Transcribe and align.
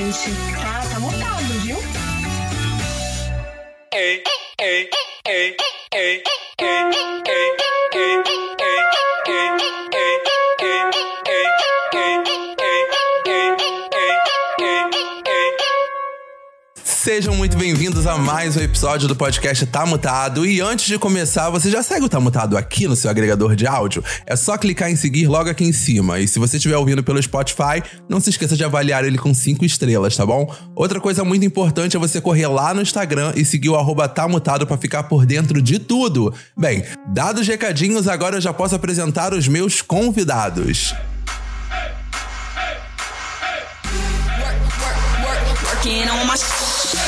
gente. 0.00 0.30
Tá, 0.62 0.80
tá 0.90 0.98
mutado, 0.98 1.60
viu? 1.62 1.76
Ei, 3.92 4.22
ei, 4.58 4.90
ei, 5.26 5.56
ei, 5.92 6.22
ei, 6.22 6.22
ei, 6.62 6.92
ei. 7.28 7.39
Sejam 17.02 17.34
muito 17.34 17.56
bem-vindos 17.56 18.06
a 18.06 18.18
mais 18.18 18.58
um 18.58 18.60
episódio 18.60 19.08
do 19.08 19.16
podcast 19.16 19.64
Tá 19.64 19.86
Mutado. 19.86 20.44
E 20.44 20.60
antes 20.60 20.84
de 20.84 20.98
começar, 20.98 21.48
você 21.48 21.70
já 21.70 21.82
segue 21.82 22.04
o 22.04 22.10
Tá 22.10 22.20
Mutado 22.20 22.58
aqui 22.58 22.86
no 22.86 22.94
seu 22.94 23.10
agregador 23.10 23.56
de 23.56 23.66
áudio? 23.66 24.04
É 24.26 24.36
só 24.36 24.58
clicar 24.58 24.90
em 24.90 24.96
seguir 24.96 25.26
logo 25.26 25.48
aqui 25.48 25.64
em 25.64 25.72
cima. 25.72 26.20
E 26.20 26.28
se 26.28 26.38
você 26.38 26.58
estiver 26.58 26.76
ouvindo 26.76 27.02
pelo 27.02 27.20
Spotify, 27.22 27.82
não 28.06 28.20
se 28.20 28.28
esqueça 28.28 28.54
de 28.54 28.64
avaliar 28.64 29.02
ele 29.02 29.16
com 29.16 29.32
cinco 29.32 29.64
estrelas, 29.64 30.14
tá 30.14 30.26
bom? 30.26 30.54
Outra 30.76 31.00
coisa 31.00 31.24
muito 31.24 31.42
importante 31.42 31.96
é 31.96 31.98
você 31.98 32.20
correr 32.20 32.48
lá 32.48 32.74
no 32.74 32.82
Instagram 32.82 33.32
e 33.34 33.46
seguir 33.46 33.70
o 33.70 33.76
arroba 33.76 34.06
Tá 34.06 34.28
Mutado 34.28 34.66
pra 34.66 34.76
ficar 34.76 35.04
por 35.04 35.24
dentro 35.24 35.62
de 35.62 35.78
tudo. 35.78 36.34
Bem, 36.54 36.84
dados 37.14 37.40
os 37.40 37.48
recadinhos, 37.48 38.08
agora 38.08 38.36
eu 38.36 38.42
já 38.42 38.52
posso 38.52 38.74
apresentar 38.74 39.32
os 39.32 39.48
meus 39.48 39.80
convidados. 39.80 40.94
Working 45.80 46.10
on 46.10 46.26
my 46.26 46.36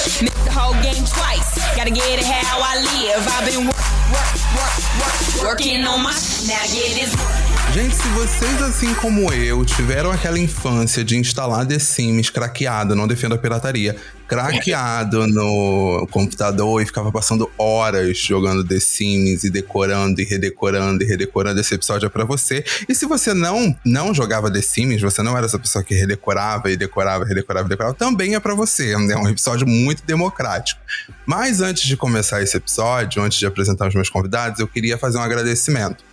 Missed 0.02 0.45
the 0.45 0.51
whole 0.51 0.74
game 0.83 1.05
twice. 1.06 1.55
Gotta 1.77 1.91
get 1.91 2.19
it 2.19 2.24
how 2.24 2.59
I 2.59 2.74
live. 2.83 3.23
I've 3.29 3.47
been 3.47 3.66
work, 3.66 3.87
work, 4.10 4.34
work, 4.59 4.77
work, 4.98 5.43
working 5.47 5.84
on 5.84 6.02
my 6.02 6.10
now 6.10 6.59
get 6.66 6.98
this 6.98 7.52
Gente, 7.72 7.94
se 7.94 8.06
vocês, 8.08 8.60
assim 8.60 8.92
como 8.96 9.32
eu, 9.32 9.64
tiveram 9.64 10.10
aquela 10.10 10.38
infância 10.38 11.02
de 11.02 11.16
instalar 11.16 11.66
The 11.66 11.79
Sims 11.79 12.29
craqueado, 12.29 12.95
não 12.95 13.09
defendo 13.09 13.34
a 13.34 13.38
pirataria, 13.38 13.96
craqueado 14.29 15.24
no 15.29 16.06
computador 16.10 16.82
e 16.82 16.84
ficava 16.84 17.10
passando 17.10 17.51
horas 17.56 18.18
jogando 18.18 18.62
The 18.62 18.79
Sims 18.79 19.45
e 19.45 19.51
decorando 19.51 20.20
e 20.20 20.24
redecorando 20.24 21.02
e 21.02 21.06
redecorando. 21.06 21.60
Esse 21.60 21.74
episódio 21.74 22.04
é 22.04 22.09
pra 22.10 22.26
você. 22.26 22.62
E 22.87 22.95
se 22.95 23.06
você 23.06 23.32
não 23.32 23.74
não 23.86 24.12
jogava 24.12 24.51
The 24.51 24.60
Sims, 24.60 25.01
você 25.01 25.23
não 25.23 25.34
era 25.34 25.46
essa 25.46 25.59
pessoa 25.59 25.82
que 25.82 25.95
redecorava 25.95 26.70
e 26.70 26.76
decorava, 26.76 27.24
redecorava 27.24 27.66
e 27.66 27.70
decorava, 27.70 27.95
também 27.95 28.34
é 28.34 28.40
para 28.40 28.54
você. 28.54 28.92
É 28.92 29.16
um 29.16 29.30
episódio 29.30 29.66
muito 29.66 30.04
democrático. 30.04 30.79
Mas 31.24 31.62
antes 31.62 31.84
de 31.84 31.96
começar 31.96 32.42
esse 32.42 32.54
episódio, 32.54 33.23
antes 33.23 33.38
de 33.38 33.46
apresentar 33.46 33.88
os 33.88 33.95
meus 33.95 34.10
convidados, 34.10 34.60
eu 34.60 34.68
queria 34.68 34.98
fazer 34.98 35.16
um 35.16 35.23
agradecimento. 35.23 36.04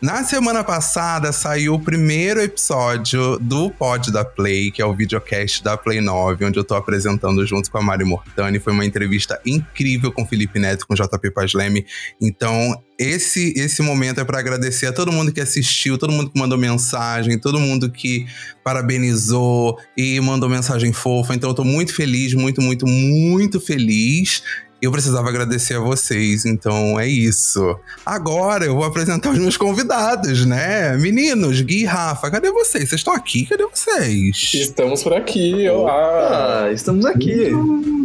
Na 0.00 0.22
semana 0.24 0.62
passada 0.62 1.32
saiu 1.32 1.74
o 1.74 1.80
primeiro 1.80 2.40
episódio 2.40 3.38
do 3.38 3.70
Pod 3.70 4.12
da 4.12 4.24
Play, 4.24 4.70
que 4.70 4.80
é 4.80 4.86
o 4.86 4.94
videocast 4.94 5.62
da 5.62 5.76
Play 5.76 6.00
9, 6.00 6.44
onde 6.44 6.58
eu 6.58 6.64
tô 6.64 6.74
apresentando 6.74 7.44
junto 7.46 7.70
com 7.70 7.78
a 7.78 7.82
Mari 7.82 8.04
Mortani. 8.04 8.58
Foi 8.58 8.72
uma 8.72 8.84
entrevista 8.84 9.40
incrível 9.44 10.12
com 10.12 10.26
Felipe 10.26 10.58
Neto, 10.58 10.86
com 10.86 10.94
JP 10.94 11.30
Pasleme. 11.32 11.84
Então, 12.20 12.80
esse 12.98 13.52
esse 13.56 13.80
momento 13.80 14.20
é 14.20 14.24
para 14.24 14.40
agradecer 14.40 14.86
a 14.86 14.92
todo 14.92 15.12
mundo 15.12 15.32
que 15.32 15.40
assistiu, 15.40 15.96
todo 15.96 16.12
mundo 16.12 16.30
que 16.30 16.38
mandou 16.38 16.58
mensagem, 16.58 17.38
todo 17.38 17.60
mundo 17.60 17.90
que 17.90 18.26
parabenizou 18.64 19.78
e 19.96 20.20
mandou 20.20 20.48
mensagem 20.48 20.92
fofa. 20.92 21.34
Então 21.34 21.50
eu 21.50 21.54
tô 21.54 21.64
muito 21.64 21.94
feliz, 21.94 22.34
muito, 22.34 22.60
muito, 22.60 22.86
muito 22.86 23.60
feliz 23.60 24.42
eu 24.80 24.92
precisava 24.92 25.28
agradecer 25.28 25.74
a 25.74 25.80
vocês, 25.80 26.44
então 26.44 26.98
é 26.98 27.06
isso. 27.06 27.78
Agora 28.06 28.64
eu 28.64 28.74
vou 28.74 28.84
apresentar 28.84 29.30
os 29.30 29.38
meus 29.38 29.56
convidados, 29.56 30.46
né? 30.46 30.96
Meninos, 30.96 31.60
Gui 31.60 31.82
e 31.82 31.84
Rafa, 31.84 32.30
cadê 32.30 32.50
vocês? 32.52 32.88
Vocês 32.88 33.00
estão 33.00 33.12
aqui? 33.12 33.44
Cadê 33.46 33.64
vocês? 33.66 34.52
Estamos 34.54 35.02
por 35.02 35.12
aqui, 35.14 35.68
olá! 35.68 36.66
Ah, 36.66 36.72
estamos 36.72 37.04
aqui. 37.04 37.50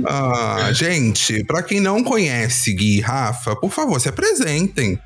Ah, 0.06 0.72
gente, 0.74 1.44
para 1.44 1.62
quem 1.62 1.80
não 1.80 2.04
conhece 2.04 2.74
Gui 2.74 2.98
e 2.98 3.02
Rafa, 3.02 3.56
por 3.56 3.72
favor, 3.72 4.02
se 4.02 4.10
apresentem. 4.10 5.00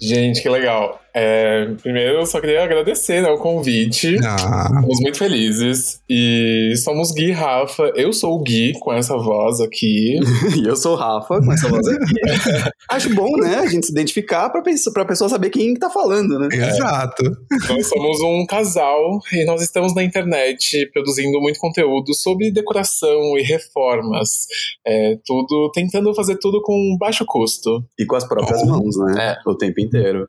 Gente, 0.00 0.40
que 0.40 0.48
legal. 0.48 1.01
É, 1.14 1.66
primeiro, 1.82 2.20
eu 2.20 2.26
só 2.26 2.40
queria 2.40 2.64
agradecer 2.64 3.22
né, 3.22 3.28
o 3.28 3.38
convite. 3.38 4.16
Ah. 4.24 4.64
Estamos 4.64 5.00
muito 5.00 5.18
felizes. 5.18 6.00
E 6.08 6.72
somos 6.76 7.12
Gui 7.12 7.28
e 7.28 7.32
Rafa. 7.32 7.92
Eu 7.94 8.12
sou 8.12 8.34
o 8.34 8.42
Gui 8.42 8.72
com 8.80 8.92
essa 8.92 9.16
voz 9.16 9.60
aqui. 9.60 10.18
e 10.56 10.66
eu 10.66 10.74
sou 10.74 10.94
o 10.94 10.96
Rafa 10.96 11.40
com 11.40 11.52
essa 11.52 11.68
voz 11.68 11.86
aqui. 11.86 12.14
Acho 12.88 13.14
bom, 13.14 13.36
né? 13.36 13.56
A 13.56 13.66
gente 13.66 13.86
se 13.86 13.92
identificar 13.92 14.48
pra, 14.50 14.62
pessoa, 14.62 15.06
pessoa 15.06 15.28
saber 15.28 15.50
quem 15.50 15.74
tá 15.74 15.90
falando, 15.90 16.38
né? 16.38 16.48
Exato. 16.50 17.22
Nós 17.68 17.86
somos 17.86 18.20
um 18.22 18.46
casal 18.46 19.20
e 19.32 19.44
nós 19.44 19.62
estamos 19.62 19.94
na 19.94 20.02
internet 20.02 20.90
produzindo 20.92 21.40
muito 21.40 21.58
conteúdo 21.58 22.14
sobre 22.14 22.50
decoração 22.50 23.36
e 23.36 23.42
reformas. 23.42 24.46
É, 24.86 25.18
tudo, 25.24 25.70
tentando 25.74 26.14
fazer 26.14 26.38
tudo 26.38 26.62
com 26.62 26.96
baixo 26.98 27.24
custo. 27.26 27.84
E 27.98 28.06
com 28.06 28.16
as 28.16 28.26
próprias 28.26 28.62
oh. 28.62 28.66
mãos, 28.66 28.96
né? 28.96 29.36
É. 29.36 29.50
O 29.50 29.54
tempo 29.54 29.80
inteiro. 29.80 30.26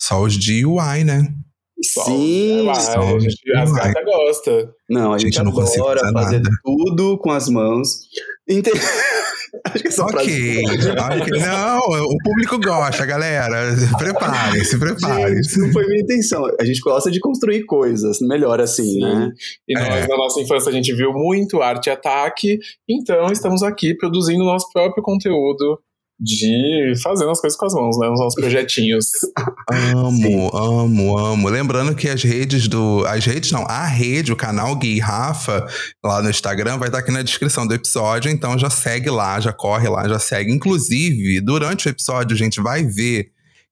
Só 0.00 0.22
os 0.22 0.34
de 0.34 0.64
UI, 0.64 1.04
né? 1.04 1.28
Sim, 1.82 2.66
só 2.74 3.00
a 3.00 3.18
gente, 3.18 3.52
as 3.56 3.72
gatas 3.72 4.04
gostam. 4.04 4.68
Não, 4.88 5.14
a 5.14 5.18
gente, 5.18 5.34
gente 5.34 5.44
não 5.44 5.50
adora 5.50 6.12
fazer 6.12 6.40
nada. 6.40 6.50
tudo 6.62 7.18
com 7.18 7.30
as 7.30 7.48
mãos. 7.48 7.88
Ente... 8.48 8.70
Acho 9.64 9.82
que 9.82 9.88
essa 9.88 10.04
ok, 10.04 10.62
okay. 10.62 11.40
Não, 11.40 11.80
o 11.80 12.16
público 12.22 12.58
gosta, 12.60 13.04
galera. 13.04 13.74
Prepare-se, 13.98 14.78
prepare-se. 14.78 15.58
Não 15.58 15.72
foi 15.72 15.86
minha 15.86 16.02
intenção. 16.02 16.46
A 16.60 16.64
gente 16.64 16.80
gosta 16.80 17.10
de 17.10 17.18
construir 17.18 17.64
coisas, 17.64 18.18
melhor 18.20 18.60
assim, 18.60 18.84
Sim. 18.84 19.00
né? 19.00 19.30
E 19.68 19.74
nós, 19.74 19.88
é. 19.88 20.06
na 20.06 20.16
nossa 20.16 20.40
infância, 20.40 20.70
a 20.70 20.72
gente 20.72 20.94
viu 20.94 21.12
muito 21.12 21.60
arte 21.60 21.88
e 21.88 21.90
ataque, 21.90 22.60
então 22.88 23.26
estamos 23.32 23.62
aqui 23.62 23.94
produzindo 23.96 24.44
nosso 24.44 24.70
próprio 24.72 25.02
conteúdo 25.02 25.80
de 26.20 26.92
fazendo 27.02 27.30
as 27.30 27.40
coisas 27.40 27.58
com 27.58 27.66
as 27.66 27.72
mãos, 27.72 27.98
né? 27.98 28.08
Os 28.10 28.20
nossos 28.20 28.38
projetinhos. 28.38 29.06
amo, 29.94 30.54
amo, 30.54 31.18
amo. 31.18 31.48
Lembrando 31.48 31.94
que 31.94 32.08
as 32.08 32.22
redes 32.22 32.68
do. 32.68 33.04
As 33.06 33.24
redes 33.24 33.50
não, 33.50 33.64
a 33.66 33.86
rede, 33.86 34.32
o 34.32 34.36
canal 34.36 34.76
Gui 34.76 34.98
Rafa, 34.98 35.66
lá 36.04 36.20
no 36.20 36.28
Instagram, 36.28 36.76
vai 36.76 36.88
estar 36.88 36.98
aqui 36.98 37.10
na 37.10 37.22
descrição 37.22 37.66
do 37.66 37.74
episódio. 37.74 38.30
Então 38.30 38.58
já 38.58 38.68
segue 38.68 39.08
lá, 39.08 39.40
já 39.40 39.52
corre 39.52 39.88
lá, 39.88 40.06
já 40.06 40.18
segue. 40.18 40.52
Inclusive, 40.52 41.40
durante 41.40 41.86
o 41.86 41.90
episódio, 41.90 42.34
a 42.34 42.38
gente 42.38 42.60
vai 42.60 42.84
ver 42.84 43.30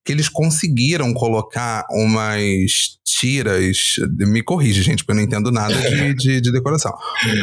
que 0.09 0.13
eles 0.13 0.31
conseguiram 0.31 1.13
colocar 1.13 1.85
umas 1.91 2.97
tiras. 3.05 3.97
Me 4.17 4.43
corrige, 4.43 4.81
gente, 4.81 5.05
porque 5.05 5.13
eu 5.13 5.17
não 5.17 5.23
entendo 5.23 5.53
nada 5.53 5.75
de, 5.75 6.15
de, 6.17 6.41
de 6.41 6.51
decoração. 6.51 6.91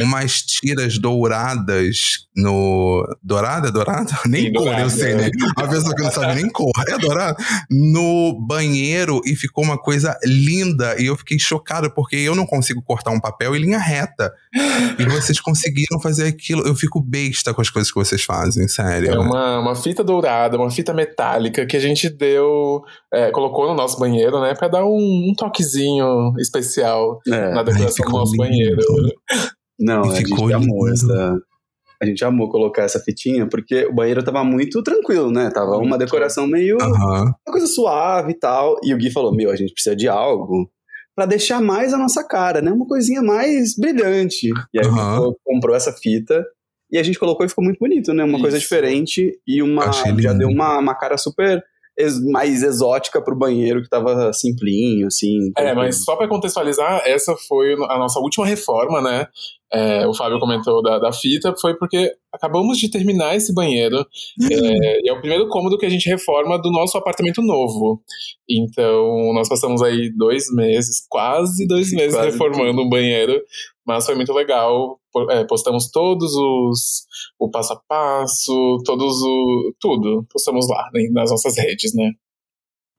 Umas 0.02 0.42
tiras 0.42 0.98
douradas 0.98 2.26
no. 2.36 3.06
Dourada? 3.22 3.68
É 3.68 3.72
dourada? 3.72 4.12
Nem 4.26 4.46
Sim, 4.48 4.54
cor, 4.54 4.64
dourada, 4.64 4.82
eu 4.82 4.90
sei, 4.90 5.14
né? 5.14 5.30
Uma 5.58 5.68
pessoa 5.68 5.96
que 5.96 6.02
não 6.02 6.12
sabe 6.12 6.42
nem 6.42 6.50
cor. 6.50 6.72
É 6.88 6.98
dourada? 6.98 7.38
No 7.70 8.34
banheiro 8.48 9.22
e 9.26 9.36
ficou 9.36 9.64
uma 9.64 9.78
coisa 9.78 10.18
linda. 10.24 11.00
E 11.00 11.06
eu 11.06 11.16
fiquei 11.16 11.38
chocado, 11.38 11.92
porque 11.92 12.16
eu 12.16 12.34
não 12.34 12.48
consigo 12.48 12.82
cortar 12.82 13.12
um 13.12 13.20
papel 13.20 13.56
em 13.56 13.60
linha 13.60 13.78
reta. 13.78 14.34
E 14.98 15.06
vocês 15.06 15.40
conseguiram 15.40 16.00
fazer 16.02 16.26
aquilo. 16.26 16.66
Eu 16.66 16.76
fico 16.76 17.00
besta 17.00 17.54
com 17.54 17.62
as 17.62 17.70
coisas 17.70 17.92
que 17.92 18.00
vocês 18.00 18.24
fazem, 18.24 18.68
sério. 18.68 19.12
É 19.12 19.20
uma, 19.20 19.60
uma 19.60 19.76
fita 19.76 20.04
dourada, 20.04 20.58
uma 20.58 20.72
fita 20.72 20.94
metálica 20.96 21.64
que 21.66 21.78
a 21.78 21.80
gente 21.80 22.10
deu. 22.10 22.55
É, 23.14 23.32
colocou 23.32 23.68
no 23.68 23.76
nosso 23.76 24.00
banheiro, 24.00 24.40
né? 24.42 24.54
Pra 24.54 24.68
dar 24.68 24.86
um, 24.86 25.30
um 25.30 25.34
toquezinho 25.36 26.34
especial 26.40 27.20
é, 27.28 27.54
na 27.54 27.64
decoração 27.64 28.06
do 28.06 28.12
nosso 28.12 28.32
lindo. 28.32 28.44
banheiro. 28.44 28.82
Não, 29.80 30.12
a 30.12 30.16
gente 30.16 30.34
lindo. 30.34 30.56
amou 30.56 30.90
essa. 30.90 31.38
A 32.02 32.06
gente 32.06 32.26
amou 32.26 32.50
colocar 32.50 32.84
essa 32.84 33.00
fitinha, 33.00 33.48
porque 33.48 33.86
o 33.86 33.94
banheiro 33.94 34.24
tava 34.24 34.44
muito 34.44 34.84
tranquilo, 34.84 35.32
né? 35.32 35.50
Tava 35.50 35.78
uma 35.78 35.98
decoração 35.98 36.46
meio. 36.46 36.78
Uhum. 36.82 37.24
Uma 37.24 37.52
coisa 37.52 37.68
suave 37.68 38.32
e 38.32 38.40
tal. 38.40 38.78
E 38.84 38.94
o 38.94 38.98
Gui 38.98 39.10
falou: 39.12 39.34
Meu, 39.34 39.50
a 39.50 39.56
gente 39.56 39.74
precisa 39.74 39.96
de 39.96 40.08
algo 40.08 40.70
para 41.16 41.26
deixar 41.26 41.62
mais 41.62 41.94
a 41.94 41.98
nossa 41.98 42.24
cara, 42.28 42.62
né? 42.62 42.72
Uma 42.72 42.86
coisinha 42.86 43.22
mais 43.22 43.76
brilhante. 43.78 44.50
E 44.74 44.80
aí 44.80 44.86
uhum. 44.86 45.34
comprou 45.44 45.76
essa 45.76 45.94
fita 45.94 46.46
e 46.92 46.98
a 46.98 47.04
gente 47.04 47.18
colocou 47.18 47.46
e 47.46 47.50
ficou 47.50 47.64
muito 47.64 47.80
bonito, 47.80 48.14
né? 48.14 48.24
Uma 48.24 48.34
Isso. 48.34 48.42
coisa 48.42 48.60
diferente 48.60 49.40
e 49.48 49.62
uma 49.62 49.92
já 49.92 50.34
deu 50.34 50.50
uma, 50.50 50.78
uma 50.78 50.96
cara 50.96 51.18
super 51.18 51.64
mais 52.32 52.62
exótica 52.62 53.22
pro 53.22 53.38
banheiro 53.38 53.82
que 53.82 53.90
tava 53.90 54.34
simplinho, 54.34 55.08
assim. 55.08 55.52
É, 55.58 55.74
mas 55.74 56.04
só 56.04 56.16
para 56.16 56.28
contextualizar, 56.28 57.02
essa 57.06 57.36
foi 57.48 57.74
a 57.74 57.98
nossa 57.98 58.20
última 58.20 58.46
reforma, 58.46 59.02
né? 59.02 59.28
É, 59.74 60.08
o 60.08 60.14
Fábio 60.14 60.40
comentou 60.40 60.82
da, 60.82 61.00
da 61.00 61.12
fita, 61.12 61.54
foi 61.60 61.76
porque 61.76 62.14
acabamos 62.32 62.78
de 62.78 62.90
terminar 62.90 63.36
esse 63.36 63.54
banheiro. 63.54 64.06
é, 64.52 65.02
e 65.04 65.10
é 65.10 65.14
o 65.14 65.20
primeiro 65.20 65.48
cômodo 65.50 65.78
que 65.78 65.86
a 65.86 65.90
gente 65.90 66.10
reforma 66.10 66.62
do 66.62 66.72
nosso 66.72 66.98
apartamento 66.98 67.42
novo. 67.42 68.02
Então, 68.50 69.34
nós 69.34 69.50
passamos 69.50 69.82
aí 69.82 70.12
dois 70.16 70.46
meses, 70.54 71.06
quase 71.10 71.68
dois 71.68 71.92
meses 71.94 72.14
quase 72.14 72.32
reformando 72.32 72.82
um 72.82 72.90
banheiro. 72.90 73.42
Mas 73.86 74.06
foi 74.06 74.16
muito 74.16 74.34
legal. 74.34 75.00
É, 75.30 75.44
postamos 75.46 75.90
todos 75.92 76.34
os. 76.34 77.06
o 77.40 77.50
passo 77.50 77.74
a 77.74 77.82
passo, 77.88 78.78
todos 78.84 79.22
o. 79.22 79.74
tudo. 79.80 80.26
Postamos 80.32 80.68
lá 80.68 80.90
né, 80.94 81.08
nas 81.12 81.32
nossas 81.32 81.58
redes, 81.58 81.94
né? 81.94 82.12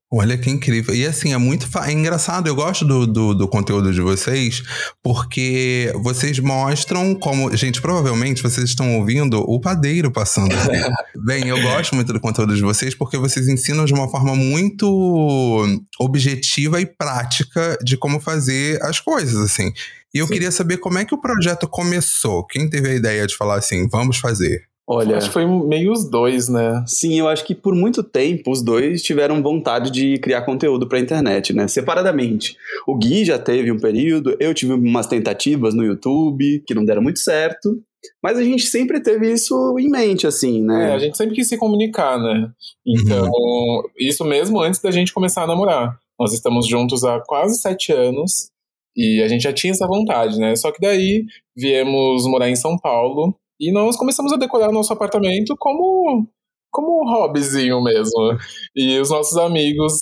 Olha 0.08 0.38
que 0.38 0.48
incrível. 0.48 0.94
E 0.94 1.04
assim, 1.04 1.32
é 1.32 1.36
muito 1.36 1.66
é 1.80 1.90
engraçado. 1.90 2.46
Eu 2.46 2.54
gosto 2.54 2.84
do, 2.84 3.06
do, 3.08 3.34
do, 3.34 3.48
conteúdo 3.48 3.92
de 3.92 4.00
vocês, 4.00 4.62
porque 5.02 5.92
vocês 5.96 6.38
mostram 6.38 7.12
como. 7.16 7.54
Gente, 7.56 7.82
provavelmente 7.82 8.40
vocês 8.40 8.68
estão 8.68 8.98
ouvindo 8.98 9.40
o 9.40 9.60
padeiro 9.60 10.12
passando. 10.12 10.54
Bem, 11.26 11.48
eu 11.48 11.60
gosto 11.60 11.96
muito 11.96 12.12
do 12.12 12.20
conteúdo 12.20 12.54
de 12.54 12.62
vocês, 12.62 12.94
porque 12.94 13.18
vocês 13.18 13.48
ensinam 13.48 13.84
de 13.84 13.92
uma 13.92 14.08
forma 14.08 14.36
muito 14.36 15.66
objetiva 15.98 16.80
e 16.80 16.86
prática 16.86 17.76
de 17.82 17.96
como 17.96 18.20
fazer 18.20 18.80
as 18.84 19.00
coisas, 19.00 19.36
assim. 19.36 19.72
E 20.16 20.18
eu 20.18 20.26
Sim. 20.26 20.32
queria 20.32 20.50
saber 20.50 20.78
como 20.78 20.96
é 20.96 21.04
que 21.04 21.14
o 21.14 21.20
projeto 21.20 21.68
começou. 21.68 22.42
Quem 22.46 22.70
teve 22.70 22.88
a 22.88 22.94
ideia 22.94 23.26
de 23.26 23.36
falar 23.36 23.56
assim, 23.56 23.86
vamos 23.86 24.16
fazer? 24.16 24.62
Olha, 24.88 25.18
acho 25.18 25.26
que 25.26 25.32
foi 25.34 25.44
meio 25.44 25.92
os 25.92 26.08
dois, 26.08 26.48
né? 26.48 26.82
Sim, 26.86 27.18
eu 27.18 27.28
acho 27.28 27.44
que 27.44 27.54
por 27.54 27.74
muito 27.74 28.02
tempo 28.02 28.50
os 28.50 28.62
dois 28.62 29.02
tiveram 29.02 29.42
vontade 29.42 29.90
de 29.90 30.16
criar 30.16 30.40
conteúdo 30.40 30.88
para 30.88 30.96
a 30.96 31.02
internet, 31.02 31.52
né? 31.52 31.68
Separadamente. 31.68 32.56
O 32.86 32.96
Gui 32.96 33.26
já 33.26 33.38
teve 33.38 33.70
um 33.70 33.78
período, 33.78 34.34
eu 34.40 34.54
tive 34.54 34.72
umas 34.72 35.06
tentativas 35.06 35.74
no 35.74 35.84
YouTube 35.84 36.62
que 36.66 36.74
não 36.74 36.84
deram 36.86 37.02
muito 37.02 37.18
certo, 37.18 37.78
mas 38.22 38.38
a 38.38 38.42
gente 38.42 38.64
sempre 38.64 39.02
teve 39.02 39.30
isso 39.30 39.76
em 39.78 39.90
mente, 39.90 40.26
assim, 40.26 40.62
né? 40.62 40.92
É, 40.92 40.94
a 40.94 40.98
gente 40.98 41.18
sempre 41.18 41.34
quis 41.34 41.46
se 41.46 41.58
comunicar, 41.58 42.18
né? 42.18 42.48
Então, 42.86 43.26
uhum. 43.26 43.82
isso 43.98 44.24
mesmo 44.24 44.62
antes 44.62 44.80
da 44.80 44.90
gente 44.90 45.12
começar 45.12 45.42
a 45.42 45.46
namorar. 45.46 45.98
Nós 46.18 46.32
estamos 46.32 46.66
juntos 46.66 47.04
há 47.04 47.20
quase 47.20 47.60
sete 47.60 47.92
anos 47.92 48.50
e 48.96 49.22
a 49.22 49.28
gente 49.28 49.42
já 49.42 49.52
tinha 49.52 49.72
essa 49.72 49.86
vontade, 49.86 50.38
né? 50.38 50.56
Só 50.56 50.72
que 50.72 50.80
daí 50.80 51.24
viemos 51.54 52.26
morar 52.26 52.48
em 52.48 52.56
São 52.56 52.78
Paulo 52.78 53.38
e 53.60 53.70
nós 53.72 53.96
começamos 53.96 54.32
a 54.32 54.36
decorar 54.36 54.72
nosso 54.72 54.92
apartamento 54.92 55.54
como, 55.58 56.26
como 56.70 57.02
um 57.02 57.10
hobbyzinho 57.10 57.82
mesmo. 57.82 58.38
E 58.74 58.98
os 58.98 59.10
nossos 59.10 59.36
amigos 59.36 59.94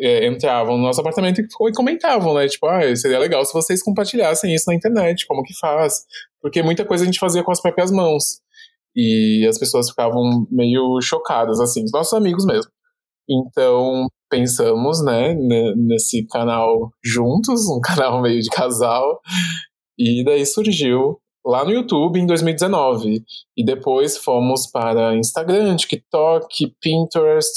é, 0.00 0.26
entravam 0.26 0.76
no 0.76 0.84
nosso 0.84 1.00
apartamento 1.00 1.40
e 1.40 1.72
comentavam, 1.74 2.34
né? 2.34 2.48
Tipo, 2.48 2.66
ah, 2.66 2.96
seria 2.96 3.18
legal 3.18 3.44
se 3.44 3.52
vocês 3.52 3.82
compartilhassem 3.82 4.54
isso 4.54 4.64
na 4.68 4.74
internet, 4.74 5.26
como 5.26 5.42
que 5.42 5.54
faz? 5.58 6.04
Porque 6.40 6.62
muita 6.62 6.84
coisa 6.84 7.04
a 7.04 7.06
gente 7.06 7.20
fazia 7.20 7.44
com 7.44 7.52
as 7.52 7.60
próprias 7.60 7.90
mãos. 7.90 8.40
E 8.94 9.46
as 9.48 9.58
pessoas 9.58 9.88
ficavam 9.88 10.46
meio 10.50 11.00
chocadas, 11.00 11.60
assim, 11.60 11.84
os 11.84 11.92
nossos 11.92 12.12
amigos 12.12 12.44
mesmo. 12.44 12.70
Então, 13.28 14.08
pensamos, 14.32 15.04
né, 15.04 15.34
nesse 15.76 16.26
canal 16.26 16.90
juntos, 17.04 17.68
um 17.68 17.80
canal 17.84 18.22
meio 18.22 18.40
de 18.40 18.48
casal. 18.48 19.20
E 19.98 20.24
daí 20.24 20.46
surgiu 20.46 21.18
lá 21.44 21.64
no 21.64 21.70
YouTube 21.70 22.18
em 22.18 22.26
2019. 22.26 23.22
E 23.56 23.64
depois 23.64 24.16
fomos 24.16 24.66
para 24.66 25.14
Instagram, 25.14 25.76
TikTok, 25.76 26.74
Pinterest. 26.80 27.52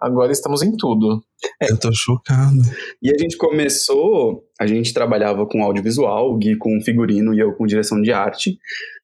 Agora 0.00 0.32
estamos 0.32 0.62
em 0.62 0.74
tudo. 0.76 1.22
É, 1.60 1.70
eu 1.70 1.78
tô 1.78 1.90
chocado. 1.92 2.56
E 3.02 3.10
a 3.10 3.18
gente 3.18 3.36
começou, 3.36 4.42
a 4.58 4.66
gente 4.66 4.92
trabalhava 4.92 5.46
com 5.46 5.62
audiovisual, 5.62 6.30
o 6.32 6.38
Gui 6.38 6.56
com 6.56 6.80
figurino 6.82 7.34
e 7.34 7.40
eu 7.40 7.54
com 7.54 7.66
direção 7.66 8.00
de 8.00 8.12
arte. 8.12 8.58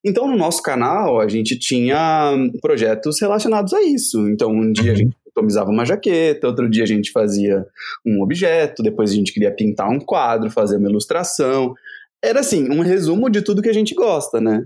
Então, 0.05 0.27
no 0.27 0.37
nosso 0.37 0.63
canal, 0.63 1.21
a 1.21 1.29
gente 1.29 1.59
tinha 1.59 2.35
projetos 2.61 3.21
relacionados 3.21 3.73
a 3.73 3.83
isso. 3.83 4.29
Então, 4.29 4.51
um 4.51 4.73
dia 4.73 4.91
a 4.91 4.93
uhum. 4.93 4.97
gente 4.97 5.17
customizava 5.35 5.71
uma 5.71 5.85
jaqueta, 5.85 6.47
outro 6.47 6.69
dia 6.69 6.85
a 6.85 6.87
gente 6.87 7.11
fazia 7.11 7.65
um 8.07 8.23
objeto, 8.23 8.83
depois 8.83 9.11
a 9.11 9.15
gente 9.15 9.33
queria 9.33 9.55
pintar 9.55 9.89
um 9.89 9.99
quadro, 9.99 10.51
fazer 10.51 10.77
uma 10.77 10.89
ilustração 10.89 11.75
era 12.23 12.41
assim, 12.41 12.71
um 12.71 12.81
resumo 12.81 13.29
de 13.29 13.43
tudo 13.43 13.61
que 13.61 13.69
a 13.69 13.75
gente 13.75 13.95
gosta, 13.95 14.41
né? 14.41 14.65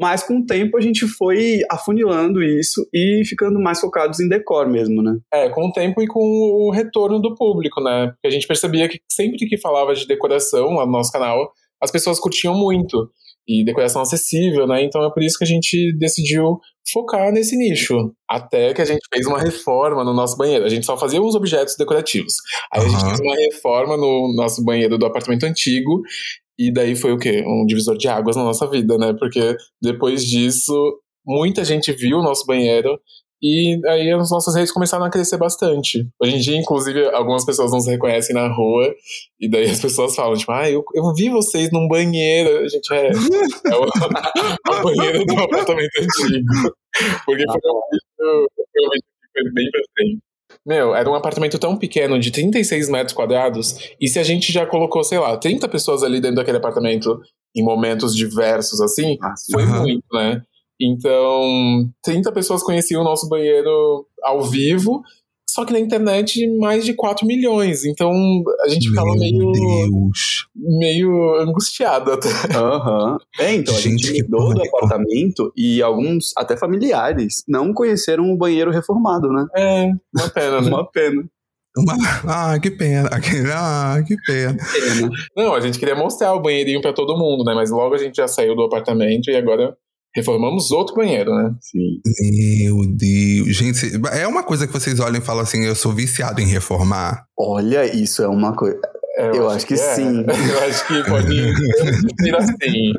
Mas 0.00 0.24
com 0.24 0.38
o 0.38 0.46
tempo 0.46 0.76
a 0.76 0.80
gente 0.80 1.06
foi 1.06 1.60
afunilando 1.70 2.42
isso 2.42 2.84
e 2.92 3.22
ficando 3.26 3.60
mais 3.60 3.78
focados 3.78 4.18
em 4.18 4.28
decor 4.28 4.68
mesmo, 4.68 5.02
né? 5.02 5.16
É, 5.32 5.48
com 5.50 5.68
o 5.68 5.72
tempo 5.72 6.02
e 6.02 6.06
com 6.06 6.20
o 6.20 6.70
retorno 6.70 7.20
do 7.20 7.34
público, 7.34 7.80
né? 7.80 8.08
Porque 8.08 8.26
a 8.26 8.30
gente 8.30 8.46
percebia 8.46 8.88
que 8.88 8.98
sempre 9.08 9.46
que 9.46 9.58
falava 9.58 9.94
de 9.94 10.06
decoração 10.06 10.70
lá 10.70 10.86
no 10.86 10.92
nosso 10.92 11.12
canal, 11.12 11.52
as 11.80 11.92
pessoas 11.92 12.18
curtiam 12.18 12.54
muito. 12.54 13.08
E 13.46 13.64
decoração 13.64 14.02
acessível, 14.02 14.66
né? 14.66 14.82
Então 14.82 15.04
é 15.04 15.12
por 15.12 15.22
isso 15.22 15.36
que 15.36 15.44
a 15.44 15.46
gente 15.46 15.94
decidiu 15.98 16.58
focar 16.92 17.32
nesse 17.32 17.56
nicho. 17.56 17.94
Até 18.28 18.72
que 18.72 18.80
a 18.80 18.84
gente 18.84 19.00
fez 19.12 19.26
uma 19.26 19.38
reforma 19.38 20.02
no 20.04 20.14
nosso 20.14 20.36
banheiro. 20.36 20.64
A 20.64 20.68
gente 20.68 20.86
só 20.86 20.96
fazia 20.96 21.20
uns 21.20 21.34
objetos 21.34 21.76
decorativos. 21.76 22.34
Aí 22.72 22.80
uhum. 22.80 22.86
a 22.86 22.90
gente 22.90 23.04
fez 23.06 23.20
uma 23.20 23.36
reforma 23.36 23.96
no 23.96 24.34
nosso 24.36 24.64
banheiro 24.64 24.96
do 24.96 25.06
apartamento 25.06 25.44
antigo 25.44 26.02
e 26.58 26.72
daí 26.72 26.94
foi 26.94 27.12
o 27.12 27.18
quê? 27.18 27.42
Um 27.46 27.66
divisor 27.66 27.96
de 27.96 28.08
águas 28.08 28.36
na 28.36 28.44
nossa 28.44 28.68
vida, 28.68 28.96
né? 28.96 29.12
Porque 29.18 29.56
depois 29.82 30.24
disso, 30.24 30.72
muita 31.26 31.64
gente 31.64 31.92
viu 31.92 32.18
o 32.18 32.22
nosso 32.22 32.46
banheiro 32.46 32.98
e 33.46 33.78
aí 33.86 34.10
as 34.10 34.30
nossas 34.30 34.54
redes 34.54 34.72
começaram 34.72 35.04
a 35.04 35.10
crescer 35.10 35.36
bastante. 35.36 36.08
Hoje 36.18 36.34
em 36.34 36.40
dia, 36.40 36.56
inclusive, 36.56 37.10
algumas 37.10 37.44
pessoas 37.44 37.72
nos 37.72 37.86
reconhecem 37.86 38.34
na 38.34 38.48
rua, 38.48 38.94
e 39.38 39.50
daí 39.50 39.66
as 39.66 39.80
pessoas 39.80 40.16
falam, 40.16 40.34
tipo, 40.34 40.50
ah, 40.50 40.70
eu, 40.70 40.82
eu 40.94 41.14
vi 41.14 41.28
vocês 41.28 41.70
num 41.70 41.86
banheiro. 41.86 42.64
A 42.64 42.68
gente, 42.68 42.90
é, 42.94 43.08
é 43.70 43.76
o, 43.76 43.82
o 43.84 44.82
banheiro 44.82 45.26
do 45.26 45.38
apartamento 45.38 45.90
antigo. 46.00 46.74
Porque 47.26 47.44
foi 47.44 47.70
um 47.70 47.82
vídeo, 47.90 48.08
foi 48.16 48.86
um 48.86 48.90
vídeo 48.90 49.04
que 49.20 49.42
foi 49.42 49.52
bem 49.52 49.70
pra 49.70 49.80
frente. 49.92 50.22
Meu, 50.64 50.94
era 50.94 51.10
um 51.10 51.14
apartamento 51.14 51.58
tão 51.58 51.76
pequeno, 51.76 52.18
de 52.18 52.30
36 52.30 52.88
metros 52.88 53.12
quadrados, 53.12 53.76
e 54.00 54.08
se 54.08 54.18
a 54.18 54.22
gente 54.22 54.50
já 54.50 54.64
colocou, 54.64 55.04
sei 55.04 55.18
lá, 55.18 55.36
30 55.36 55.68
pessoas 55.68 56.02
ali 56.02 56.18
dentro 56.18 56.36
daquele 56.36 56.56
apartamento 56.56 57.20
em 57.54 57.62
momentos 57.62 58.16
diversos, 58.16 58.80
assim, 58.80 59.18
foi 59.52 59.64
uhum. 59.64 59.82
muito, 59.82 60.04
né? 60.14 60.40
Então, 60.80 61.88
30 62.02 62.32
pessoas 62.32 62.62
conheciam 62.62 63.00
o 63.02 63.04
nosso 63.04 63.28
banheiro 63.28 64.06
ao 64.22 64.42
vivo, 64.42 65.02
só 65.54 65.64
que 65.64 65.72
na 65.72 65.78
internet 65.78 66.44
mais 66.58 66.84
de 66.84 66.94
4 66.94 67.24
milhões. 67.24 67.84
Então 67.84 68.10
a 68.64 68.68
gente 68.68 68.88
ficava 68.88 69.06
Meu 69.06 69.18
meio. 69.20 69.52
Deus. 69.52 70.48
meio 70.56 71.36
angustiado 71.36 72.10
até. 72.10 72.28
Aham. 72.52 73.12
Uhum. 73.12 73.18
É, 73.38 73.54
então 73.54 73.72
gente, 73.74 74.04
a 74.04 74.12
gente 74.12 74.24
mudou 74.24 74.52
do 74.52 74.62
apartamento 74.62 75.52
e 75.56 75.80
alguns, 75.80 76.32
até 76.36 76.56
familiares, 76.56 77.44
não 77.46 77.72
conheceram 77.72 78.32
o 78.32 78.36
banheiro 78.36 78.72
reformado, 78.72 79.28
né? 79.28 79.46
É, 79.56 79.90
uma 80.12 80.28
pena, 80.28 80.60
né? 80.60 80.68
uma 80.74 80.90
pena. 80.90 81.24
Uma... 81.76 81.94
Ah, 82.26 82.58
que 82.58 82.70
pena. 82.70 83.10
Ah, 83.54 84.02
que 84.04 84.16
pena. 84.26 84.56
Não, 85.36 85.54
a 85.54 85.60
gente 85.60 85.78
queria 85.78 85.94
mostrar 85.94 86.34
o 86.34 86.42
banheirinho 86.42 86.80
para 86.80 86.92
todo 86.92 87.16
mundo, 87.16 87.44
né? 87.44 87.54
Mas 87.54 87.70
logo 87.70 87.94
a 87.94 87.98
gente 87.98 88.16
já 88.16 88.26
saiu 88.26 88.56
do 88.56 88.62
apartamento 88.64 89.30
e 89.30 89.36
agora 89.36 89.76
reformamos 90.14 90.70
outro 90.70 90.94
banheiro, 90.94 91.34
né? 91.34 91.54
Sim. 91.60 92.00
Meu 92.62 92.86
Deus. 92.86 93.56
Gente, 93.56 93.90
é 94.12 94.26
uma 94.26 94.42
coisa 94.42 94.66
que 94.66 94.72
vocês 94.72 95.00
olham 95.00 95.18
e 95.18 95.24
falam 95.24 95.42
assim: 95.42 95.64
eu 95.64 95.74
sou 95.74 95.92
viciado 95.92 96.40
em 96.40 96.46
reformar. 96.46 97.26
Olha, 97.38 97.84
isso 97.84 98.22
é 98.22 98.28
uma 98.28 98.54
coisa. 98.54 98.78
Eu, 99.16 99.34
eu 99.34 99.46
acho, 99.46 99.56
acho, 99.56 99.66
que, 99.66 99.74
que 99.74 99.80
é. 99.80 99.94
sim. 99.94 100.24
Eu 100.26 100.62
acho 100.64 100.86
que 100.88 101.04
pode 101.08 101.54
ser 102.20 102.34
assim. 102.34 102.92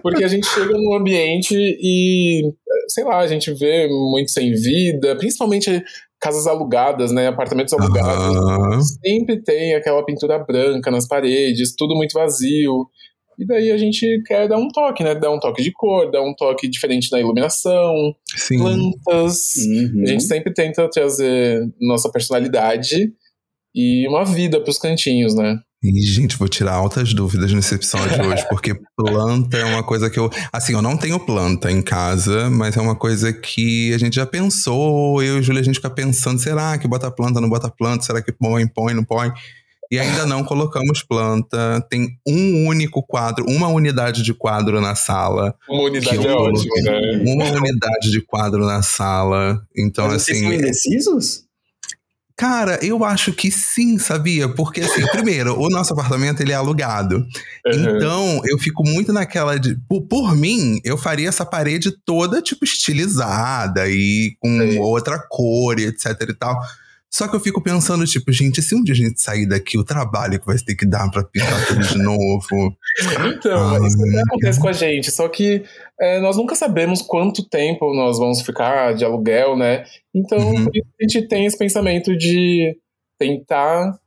Porque 0.00 0.22
a 0.22 0.28
gente 0.28 0.46
chega 0.46 0.72
num 0.74 0.94
ambiente 0.94 1.56
e, 1.56 2.42
sei 2.88 3.02
lá, 3.02 3.18
a 3.18 3.26
gente 3.26 3.52
vê 3.54 3.88
muito 3.88 4.30
sem 4.30 4.52
vida, 4.52 5.16
principalmente 5.16 5.82
casas 6.20 6.46
alugadas, 6.46 7.10
né? 7.10 7.28
Apartamentos 7.28 7.72
alugados. 7.72 8.36
Uhum. 8.36 8.80
Sempre 8.80 9.42
tem 9.42 9.74
aquela 9.74 10.04
pintura 10.04 10.38
branca 10.38 10.88
nas 10.88 11.08
paredes, 11.08 11.74
tudo 11.76 11.96
muito 11.96 12.12
vazio. 12.12 12.86
E 13.40 13.46
daí 13.46 13.70
a 13.70 13.78
gente 13.78 14.22
quer 14.26 14.46
dar 14.46 14.58
um 14.58 14.68
toque, 14.68 15.02
né? 15.02 15.14
Dar 15.14 15.30
um 15.30 15.40
toque 15.40 15.62
de 15.62 15.72
cor, 15.72 16.10
dar 16.10 16.20
um 16.20 16.34
toque 16.34 16.68
diferente 16.68 17.10
na 17.10 17.18
iluminação, 17.18 18.14
Sim. 18.36 18.58
plantas. 18.58 19.54
Uhum. 19.66 20.02
A 20.02 20.06
gente 20.06 20.24
sempre 20.24 20.52
tenta 20.52 20.86
trazer 20.90 21.66
nossa 21.80 22.10
personalidade 22.12 23.10
e 23.74 24.06
uma 24.06 24.26
vida 24.26 24.60
para 24.60 24.70
os 24.70 24.78
cantinhos, 24.78 25.34
né? 25.34 25.58
E, 25.82 26.02
gente, 26.02 26.36
vou 26.36 26.46
tirar 26.46 26.74
altas 26.74 27.14
dúvidas 27.14 27.50
nesse 27.54 27.74
episódio 27.74 28.20
de 28.20 28.20
hoje, 28.28 28.46
porque 28.50 28.78
planta 28.94 29.56
é 29.56 29.64
uma 29.64 29.82
coisa 29.82 30.10
que 30.10 30.18
eu. 30.18 30.28
Assim, 30.52 30.74
eu 30.74 30.82
não 30.82 30.94
tenho 30.94 31.18
planta 31.18 31.72
em 31.72 31.80
casa, 31.80 32.50
mas 32.50 32.76
é 32.76 32.80
uma 32.82 32.94
coisa 32.94 33.32
que 33.32 33.94
a 33.94 33.96
gente 33.96 34.16
já 34.16 34.26
pensou. 34.26 35.22
Eu 35.22 35.36
e 35.36 35.40
o 35.40 35.42
Júlio, 35.42 35.62
a 35.62 35.64
gente 35.64 35.76
fica 35.76 35.88
pensando: 35.88 36.38
será 36.38 36.76
que 36.76 36.86
bota 36.86 37.10
planta, 37.10 37.40
não 37.40 37.48
bota 37.48 37.70
planta? 37.70 38.04
Será 38.04 38.20
que 38.20 38.32
põe, 38.32 38.66
põe, 38.66 38.92
não 38.92 39.02
põe? 39.02 39.32
E 39.90 39.98
ainda 39.98 40.24
não 40.24 40.44
colocamos 40.44 41.02
planta. 41.02 41.84
Tem 41.90 42.16
um 42.26 42.66
único 42.66 43.02
quadro, 43.02 43.44
uma 43.48 43.68
unidade 43.68 44.22
de 44.22 44.32
quadro 44.32 44.80
na 44.80 44.94
sala. 44.94 45.54
Uma 45.68 45.82
unidade 45.82 46.26
é 46.26 46.32
ótimo, 46.32 46.74
né? 46.82 47.22
Uma 47.26 47.46
unidade 47.46 48.10
de 48.10 48.20
quadro 48.20 48.64
na 48.64 48.82
sala. 48.82 49.60
Então, 49.76 50.06
Mas 50.06 50.22
assim. 50.22 50.32
Vocês 50.32 50.42
são 50.42 50.52
indecisos? 50.52 51.50
Cara, 52.40 52.78
eu 52.82 53.04
acho 53.04 53.34
que 53.34 53.50
sim, 53.50 53.98
sabia? 53.98 54.48
Porque, 54.48 54.80
assim, 54.80 55.06
primeiro, 55.08 55.60
o 55.60 55.68
nosso 55.68 55.92
apartamento 55.92 56.40
ele 56.40 56.52
é 56.52 56.54
alugado. 56.54 57.16
Uhum. 57.66 57.96
Então, 57.96 58.40
eu 58.46 58.58
fico 58.58 58.82
muito 58.82 59.12
naquela 59.12 59.58
de. 59.58 59.76
Por, 59.86 60.00
por, 60.06 60.34
mim, 60.34 60.80
eu 60.82 60.96
faria 60.96 61.28
essa 61.28 61.44
parede 61.44 61.92
toda, 62.02 62.40
tipo, 62.40 62.64
estilizada 62.64 63.90
e 63.90 64.36
com 64.40 64.78
outra 64.78 65.18
cor 65.18 65.78
e 65.78 65.84
etc 65.84 66.16
e 66.30 66.32
tal. 66.32 66.58
Só 67.12 67.26
que 67.26 67.34
eu 67.34 67.40
fico 67.40 67.60
pensando, 67.60 68.06
tipo, 68.06 68.30
gente, 68.30 68.62
se 68.62 68.72
um 68.74 68.84
dia 68.84 68.94
a 68.94 68.96
gente 68.96 69.20
sair 69.20 69.44
daqui, 69.44 69.76
o 69.76 69.84
trabalho 69.84 70.38
que 70.38 70.46
vai 70.46 70.56
ter 70.58 70.76
que 70.76 70.86
dar 70.86 71.10
pra 71.10 71.24
pintar 71.24 71.66
tudo 71.66 71.80
de 71.80 71.98
novo. 71.98 72.46
Então, 73.24 73.74
ah, 73.74 73.86
isso 73.86 73.96
também 73.96 74.20
acontece 74.20 74.60
com 74.60 74.68
a 74.68 74.72
gente, 74.72 75.10
só 75.10 75.28
que 75.28 75.62
é, 75.98 76.20
nós 76.20 76.36
nunca 76.36 76.54
sabemos 76.54 77.00
quanto 77.00 77.48
tempo 77.48 77.94
nós 77.94 78.18
vamos 78.18 78.42
ficar 78.42 78.94
de 78.94 79.04
aluguel, 79.04 79.56
né? 79.56 79.84
Então, 80.14 80.38
uhum. 80.38 80.66
a 80.68 81.02
gente 81.02 81.26
tem 81.28 81.46
esse 81.46 81.56
pensamento 81.56 82.16
de 82.16 82.76
tentar. 83.18 83.98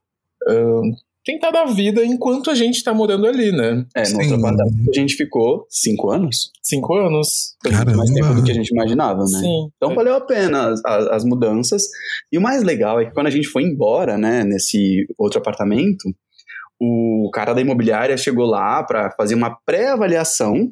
Uh, 0.48 0.82
tentar 1.24 1.52
dar 1.52 1.66
vida 1.66 2.06
enquanto 2.06 2.52
a 2.52 2.56
gente 2.56 2.84
tá 2.84 2.94
morando 2.94 3.26
ali, 3.26 3.52
né? 3.52 3.86
É, 3.96 4.10
no 4.10 4.20
outro 4.20 4.36
apartamento 4.36 4.90
a 4.90 5.00
gente 5.00 5.16
ficou 5.16 5.66
cinco 5.70 6.12
anos. 6.12 6.52
Cinco 6.62 6.94
anos. 6.96 7.56
Caramba. 7.64 7.98
Mais 7.98 8.12
tempo 8.12 8.34
do 8.34 8.44
que 8.44 8.52
a 8.52 8.56
gente 8.56 8.70
imaginava, 8.70 9.22
né? 9.22 9.40
Sim. 9.40 9.70
Então 9.76 9.92
é. 9.92 9.96
valeu 9.96 10.16
a 10.16 10.22
pena 10.22 10.70
as, 10.70 10.84
as, 10.86 11.08
as, 11.08 11.26
mudanças. 11.26 11.84
E 12.32 12.38
o 12.38 12.42
mais 12.42 12.64
legal 12.64 13.00
é 13.00 13.06
que 13.06 13.14
quando 13.14 13.28
a 13.28 13.32
gente 13.32 13.48
foi 13.48 13.64
embora, 13.64 14.18
né, 14.18 14.44
nesse 14.44 15.06
outro 15.18 15.40
apartamento, 15.40 16.14
o 16.80 17.30
cara 17.34 17.54
da 17.54 17.62
imobiliária 17.62 18.18
chegou 18.18 18.46
lá 18.46 18.84
para 18.84 19.12
fazer 19.12 19.36
uma 19.36 19.58
pré-avaliação. 19.66 20.70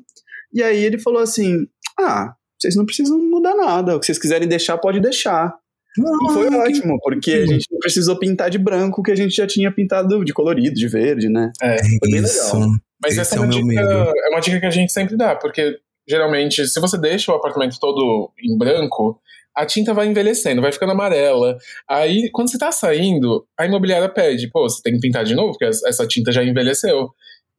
E 0.53 0.61
aí 0.61 0.83
ele 0.83 0.99
falou 0.99 1.21
assim: 1.21 1.65
Ah, 1.97 2.33
vocês 2.59 2.75
não 2.75 2.85
precisam 2.85 3.17
mudar 3.17 3.55
nada. 3.55 3.95
O 3.95 3.99
que 3.99 4.05
vocês 4.05 4.19
quiserem 4.19 4.47
deixar, 4.47 4.77
pode 4.77 4.99
deixar. 4.99 5.53
E 5.97 6.33
foi 6.33 6.47
ótimo, 6.55 6.97
porque 7.01 7.31
a 7.31 7.45
gente 7.45 7.65
não 7.69 7.79
precisou 7.79 8.17
pintar 8.17 8.49
de 8.49 8.57
branco, 8.57 9.03
que 9.03 9.11
a 9.11 9.15
gente 9.15 9.35
já 9.35 9.45
tinha 9.45 9.71
pintado 9.71 10.23
de 10.23 10.33
colorido, 10.33 10.75
de 10.75 10.87
verde, 10.87 11.27
né? 11.27 11.51
É, 11.61 11.77
foi 11.77 12.09
bem 12.11 12.21
legal. 12.21 12.67
Mas 13.01 13.13
Esse 13.13 13.21
essa 13.21 13.35
é, 13.35 13.39
uma, 13.39 13.47
dica, 13.47 13.81
é 13.81 14.29
uma 14.29 14.39
dica 14.39 14.59
que 14.59 14.65
a 14.65 14.71
gente 14.71 14.91
sempre 14.91 15.17
dá, 15.17 15.35
porque 15.35 15.77
geralmente, 16.07 16.67
se 16.67 16.79
você 16.79 16.97
deixa 16.97 17.31
o 17.31 17.35
apartamento 17.35 17.77
todo 17.79 18.31
em 18.41 18.57
branco, 18.57 19.19
a 19.55 19.65
tinta 19.65 19.93
vai 19.93 20.07
envelhecendo, 20.07 20.61
vai 20.61 20.71
ficando 20.71 20.91
amarela. 20.93 21.57
Aí, 21.89 22.29
quando 22.31 22.49
você 22.49 22.57
tá 22.57 22.71
saindo, 22.71 23.45
a 23.57 23.65
imobiliária 23.65 24.07
pede, 24.07 24.49
pô, 24.49 24.69
você 24.69 24.81
tem 24.81 24.93
que 24.93 24.99
pintar 24.99 25.25
de 25.25 25.35
novo, 25.35 25.51
porque 25.51 25.65
essa 25.65 26.07
tinta 26.07 26.31
já 26.31 26.43
envelheceu. 26.43 27.09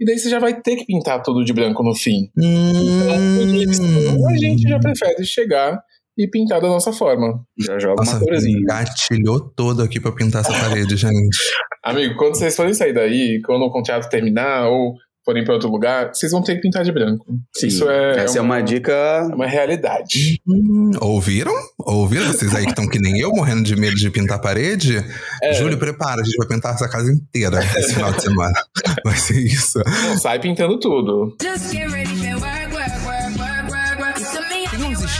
E 0.00 0.04
daí 0.04 0.18
você 0.18 0.28
já 0.28 0.38
vai 0.38 0.58
ter 0.60 0.76
que 0.76 0.86
pintar 0.86 1.22
tudo 1.22 1.44
de 1.44 1.52
branco 1.52 1.82
no 1.82 1.94
fim. 1.94 2.30
Hum. 2.36 2.72
Então, 2.72 4.28
a 4.28 4.36
gente 4.36 4.62
já 4.62 4.78
prefere 4.78 5.24
chegar 5.24 5.82
e 6.16 6.28
pintar 6.28 6.60
da 6.60 6.68
nossa 6.68 6.92
forma. 6.92 7.42
Já 7.58 7.78
joga 7.78 7.96
Nossa, 7.98 8.16
uma 8.16 8.26
corzinha. 8.26 8.60
Gatilhou 8.66 9.40
todo 9.40 9.82
aqui 9.82 10.00
pra 10.00 10.12
pintar 10.12 10.42
essa 10.42 10.52
parede, 10.52 10.96
gente. 10.96 11.38
Amigo, 11.82 12.16
quando 12.16 12.36
vocês 12.36 12.54
forem 12.54 12.74
sair 12.74 12.92
daí, 12.92 13.40
quando 13.42 13.62
o 13.62 13.72
contrato 13.72 14.08
terminar, 14.08 14.68
ou 14.68 14.94
forem 15.24 15.44
para 15.44 15.54
outro 15.54 15.68
lugar, 15.68 16.12
vocês 16.12 16.32
vão 16.32 16.42
ter 16.42 16.56
que 16.56 16.62
pintar 16.62 16.84
de 16.84 16.92
branco. 16.92 17.24
Sim, 17.56 17.68
Isso 17.68 17.88
é, 17.88 18.24
essa 18.24 18.38
é 18.38 18.40
uma, 18.40 18.56
é 18.56 18.58
uma 18.58 18.64
dica. 18.64 18.92
É 18.92 19.34
uma 19.34 19.46
realidade. 19.46 20.40
Hum, 20.46 20.90
ouviram? 21.00 21.52
Ouviram? 21.78 22.26
Vocês 22.26 22.54
aí 22.54 22.64
que 22.64 22.70
estão 22.70 22.88
que 22.88 22.98
nem 22.98 23.18
eu, 23.18 23.30
morrendo 23.30 23.62
de 23.62 23.76
medo 23.76 23.96
de 23.96 24.10
pintar 24.10 24.38
a 24.38 24.40
parede? 24.40 25.04
É. 25.42 25.54
Júlio, 25.54 25.78
prepara, 25.78 26.20
a 26.20 26.24
gente 26.24 26.36
vai 26.36 26.48
pintar 26.48 26.74
essa 26.74 26.88
casa 26.88 27.10
inteira 27.10 27.58
esse 27.76 27.94
final 27.94 28.12
de 28.12 28.22
semana. 28.22 28.52
Vai 29.04 29.16
ser 29.16 29.38
isso. 29.38 29.78
Não, 29.84 30.18
sai 30.18 30.38
pintando 30.38 30.78
tudo. 30.78 31.36
Just 31.40 31.72
get 31.72 31.90
ready 31.90 32.14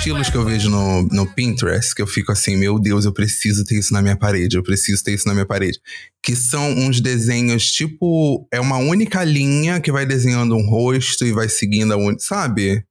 estilos 0.03 0.29
que 0.29 0.37
eu 0.37 0.45
vejo 0.45 0.69
no, 0.69 1.05
no 1.13 1.25
Pinterest 1.25 1.95
que 1.95 2.03
eu 2.03 2.09
fico 2.09 2.33
assim, 2.33 2.57
meu 2.57 2.77
Deus, 2.77 3.05
eu 3.05 3.13
preciso 3.13 3.65
ter 3.65 3.79
isso 3.79 3.93
na 3.93 4.03
minha 4.03 4.17
parede, 4.17 4.57
eu 4.57 4.63
preciso 4.63 5.05
ter 5.05 5.13
isso 5.13 5.29
na 5.29 5.33
minha 5.33 5.47
parede. 5.47 5.79
Que 6.21 6.35
são 6.35 6.73
uns 6.73 7.01
desenhos 7.01 7.71
tipo. 7.71 8.45
É 8.53 8.59
uma 8.59 8.79
única 8.79 9.23
linha 9.23 9.81
que 9.81 9.93
vai 9.93 10.05
desenhando 10.05 10.57
um 10.57 10.69
rosto 10.69 11.25
e 11.25 11.31
vai 11.31 11.49
seguindo 11.49 11.93
a 11.93 11.97
un... 11.97 12.17
Sabe? 12.19 12.83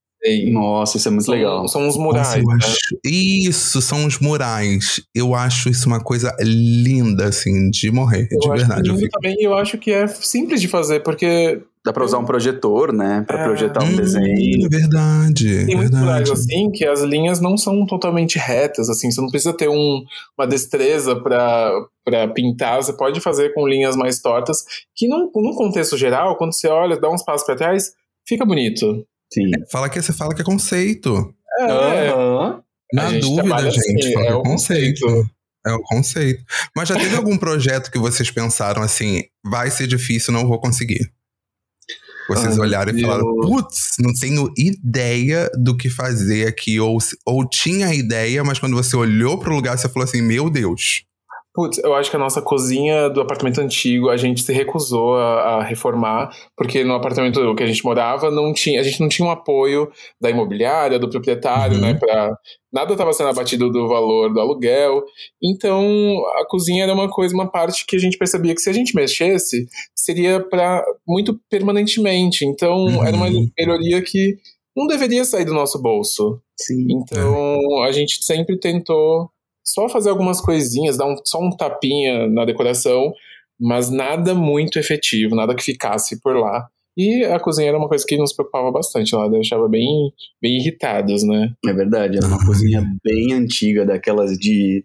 Nossa, 0.52 0.96
isso 0.96 1.10
é 1.10 1.12
muito 1.12 1.26
são, 1.26 1.34
legal. 1.34 1.68
São 1.68 1.86
os 1.86 1.98
murais. 1.98 2.42
Nossa, 2.46 2.58
né? 2.58 2.60
acho... 2.64 3.00
Isso, 3.04 3.82
são 3.82 4.06
os 4.06 4.18
murais. 4.20 5.02
Eu 5.14 5.36
acho 5.36 5.68
isso 5.68 5.88
uma 5.88 6.00
coisa 6.00 6.34
linda, 6.40 7.26
assim, 7.26 7.70
de 7.72 7.92
morrer. 7.92 8.30
Eu 8.32 8.40
de 8.40 8.50
verdade. 8.50 8.90
Eu 8.90 8.96
fico... 8.96 9.10
também 9.10 9.36
eu 9.42 9.54
acho 9.54 9.78
que 9.78 9.92
é 9.92 10.08
simples 10.08 10.62
de 10.62 10.70
fazer, 10.70 11.02
porque 11.02 11.62
Dá 11.84 11.92
pra 11.92 12.06
usar 12.06 12.20
um 12.20 12.26
projetor, 12.26 12.94
né? 12.94 13.24
Pra 13.26 13.42
é. 13.42 13.44
projetar 13.44 13.84
um 13.84 13.88
hum, 13.88 13.96
desenho. 13.96 14.68
É 14.68 14.70
verdade. 14.70 15.66
Tem 15.66 15.76
muitos 15.76 16.00
lugares 16.00 16.30
assim 16.30 16.70
que 16.70 16.86
as 16.86 17.02
linhas 17.02 17.42
não 17.42 17.58
são 17.58 17.86
totalmente 17.88 18.38
retas, 18.38 18.88
assim. 18.88 19.10
Você 19.10 19.20
não 19.20 19.30
precisa 19.30 19.52
ter 19.52 19.68
um, 19.68 20.04
uma 20.38 20.46
destreza 20.46 21.16
pra, 21.16 21.72
pra 22.06 22.28
pintar. 22.28 22.78
Você 22.84 22.94
pode 22.94 23.20
fazer 23.20 23.54
com 23.56 23.68
linhas 23.68 23.96
mais 23.96 24.22
tortas. 24.22 24.64
Que 24.96 25.08
num, 25.08 25.32
num 25.36 25.56
contexto 25.56 25.98
geral, 25.98 26.38
quando 26.38 26.54
você 26.54 26.68
olha, 26.68 27.00
dá 27.00 27.10
uns 27.10 27.24
passos 27.24 27.46
pra 27.48 27.56
trás, 27.56 27.94
fica 28.28 28.46
bonito. 28.46 29.04
Sim. 29.34 29.50
Fala 29.72 29.90
que, 29.90 30.00
você 30.00 30.14
fala 30.14 30.36
que 30.36 30.42
é 30.42 30.46
conceito. 30.46 31.34
É. 31.60 32.14
Uhum. 32.14 32.62
Na 32.94 33.12
dúvida, 33.12 33.72
gente. 33.72 34.00
Assim, 34.00 34.14
fala 34.14 34.26
é, 34.26 34.30
é 34.30 34.36
o 34.36 34.44
conceito. 34.44 35.06
conceito. 35.06 35.32
É 35.66 35.74
o 35.74 35.82
conceito. 35.82 36.44
Mas 36.76 36.90
já 36.90 36.96
teve 36.96 37.16
algum 37.16 37.38
projeto 37.38 37.92
que 37.92 38.00
vocês 38.00 38.30
pensaram 38.30 38.82
assim, 38.82 39.24
vai 39.44 39.70
ser 39.70 39.88
difícil, 39.88 40.34
não 40.34 40.48
vou 40.48 40.60
conseguir? 40.60 41.12
Vocês 42.36 42.54
Ai, 42.54 42.60
olharam 42.60 42.96
e 42.96 43.02
falaram, 43.02 43.26
putz, 43.42 43.96
não 44.00 44.14
tenho 44.14 44.52
ideia 44.58 45.50
do 45.58 45.76
que 45.76 45.90
fazer 45.90 46.48
aqui. 46.48 46.80
Ou, 46.80 46.98
ou 47.26 47.48
tinha 47.48 47.94
ideia, 47.94 48.44
mas 48.44 48.60
quando 48.60 48.76
você 48.76 48.96
olhou 48.96 49.38
pro 49.38 49.54
lugar, 49.54 49.78
você 49.78 49.90
falou 49.90 50.08
assim, 50.08 50.22
meu 50.22 50.50
Deus. 50.50 51.04
Putz, 51.54 51.80
eu 51.80 51.94
acho 51.94 52.10
que 52.10 52.16
a 52.16 52.20
nossa 52.20 52.42
cozinha 52.42 53.10
do 53.10 53.20
apartamento 53.20 53.60
antigo 53.60 54.10
a 54.10 54.16
gente 54.16 54.42
se 54.42 54.54
recusou 54.54 55.16
a, 55.16 55.58
a, 55.58 55.64
reformar, 55.64 56.34
porque 56.56 56.82
no 56.84 56.94
apartamento 56.94 57.54
que 57.56 57.64
a 57.64 57.68
gente 57.68 57.84
morava 57.84 58.32
não 58.32 58.54
tinha, 58.54 58.80
a 58.80 58.84
gente 58.84 59.02
não 59.02 59.10
tinha 59.10 59.28
um 59.28 59.32
apoio 59.32 59.92
da 60.20 60.30
imobiliária, 60.30 60.98
do 60.98 61.10
proprietário, 61.10 61.78
né, 61.78 61.88
uhum. 61.88 61.94
né, 61.94 62.00
para 62.00 62.38
nada 62.72 62.94
estava 62.94 63.12
sendo 63.12 63.32
abatido 63.32 63.70
do 63.70 63.86
valor 63.86 64.34
do 64.34 64.40
aluguel. 64.40 65.04
Então, 65.44 65.86
a 66.40 66.48
cozinha 66.48 66.84
era 66.84 66.94
uma 66.94 67.10
coisa, 67.10 67.36
uma 67.36 67.52
parte 67.52 67.86
que 67.86 67.98
a 67.98 68.00
gente 68.00 68.18
percebia 68.18 68.56
que 68.56 68.62
se 68.62 68.70
a 68.70 68.74
gente 68.74 68.96
mexesse, 68.96 69.68
seria 69.94 70.40
para 70.40 70.82
muito 71.06 71.38
permanentemente. 71.50 72.46
Então, 72.46 72.86
uhum. 72.86 73.06
era 73.06 73.16
uma 73.16 73.28
melhoria 73.60 74.02
que 74.02 74.38
não 74.74 74.88
deveria 74.88 75.26
sair 75.26 75.44
do 75.44 75.54
nosso 75.54 75.82
bolso. 75.82 76.42
Sim. 76.58 76.88
Então, 76.90 77.84
a 77.84 77.92
gente 77.92 78.24
sempre 78.24 78.58
tentou 78.58 79.30
só 79.64 79.88
fazer 79.90 80.10
algumas 80.10 80.42
coisinhas, 80.42 80.98
dar 80.98 81.08
um, 81.08 81.16
só 81.26 81.40
um 81.40 81.56
tapinha 81.56 82.28
na 82.28 82.46
decoração, 82.46 83.14
mas 83.60 83.90
nada 83.90 84.34
muito 84.34 84.80
efetivo, 84.80 85.36
nada 85.36 85.56
que 85.56 85.64
ficasse 85.64 86.20
por 86.22 86.36
lá. 86.36 86.68
E 86.98 87.24
a 87.24 87.40
cozinha 87.40 87.70
era 87.70 87.78
uma 87.78 87.88
coisa 87.88 88.04
que 88.06 88.18
nos 88.18 88.34
preocupava 88.34 88.70
bastante 88.70 89.16
lá, 89.16 89.28
deixava 89.30 89.68
bem, 89.70 90.12
bem 90.42 90.58
irritados, 90.58 91.24
né? 91.24 91.54
É 91.66 91.74
verdade, 91.74 92.18
era 92.18 92.28
uma 92.28 92.46
cozinha 92.46 92.84
bem 93.04 93.34
antiga, 93.34 93.86
daquelas 93.86 94.38
de 94.38 94.84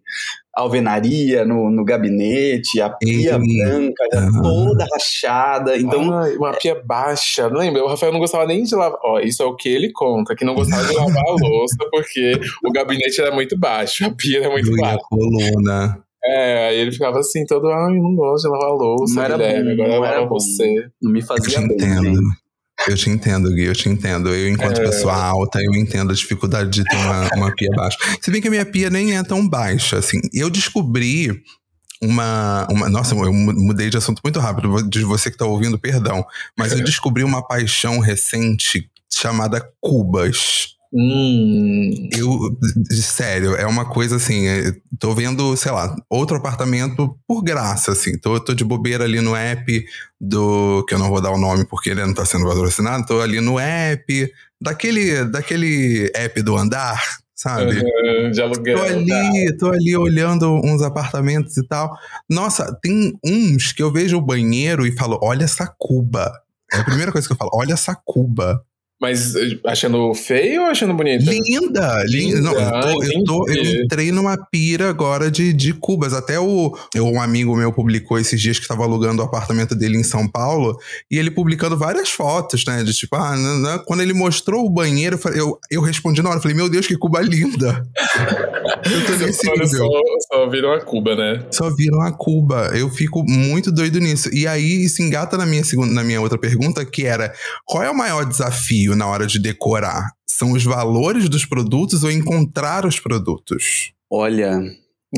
alvenaria 0.56 1.44
no, 1.44 1.70
no 1.70 1.84
gabinete, 1.84 2.80
a 2.80 2.88
pia 2.88 3.38
e... 3.42 3.56
branca, 3.56 4.04
uhum. 4.14 4.42
toda 4.42 4.86
rachada. 4.90 5.76
Então, 5.76 6.12
Ai, 6.14 6.34
uma 6.36 6.52
pia 6.54 6.80
baixa. 6.82 7.48
Lembra? 7.48 7.84
O 7.84 7.88
Rafael 7.88 8.10
não 8.12 8.18
gostava 8.18 8.46
nem 8.46 8.62
de 8.62 8.75
lavar. 8.75 8.98
Ó, 9.04 9.20
isso 9.20 9.42
é 9.42 9.46
o 9.46 9.54
que 9.54 9.68
ele 9.68 9.92
conta, 9.92 10.34
que 10.34 10.44
não 10.44 10.54
gostava 10.54 10.88
de 10.88 10.94
lavar 10.94 11.25
a 11.25 11.36
louça 11.46 11.76
porque 11.90 12.40
o 12.64 12.72
gabinete 12.72 13.20
era 13.20 13.34
muito 13.34 13.58
baixo, 13.58 14.06
a 14.06 14.10
pia 14.10 14.38
era 14.38 14.50
muito 14.50 14.75
baixa. 14.76 14.98
coluna. 15.10 15.98
É, 16.25 16.68
aí 16.68 16.78
ele 16.78 16.90
ficava 16.90 17.20
assim, 17.20 17.44
todo, 17.44 17.68
ai, 17.68 17.96
eu 17.96 18.02
não 18.02 18.16
gosto 18.16 18.44
de 18.44 18.50
lavar 18.50 18.70
louça, 18.70 19.14
não 19.14 19.22
era 19.22 19.36
Guilherme, 19.36 19.76
bom, 19.76 19.84
agora 19.84 19.98
não 19.98 20.06
era 20.06 20.26
você. 20.26 20.88
Não 21.00 21.12
me 21.12 21.22
fazia 21.22 21.60
eu 21.60 21.68
bem. 21.68 22.14
Eu 22.88 22.95
te 22.95 23.11
entendo, 23.11 23.50
Gui, 23.52 23.64
eu 23.64 23.75
te 23.75 23.88
entendo. 23.88 24.28
Eu, 24.28 24.49
enquanto 24.49 24.80
é... 24.80 24.85
pessoa 24.85 25.14
alta, 25.14 25.61
eu 25.61 25.75
entendo 25.75 26.11
a 26.11 26.14
dificuldade 26.14 26.71
de 26.71 26.85
ter 26.85 26.97
uma, 26.97 27.28
uma 27.35 27.54
pia 27.54 27.71
baixa. 27.75 27.97
Se 28.21 28.30
bem 28.30 28.40
que 28.40 28.49
a 28.49 28.50
minha 28.50 28.66
pia 28.66 28.90
nem 28.90 29.16
é 29.16 29.23
tão 29.23 29.49
baixa, 29.49 29.99
assim. 29.99 30.21
Eu 30.33 30.50
descobri 30.50 31.42
uma, 32.00 32.66
uma. 32.71 32.88
Nossa, 32.88 33.14
eu 33.14 33.33
mudei 33.33 33.90
de 33.90 33.97
assunto 33.97 34.21
muito 34.23 34.38
rápido, 34.38 34.83
de 34.88 35.02
você 35.02 35.30
que 35.30 35.38
tá 35.38 35.47
ouvindo, 35.47 35.78
perdão. 35.78 36.25
Mas 36.56 36.73
eu 36.73 36.85
descobri 36.85 37.25
uma 37.25 37.47
paixão 37.47 37.99
recente 37.99 38.88
chamada 39.11 39.66
cubas. 39.80 40.75
Hum. 40.98 42.08
Eu, 42.10 42.56
sério, 42.90 43.54
é 43.54 43.66
uma 43.66 43.84
coisa 43.84 44.16
assim. 44.16 44.46
É, 44.46 44.72
tô 44.98 45.14
vendo, 45.14 45.54
sei 45.54 45.70
lá, 45.70 45.94
outro 46.08 46.38
apartamento 46.38 47.18
por 47.28 47.42
graça, 47.42 47.92
assim. 47.92 48.18
Tô, 48.18 48.40
tô 48.40 48.54
de 48.54 48.64
bobeira 48.64 49.04
ali 49.04 49.20
no 49.20 49.36
app 49.36 49.84
do. 50.18 50.82
que 50.88 50.94
eu 50.94 50.98
não 50.98 51.10
vou 51.10 51.20
dar 51.20 51.30
o 51.32 51.38
nome 51.38 51.66
porque 51.66 51.90
ele 51.90 52.04
não 52.04 52.14
tá 52.14 52.24
sendo 52.24 52.46
patrocinado. 52.46 53.04
Tô 53.06 53.20
ali 53.20 53.42
no 53.42 53.58
app 53.58 54.32
daquele, 54.58 55.26
daquele 55.26 56.10
app 56.14 56.40
do 56.40 56.56
andar, 56.56 56.98
sabe? 57.34 57.74
Uhum, 57.74 58.30
de 58.30 58.40
aluguel. 58.40 58.78
Tô 58.78 58.84
ali, 58.84 59.56
tô 59.58 59.70
ali 59.70 59.94
olhando 59.94 60.50
uns 60.64 60.80
apartamentos 60.80 61.58
e 61.58 61.68
tal. 61.68 61.94
Nossa, 62.26 62.74
tem 62.80 63.12
uns 63.22 63.70
que 63.70 63.82
eu 63.82 63.92
vejo 63.92 64.16
o 64.16 64.24
banheiro 64.24 64.86
e 64.86 64.92
falo: 64.92 65.18
olha 65.22 65.44
essa 65.44 65.66
cuba. 65.78 66.32
É 66.72 66.78
a 66.78 66.84
primeira 66.84 67.12
coisa 67.12 67.26
que 67.26 67.34
eu 67.34 67.38
falo: 67.38 67.50
olha 67.52 67.74
essa 67.74 67.94
cuba. 67.94 68.64
Mas 69.00 69.34
eh, 69.34 69.58
achando 69.66 70.14
feio 70.14 70.62
ou 70.62 70.68
achando 70.68 70.94
bonita? 70.94 71.30
Linda! 71.30 72.02
linda. 72.06 72.40
Não, 72.40 72.52
eu, 72.52 72.80
tô, 72.80 73.02
eu, 73.02 73.24
tô, 73.24 73.48
eu, 73.50 73.82
entrei 73.82 74.10
numa 74.10 74.36
pira 74.50 74.88
agora 74.88 75.30
de, 75.30 75.52
de 75.52 75.74
cubas. 75.74 76.14
Até 76.14 76.40
o, 76.40 76.74
eu, 76.94 77.06
um 77.06 77.20
amigo 77.20 77.54
meu 77.54 77.72
publicou 77.72 78.18
esses 78.18 78.40
dias 78.40 78.56
que 78.58 78.64
estava 78.64 78.84
alugando 78.84 79.20
o 79.20 79.24
apartamento 79.24 79.74
dele 79.74 79.98
em 79.98 80.02
São 80.02 80.26
Paulo 80.26 80.78
e 81.10 81.18
ele 81.18 81.30
publicando 81.30 81.76
várias 81.76 82.10
fotos, 82.10 82.64
né? 82.64 82.82
De 82.82 82.94
tipo, 82.94 83.16
ah, 83.16 83.82
quando 83.86 84.00
ele 84.00 84.14
mostrou 84.14 84.64
o 84.64 84.70
banheiro, 84.70 85.18
eu, 85.34 85.58
eu 85.70 85.82
respondi 85.82 86.22
na 86.22 86.30
hora, 86.30 86.40
falei, 86.40 86.56
meu 86.56 86.68
Deus, 86.68 86.86
que 86.86 86.96
cuba 86.96 87.20
linda! 87.20 87.86
eu 88.90 89.06
tô 89.06 89.26
nesse 89.26 89.50
nível. 89.50 89.68
Só, 89.68 90.00
só 90.32 90.48
viram 90.48 90.72
a 90.72 90.80
cuba, 90.80 91.14
né? 91.14 91.44
Só 91.50 91.68
viram 91.68 92.00
a 92.00 92.12
cuba. 92.12 92.70
Eu 92.74 92.88
fico 92.88 93.22
muito 93.24 93.70
doido 93.70 94.00
nisso. 94.00 94.30
E 94.32 94.46
aí 94.46 94.88
se 94.88 95.02
engata 95.02 95.36
na 95.36 95.44
minha, 95.44 95.64
segunda, 95.64 95.92
na 95.92 96.02
minha 96.02 96.20
outra 96.20 96.38
pergunta, 96.38 96.82
que 96.84 97.04
era: 97.04 97.34
qual 97.66 97.82
é 97.82 97.90
o 97.90 97.96
maior 97.96 98.24
desafio? 98.24 98.85
Desafio 98.86 98.96
na 98.96 99.06
hora 99.06 99.26
de 99.26 99.40
decorar? 99.40 100.12
São 100.26 100.52
os 100.52 100.64
valores 100.64 101.28
dos 101.28 101.44
produtos 101.44 102.04
ou 102.04 102.10
encontrar 102.10 102.86
os 102.86 103.00
produtos? 103.00 103.92
Olha, 104.10 104.60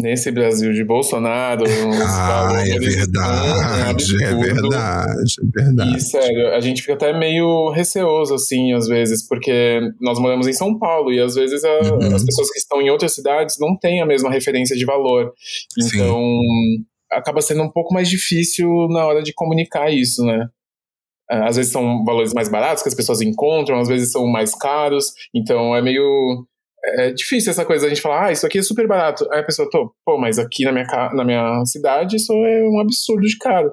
nesse 0.00 0.30
Brasil 0.30 0.72
de 0.72 0.84
Bolsonaro. 0.84 1.64
Ah, 2.10 2.62
é 2.66 2.78
verdade, 2.78 4.24
é 4.24 4.34
verdade, 4.34 5.34
é 5.42 5.62
verdade. 5.62 5.96
E 5.96 6.00
sério, 6.00 6.54
a 6.54 6.60
gente 6.60 6.80
fica 6.80 6.94
até 6.94 7.18
meio 7.18 7.70
receoso, 7.70 8.34
assim, 8.34 8.72
às 8.72 8.86
vezes, 8.86 9.26
porque 9.26 9.80
nós 10.00 10.18
moramos 10.18 10.46
em 10.46 10.52
São 10.52 10.78
Paulo 10.78 11.12
e 11.12 11.20
às 11.20 11.34
vezes 11.34 11.62
a, 11.64 11.68
uhum. 11.68 12.14
as 12.14 12.24
pessoas 12.24 12.50
que 12.50 12.58
estão 12.58 12.80
em 12.80 12.90
outras 12.90 13.14
cidades 13.14 13.56
não 13.58 13.76
têm 13.76 14.00
a 14.00 14.06
mesma 14.06 14.30
referência 14.30 14.76
de 14.76 14.84
valor. 14.84 15.32
Então, 15.78 16.18
Sim. 16.18 16.84
acaba 17.10 17.40
sendo 17.40 17.62
um 17.62 17.70
pouco 17.70 17.92
mais 17.92 18.08
difícil 18.08 18.68
na 18.90 19.04
hora 19.04 19.22
de 19.22 19.32
comunicar 19.32 19.92
isso, 19.92 20.24
né? 20.24 20.48
Às 21.30 21.56
vezes 21.56 21.70
são 21.70 22.04
valores 22.04 22.32
mais 22.32 22.48
baratos 22.48 22.82
que 22.82 22.88
as 22.88 22.94
pessoas 22.94 23.20
encontram, 23.20 23.78
às 23.80 23.88
vezes 23.88 24.10
são 24.10 24.26
mais 24.26 24.54
caros, 24.54 25.12
então 25.34 25.76
é 25.76 25.82
meio 25.82 26.46
é 26.84 27.12
difícil 27.12 27.50
essa 27.50 27.64
coisa 27.64 27.86
a 27.86 27.88
gente 27.88 28.00
falar, 28.00 28.26
ah, 28.26 28.32
isso 28.32 28.46
aqui 28.46 28.58
é 28.58 28.62
super 28.62 28.86
barato. 28.86 29.26
Aí 29.32 29.40
a 29.40 29.44
pessoa, 29.44 29.68
pô, 30.04 30.18
mas 30.18 30.38
aqui 30.38 30.64
na 30.64 30.72
minha, 30.72 30.86
na 31.12 31.24
minha 31.24 31.64
cidade 31.66 32.16
isso 32.16 32.32
é 32.32 32.62
um 32.68 32.80
absurdo 32.80 33.22
de 33.22 33.36
caro. 33.36 33.72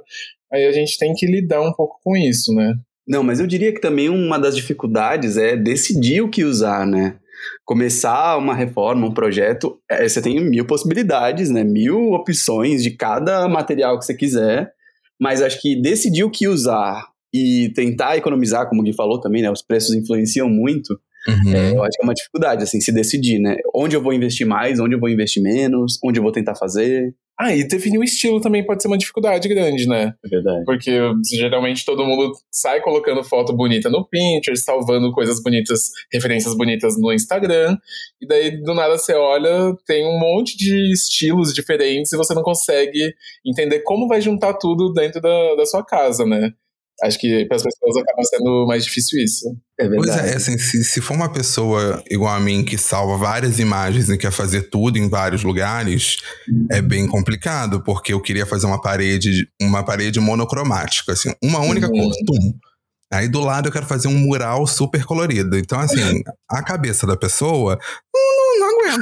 Aí 0.52 0.66
a 0.66 0.72
gente 0.72 0.98
tem 0.98 1.14
que 1.14 1.26
lidar 1.26 1.62
um 1.62 1.72
pouco 1.72 2.00
com 2.04 2.16
isso, 2.18 2.54
né? 2.54 2.74
Não, 3.08 3.24
mas 3.24 3.40
eu 3.40 3.48
diria 3.48 3.72
que 3.72 3.80
também 3.80 4.10
uma 4.10 4.40
das 4.40 4.56
dificuldades 4.56 5.38
é 5.38 5.56
decidir 5.56 6.22
o 6.22 6.30
que 6.30 6.44
usar, 6.44 6.86
né? 6.86 7.18
Começar 7.64 8.38
uma 8.38 8.56
reforma, 8.56 9.08
um 9.08 9.14
projeto, 9.14 9.80
é, 9.90 10.08
você 10.08 10.22
tem 10.22 10.40
mil 10.40 10.66
possibilidades, 10.66 11.50
né? 11.50 11.64
Mil 11.64 12.14
opções 12.14 12.82
de 12.82 12.92
cada 12.92 13.48
material 13.48 14.00
que 14.00 14.06
você 14.06 14.16
quiser, 14.16 14.72
mas 15.20 15.42
acho 15.42 15.62
que 15.62 15.80
decidir 15.80 16.24
o 16.24 16.32
que 16.32 16.48
usar 16.48 17.06
e 17.36 17.74
tentar 17.74 18.16
economizar, 18.16 18.70
como 18.70 18.82
o 18.82 18.84
Gui 18.84 18.94
falou 18.94 19.20
também, 19.20 19.42
né? 19.42 19.52
Os 19.52 19.62
preços 19.62 19.94
influenciam 19.94 20.48
muito. 20.48 20.98
Uhum. 21.28 21.54
É, 21.54 21.72
eu 21.72 21.84
acho 21.84 21.98
que 21.98 22.04
é 22.04 22.06
uma 22.06 22.14
dificuldade, 22.14 22.64
assim, 22.64 22.80
se 22.80 22.94
decidir, 22.94 23.40
né? 23.40 23.58
Onde 23.76 23.96
eu 23.96 24.02
vou 24.02 24.14
investir 24.14 24.48
mais, 24.48 24.80
onde 24.80 24.96
eu 24.96 25.00
vou 25.00 25.10
investir 25.10 25.44
menos, 25.44 26.00
onde 26.04 26.20
eu 26.20 26.24
vou 26.24 26.32
tentar 26.32 26.56
fazer. 26.56 27.14
Ah, 27.38 27.54
e 27.54 27.68
definir 27.68 27.98
o 27.98 28.04
estilo 28.04 28.40
também 28.40 28.66
pode 28.66 28.82
ser 28.82 28.88
uma 28.88 28.98
dificuldade 28.98 29.50
grande, 29.50 29.86
né? 29.86 30.14
É 30.24 30.30
verdade. 30.30 30.64
Porque 30.64 30.98
geralmente 31.30 31.84
todo 31.84 32.06
mundo 32.06 32.32
sai 32.50 32.80
colocando 32.80 33.22
foto 33.26 33.52
bonita 33.54 33.90
no 33.90 34.08
Pinterest, 34.08 34.64
salvando 34.64 35.12
coisas 35.12 35.44
bonitas, 35.44 35.90
referências 36.14 36.56
bonitas 36.56 36.98
no 36.98 37.12
Instagram, 37.12 37.76
e 38.22 38.26
daí 38.26 38.62
do 38.62 38.74
nada 38.74 38.98
você 38.98 39.14
olha, 39.14 39.76
tem 39.86 40.08
um 40.08 40.18
monte 40.18 40.56
de 40.56 40.94
estilos 40.94 41.54
diferentes 41.54 42.14
e 42.14 42.18
você 42.18 42.34
não 42.34 42.44
consegue 42.44 43.14
entender 43.46 43.80
como 43.80 44.08
vai 44.08 44.22
juntar 44.22 44.54
tudo 44.54 44.94
dentro 44.94 45.20
da, 45.20 45.56
da 45.56 45.66
sua 45.66 45.84
casa, 45.84 46.26
né? 46.26 46.54
Acho 47.06 47.20
que 47.20 47.46
para 47.46 47.58
as 47.58 47.64
pessoas 47.64 47.98
acaba 47.98 48.24
sendo 48.24 48.66
mais 48.68 48.84
difícil 48.84 49.24
isso. 49.24 49.56
É 49.80 49.88
verdade. 49.88 50.20
Pois 50.20 50.32
é, 50.32 50.36
assim, 50.36 50.58
se, 50.58 50.84
se 50.84 51.02
for 51.02 51.14
uma 51.14 51.32
pessoa 51.32 52.04
igual 52.10 52.34
a 52.34 52.40
mim 52.40 52.64
que 52.66 52.78
salva 52.78 53.16
várias 53.18 53.60
imagens 53.60 54.10
e 54.10 54.18
quer 54.18 54.32
fazer 54.32 54.70
tudo 54.70 54.98
em 54.98 55.08
vários 55.08 55.44
lugares, 55.44 56.18
é 56.72 56.82
bem 56.82 57.08
complicado, 57.08 57.84
porque 57.84 58.14
eu 58.14 58.22
queria 58.22 58.46
fazer 58.46 58.66
uma 58.66 58.82
parede, 58.82 59.48
uma 59.62 59.84
parede 59.84 60.20
monocromática, 60.20 61.14
assim, 61.14 61.32
uma 61.44 61.60
única 61.60 61.88
uhum. 61.88 61.94
cor, 61.94 62.12
tum. 62.26 62.54
Aí 63.14 63.28
do 63.28 63.40
lado 63.40 63.68
eu 63.68 63.72
quero 63.72 63.86
fazer 63.86 64.08
um 64.08 64.18
mural 64.18 64.66
super 64.66 65.06
colorido. 65.06 65.58
Então, 65.58 65.80
assim, 65.80 66.24
a 66.50 66.64
cabeça 66.64 67.06
da 67.06 67.16
pessoa 67.16 67.78
não, 68.60 68.88
não, 68.88 69.00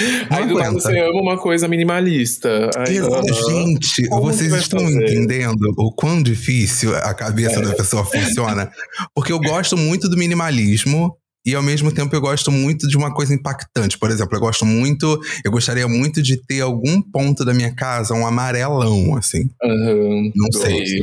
não. 0.00 0.36
Aí 0.36 0.46
do 0.46 0.54
lado 0.54 0.74
você 0.74 0.98
ama 0.98 1.20
uma 1.20 1.38
coisa 1.38 1.68
minimalista. 1.68 2.70
Aí, 2.76 2.96
Gente, 2.96 4.08
vocês 4.08 4.52
estão 4.52 4.80
fazer? 4.80 5.04
entendendo 5.04 5.72
o 5.76 5.92
quão 5.92 6.22
difícil 6.22 6.94
a 6.96 7.14
cabeça 7.14 7.60
é. 7.60 7.62
da 7.62 7.74
pessoa 7.74 8.04
funciona? 8.06 8.70
Porque 9.14 9.32
eu 9.32 9.38
gosto 9.38 9.76
muito 9.76 10.08
do 10.08 10.16
minimalismo. 10.16 11.16
E 11.46 11.54
ao 11.54 11.62
mesmo 11.62 11.92
tempo 11.92 12.16
eu 12.16 12.22
gosto 12.22 12.50
muito 12.50 12.88
de 12.88 12.96
uma 12.96 13.12
coisa 13.12 13.34
impactante. 13.34 13.98
Por 13.98 14.10
exemplo, 14.10 14.34
eu 14.34 14.40
gosto 14.40 14.64
muito, 14.64 15.20
eu 15.44 15.50
gostaria 15.50 15.86
muito 15.86 16.22
de 16.22 16.42
ter 16.46 16.62
algum 16.62 17.02
ponto 17.02 17.44
da 17.44 17.52
minha 17.52 17.74
casa 17.74 18.14
um 18.14 18.26
amarelão, 18.26 19.14
assim. 19.14 19.50
Uhum, 19.62 20.32
Não 20.34 20.50
sei. 20.58 21.02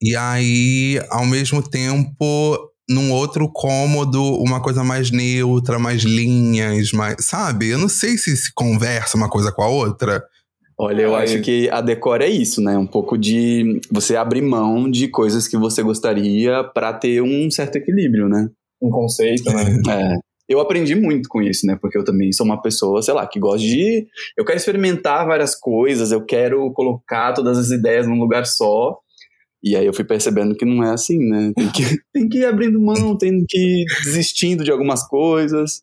E 0.00 0.14
aí, 0.14 1.02
ao 1.10 1.26
mesmo 1.26 1.60
tempo, 1.60 2.69
num 2.90 3.12
outro 3.12 3.48
cômodo 3.48 4.20
uma 4.42 4.60
coisa 4.60 4.82
mais 4.82 5.12
neutra, 5.12 5.78
mais 5.78 6.02
linhas, 6.02 6.92
mais. 6.92 7.24
Sabe? 7.24 7.68
Eu 7.68 7.78
não 7.78 7.88
sei 7.88 8.18
se 8.18 8.36
se 8.36 8.52
conversa 8.52 9.16
uma 9.16 9.30
coisa 9.30 9.52
com 9.52 9.62
a 9.62 9.68
outra. 9.68 10.22
Olha, 10.76 11.02
eu 11.02 11.14
acho 11.14 11.40
que 11.42 11.68
a 11.68 11.80
decor 11.80 12.22
é 12.22 12.28
isso, 12.28 12.60
né? 12.60 12.76
Um 12.76 12.86
pouco 12.86 13.16
de 13.16 13.80
você 13.92 14.16
abrir 14.16 14.40
mão 14.40 14.90
de 14.90 15.08
coisas 15.08 15.46
que 15.46 15.56
você 15.56 15.82
gostaria 15.82 16.64
para 16.64 16.92
ter 16.92 17.22
um 17.22 17.50
certo 17.50 17.76
equilíbrio, 17.76 18.28
né? 18.28 18.48
Um 18.82 18.90
conceito, 18.90 19.50
né? 19.52 19.78
É. 19.88 20.30
Eu 20.48 20.58
aprendi 20.58 20.96
muito 20.96 21.28
com 21.28 21.40
isso, 21.40 21.64
né? 21.64 21.78
Porque 21.80 21.96
eu 21.96 22.02
também 22.02 22.32
sou 22.32 22.44
uma 22.44 22.60
pessoa, 22.60 23.00
sei 23.02 23.14
lá, 23.14 23.24
que 23.24 23.38
gosta 23.38 23.64
de. 23.64 24.04
Eu 24.36 24.44
quero 24.44 24.56
experimentar 24.56 25.24
várias 25.24 25.54
coisas, 25.54 26.10
eu 26.10 26.24
quero 26.24 26.72
colocar 26.72 27.34
todas 27.34 27.56
as 27.56 27.70
ideias 27.70 28.08
num 28.08 28.18
lugar 28.18 28.44
só. 28.46 28.98
E 29.62 29.76
aí 29.76 29.84
eu 29.84 29.92
fui 29.92 30.04
percebendo 30.04 30.54
que 30.54 30.64
não 30.64 30.82
é 30.82 30.92
assim, 30.92 31.18
né? 31.18 31.52
Tem 31.54 31.70
que, 31.70 31.82
tem 32.12 32.28
que 32.28 32.38
ir 32.38 32.46
abrindo 32.46 32.80
mão, 32.80 33.16
tem 33.16 33.44
que 33.46 33.58
ir 33.58 33.84
desistindo 34.04 34.64
de 34.64 34.70
algumas 34.70 35.06
coisas 35.06 35.82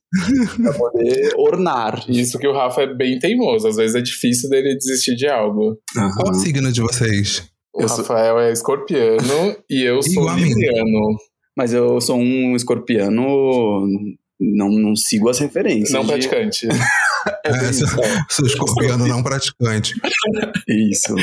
pra 0.58 0.74
poder 0.74 1.34
ornar. 1.38 2.04
Isso 2.10 2.40
que 2.40 2.48
o 2.48 2.54
Rafa 2.54 2.82
é 2.82 2.94
bem 2.94 3.20
teimoso. 3.20 3.68
Às 3.68 3.76
vezes 3.76 3.96
é 3.96 4.02
difícil 4.02 4.50
dele 4.50 4.76
desistir 4.76 5.16
de 5.16 5.28
algo. 5.28 5.78
Uhum. 5.96 6.12
Qual 6.16 6.32
o 6.32 6.34
signo 6.34 6.72
de 6.72 6.82
vocês? 6.82 7.44
O 7.74 7.84
eu 7.84 7.88
Rafael 7.88 8.36
sou... 8.36 8.42
é 8.42 8.52
escorpiano 8.52 9.56
e 9.70 9.84
eu 9.84 10.02
sou 10.02 10.34
libriano. 10.34 11.16
Mas 11.56 11.74
eu 11.74 12.02
sou 12.02 12.18
um 12.18 12.56
escorpiano 12.56 13.86
não, 14.40 14.70
não 14.70 14.96
sigo 14.96 15.30
as 15.30 15.40
referências. 15.40 15.92
Não 15.92 16.02
de... 16.02 16.08
praticante. 16.08 16.68
é, 17.44 17.50
é 17.50 17.74
sou, 17.74 17.88
sou 18.30 18.46
escorpiano 18.46 19.08
não 19.08 19.24
praticante. 19.24 19.94
Isso. 20.68 21.16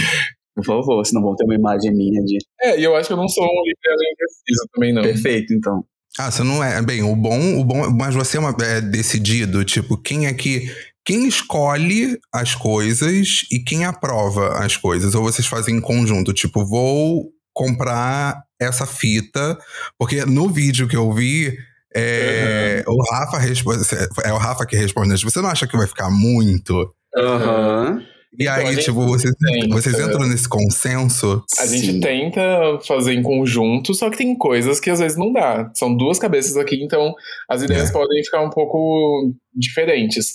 Por 0.55 0.65
favor, 0.65 1.05
senão 1.05 1.23
vão 1.23 1.35
ter 1.35 1.45
uma 1.45 1.55
imagem 1.55 1.93
minha 1.93 2.23
de. 2.23 2.39
É, 2.63 2.79
e 2.79 2.85
eu 2.85 2.95
acho 2.95 3.09
que 3.09 3.13
eu 3.13 3.17
não 3.17 3.29
sou 3.29 3.45
um 3.45 3.63
libriano 3.67 4.03
indeciso 4.13 4.69
também, 4.73 4.93
não. 4.93 5.03
Perfeito, 5.03 5.53
então. 5.53 5.85
Ah, 6.19 6.31
você 6.31 6.45
não 6.45 6.63
é. 6.63 6.81
Bem, 6.81 7.03
o 7.03 7.17
bom, 7.17 7.61
o 7.61 7.65
bom. 7.65 7.91
Mas 7.91 8.15
você 8.15 8.37
é, 8.37 8.41
uma, 8.41 8.55
é 8.63 8.81
decidido, 8.81 9.65
tipo, 9.65 9.97
quem 9.97 10.27
é 10.27 10.35
que. 10.35 10.71
Quem 11.07 11.29
escolhe 11.29 12.19
as 12.33 12.55
coisas 12.55 13.43
e 13.53 13.59
quem 13.63 13.85
aprova 13.85 14.65
as 14.65 14.75
coisas? 14.75 15.15
Ou 15.15 15.23
vocês 15.23 15.47
fazem 15.47 15.77
em 15.77 15.81
conjunto? 15.81 16.33
Tipo, 16.33 16.65
vou 16.65 17.31
comprar 17.53 18.43
essa 18.59 18.87
fita, 18.87 19.59
porque 19.99 20.25
no 20.25 20.49
vídeo 20.49 20.89
que 20.89 20.97
eu 20.97 21.13
vi, 21.13 21.55
é, 21.95 22.83
uhum. 22.87 22.95
o 22.95 23.13
Rafa 23.13 23.39
responde. 23.39 23.85
É 24.25 24.33
o 24.33 24.39
Rafa 24.39 24.65
que 24.65 24.77
responde. 24.77 25.23
Você 25.23 25.41
não 25.43 25.51
acha 25.51 25.67
que 25.67 25.77
vai 25.77 25.87
ficar 25.87 26.11
muito? 26.11 26.91
Aham. 27.17 27.91
Uhum. 27.91 28.14
E 28.39 28.45
então, 28.45 28.67
aí, 28.67 28.77
tipo, 28.77 29.07
vocês, 29.07 29.33
tenta, 29.35 29.69
vocês 29.75 29.99
entram 29.99 30.27
nesse 30.29 30.49
consenso? 30.49 31.45
A 31.61 31.67
gente 31.67 31.93
Sim. 31.93 32.01
tenta 32.01 32.41
fazer 32.87 33.15
em 33.15 33.23
conjunto, 33.23 33.95
só 33.95 34.11
que 34.11 34.19
tem 34.19 34.37
coisas 34.37 34.81
que 34.81 34.91
às 34.91 34.99
vezes 34.99 35.17
não 35.17 35.33
dá. 35.33 35.71
São 35.75 35.97
duas 35.97 36.19
cabeças 36.19 36.57
aqui, 36.57 36.83
então 36.83 37.15
as 37.49 37.63
ideias 37.63 37.91
é. 37.91 37.93
podem 37.93 38.25
ficar 38.25 38.43
um 38.43 38.51
pouco 38.51 39.33
diferentes. 39.55 40.33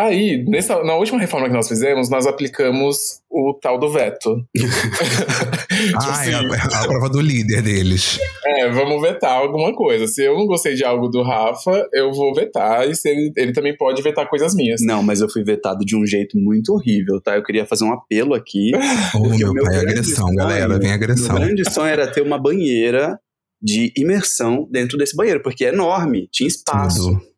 Aí, 0.00 0.42
nessa, 0.48 0.82
na 0.82 0.94
última 0.94 1.20
reforma 1.20 1.46
que 1.46 1.52
nós 1.52 1.68
fizemos, 1.68 2.08
nós 2.08 2.26
aplicamos 2.26 3.20
o 3.30 3.52
tal 3.60 3.78
do 3.78 3.92
veto. 3.92 4.42
tipo 4.56 5.98
ah, 5.98 6.10
assim, 6.10 6.30
é 6.30 6.34
a, 6.34 6.40
é 6.40 6.74
a, 6.74 6.88
prova 6.88 7.10
do 7.10 7.20
líder 7.20 7.60
deles. 7.60 8.18
É, 8.46 8.70
vamos 8.70 9.02
vetar 9.02 9.32
alguma 9.32 9.74
coisa. 9.74 10.06
Se 10.06 10.24
eu 10.24 10.34
não 10.38 10.46
gostei 10.46 10.74
de 10.74 10.82
algo 10.82 11.08
do 11.08 11.22
Rafa, 11.22 11.86
eu 11.92 12.10
vou 12.12 12.34
vetar. 12.34 12.88
E 12.88 12.96
se 12.96 13.10
ele, 13.10 13.30
ele 13.36 13.52
também 13.52 13.76
pode 13.76 14.00
vetar 14.00 14.26
coisas 14.26 14.54
minhas. 14.54 14.80
Não, 14.82 15.02
mas 15.02 15.20
eu 15.20 15.28
fui 15.28 15.44
vetado 15.44 15.84
de 15.84 15.94
um 15.94 16.06
jeito 16.06 16.38
muito 16.38 16.72
horrível, 16.72 17.20
tá? 17.20 17.36
Eu 17.36 17.42
queria 17.42 17.66
fazer 17.66 17.84
um 17.84 17.92
apelo 17.92 18.32
aqui. 18.32 18.70
oh, 19.14 19.28
meu, 19.28 19.52
meu 19.52 19.64
pai, 19.64 19.76
agressão, 19.76 20.28
sonho, 20.28 20.36
galera. 20.36 20.78
Vem 20.78 20.92
agressão. 20.92 21.34
Meu 21.34 21.44
grande 21.44 21.70
sonho 21.70 21.92
era 21.92 22.10
ter 22.10 22.22
uma 22.22 22.38
banheira 22.38 23.20
de 23.62 23.92
imersão 23.94 24.66
dentro 24.70 24.96
desse 24.96 25.14
banheiro, 25.14 25.42
porque 25.42 25.66
é 25.66 25.68
enorme, 25.68 26.26
tinha 26.32 26.48
espaço. 26.48 27.12
Tudo. 27.12 27.30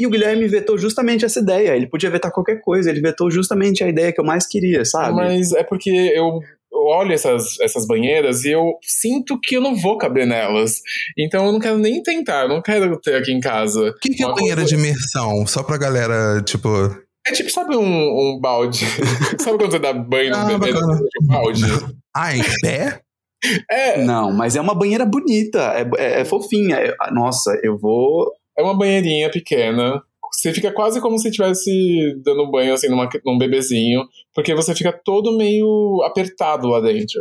E 0.00 0.06
o 0.06 0.10
Guilherme 0.10 0.48
vetou 0.48 0.78
justamente 0.78 1.26
essa 1.26 1.40
ideia. 1.40 1.76
Ele 1.76 1.86
podia 1.86 2.08
vetar 2.08 2.32
qualquer 2.32 2.62
coisa, 2.62 2.88
ele 2.88 3.02
vetou 3.02 3.30
justamente 3.30 3.84
a 3.84 3.88
ideia 3.88 4.10
que 4.10 4.18
eu 4.18 4.24
mais 4.24 4.46
queria, 4.46 4.82
sabe? 4.82 5.14
Mas 5.14 5.52
é 5.52 5.62
porque 5.62 5.90
eu 5.90 6.40
olho 6.72 7.12
essas, 7.12 7.60
essas 7.60 7.86
banheiras 7.86 8.42
e 8.44 8.52
eu 8.52 8.78
sinto 8.82 9.38
que 9.38 9.58
eu 9.58 9.60
não 9.60 9.76
vou 9.76 9.98
caber 9.98 10.26
nelas. 10.26 10.80
Então 11.18 11.44
eu 11.44 11.52
não 11.52 11.60
quero 11.60 11.76
nem 11.76 12.02
tentar, 12.02 12.48
não 12.48 12.62
quero 12.62 12.98
ter 12.98 13.16
aqui 13.16 13.30
em 13.30 13.40
casa. 13.40 13.90
O 13.90 13.98
que, 13.98 14.08
que 14.08 14.24
é 14.24 14.26
banheira 14.26 14.62
coisa... 14.62 14.74
de 14.74 14.74
imersão? 14.74 15.46
Só 15.46 15.62
pra 15.62 15.76
galera, 15.76 16.40
tipo. 16.42 16.68
É 17.26 17.32
tipo, 17.32 17.50
sabe 17.50 17.76
um, 17.76 17.84
um 17.84 18.40
balde? 18.40 18.86
sabe 19.38 19.58
quando 19.58 19.72
você 19.72 19.78
dá 19.78 19.92
banho 19.92 20.34
ah, 20.34 20.44
no 20.44 20.58
bebê 20.58 20.72
no 20.80 21.26
balde? 21.26 21.64
Ah, 22.16 22.34
em 22.34 22.42
pé? 22.62 23.02
É. 23.70 24.02
Não, 24.02 24.32
mas 24.32 24.56
é 24.56 24.60
uma 24.62 24.74
banheira 24.74 25.04
bonita, 25.04 25.58
é, 25.74 25.90
é, 25.98 26.20
é 26.22 26.24
fofinha. 26.24 26.76
É, 26.76 26.94
nossa, 27.12 27.58
eu 27.62 27.76
vou 27.76 28.32
é 28.58 28.62
uma 28.62 28.76
banheirinha 28.76 29.30
pequena. 29.30 30.02
Você 30.32 30.52
fica 30.52 30.72
quase 30.72 31.00
como 31.00 31.18
se 31.18 31.28
estivesse 31.28 32.14
dando 32.24 32.50
banho 32.50 32.72
assim 32.72 32.88
numa, 32.88 33.08
num 33.24 33.36
bebezinho, 33.36 34.04
porque 34.34 34.54
você 34.54 34.74
fica 34.74 34.92
todo 34.92 35.36
meio 35.36 36.02
apertado 36.04 36.68
lá 36.68 36.80
dentro. 36.80 37.20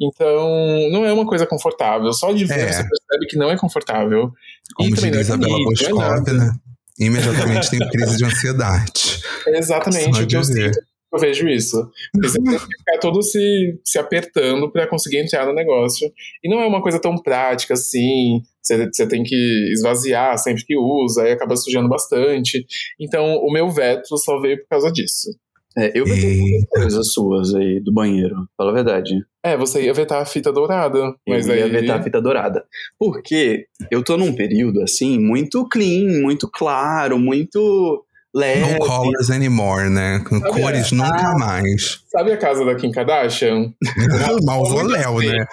Então, 0.00 0.90
não 0.90 1.04
é 1.04 1.12
uma 1.12 1.26
coisa 1.26 1.46
confortável. 1.46 2.12
Só 2.12 2.32
de 2.32 2.44
ver 2.44 2.60
é. 2.60 2.72
você 2.72 2.82
percebe 2.88 3.26
que 3.28 3.36
não 3.36 3.50
é 3.50 3.56
confortável. 3.56 4.32
Como 4.74 4.88
e 4.88 4.92
diz 4.92 5.04
é 5.04 5.20
Isabela 5.20 5.58
Boscov, 5.64 6.32
né? 6.32 6.52
Imediatamente 6.98 7.70
tem 7.70 7.80
crise 7.90 8.16
de 8.16 8.24
ansiedade. 8.24 9.20
Exatamente. 9.46 10.22
O 10.22 10.26
que 10.26 10.36
eu 10.36 10.44
sinto 10.44 10.78
eu 11.14 11.20
vejo 11.20 11.48
isso. 11.48 11.76
Você 12.22 12.42
tem 12.42 12.52
que 12.52 12.58
ficar 12.58 12.98
todo 13.00 13.22
se, 13.22 13.80
se 13.84 13.98
apertando 13.98 14.70
para 14.70 14.86
conseguir 14.86 15.18
entrar 15.18 15.46
no 15.46 15.54
negócio. 15.54 16.10
E 16.42 16.48
não 16.48 16.60
é 16.60 16.66
uma 16.66 16.82
coisa 16.82 17.00
tão 17.00 17.16
prática 17.16 17.74
assim. 17.74 18.42
Você, 18.60 18.90
você 18.90 19.06
tem 19.06 19.22
que 19.22 19.70
esvaziar 19.72 20.36
sempre 20.38 20.64
que 20.64 20.76
usa, 20.76 21.22
aí 21.22 21.32
acaba 21.32 21.56
sujando 21.56 21.88
bastante. 21.88 22.66
Então, 23.00 23.36
o 23.36 23.52
meu 23.52 23.70
veto 23.70 24.16
só 24.18 24.40
veio 24.40 24.58
por 24.58 24.68
causa 24.68 24.90
disso. 24.90 25.30
É, 25.76 25.90
eu 25.98 26.04
vetei 26.04 26.64
coisas 26.68 27.12
suas 27.12 27.52
aí 27.52 27.80
do 27.80 27.92
banheiro, 27.92 28.48
fala 28.56 28.70
a 28.70 28.74
verdade. 28.74 29.24
É, 29.42 29.56
você 29.56 29.82
ia 29.82 29.92
vetar 29.92 30.22
a 30.22 30.26
fita 30.26 30.52
dourada. 30.52 31.14
Mas 31.28 31.48
eu 31.48 31.56
ia 31.56 31.64
aí... 31.64 31.70
vetar 31.70 31.98
a 31.98 32.02
fita 32.02 32.22
dourada. 32.22 32.64
Porque 32.98 33.66
eu 33.90 34.02
tô 34.02 34.16
num 34.16 34.34
período, 34.34 34.82
assim, 34.82 35.18
muito 35.18 35.68
clean, 35.68 36.22
muito 36.22 36.48
claro, 36.48 37.18
muito 37.18 38.04
leve. 38.34 38.72
No 38.72 38.78
colors 38.78 39.30
anymore, 39.30 39.88
né? 39.88 40.20
Com 40.28 40.40
sabe 40.40 40.60
cores 40.60 40.92
a... 40.92 40.96
nunca 40.96 41.30
ah, 41.30 41.38
mais. 41.38 42.00
Sabe 42.08 42.32
a 42.32 42.36
casa 42.36 42.64
da 42.64 42.74
Kim 42.74 42.90
Kardashian? 42.90 43.72
o 44.40 44.44
mausoléu, 44.44 45.18
né? 45.18 45.46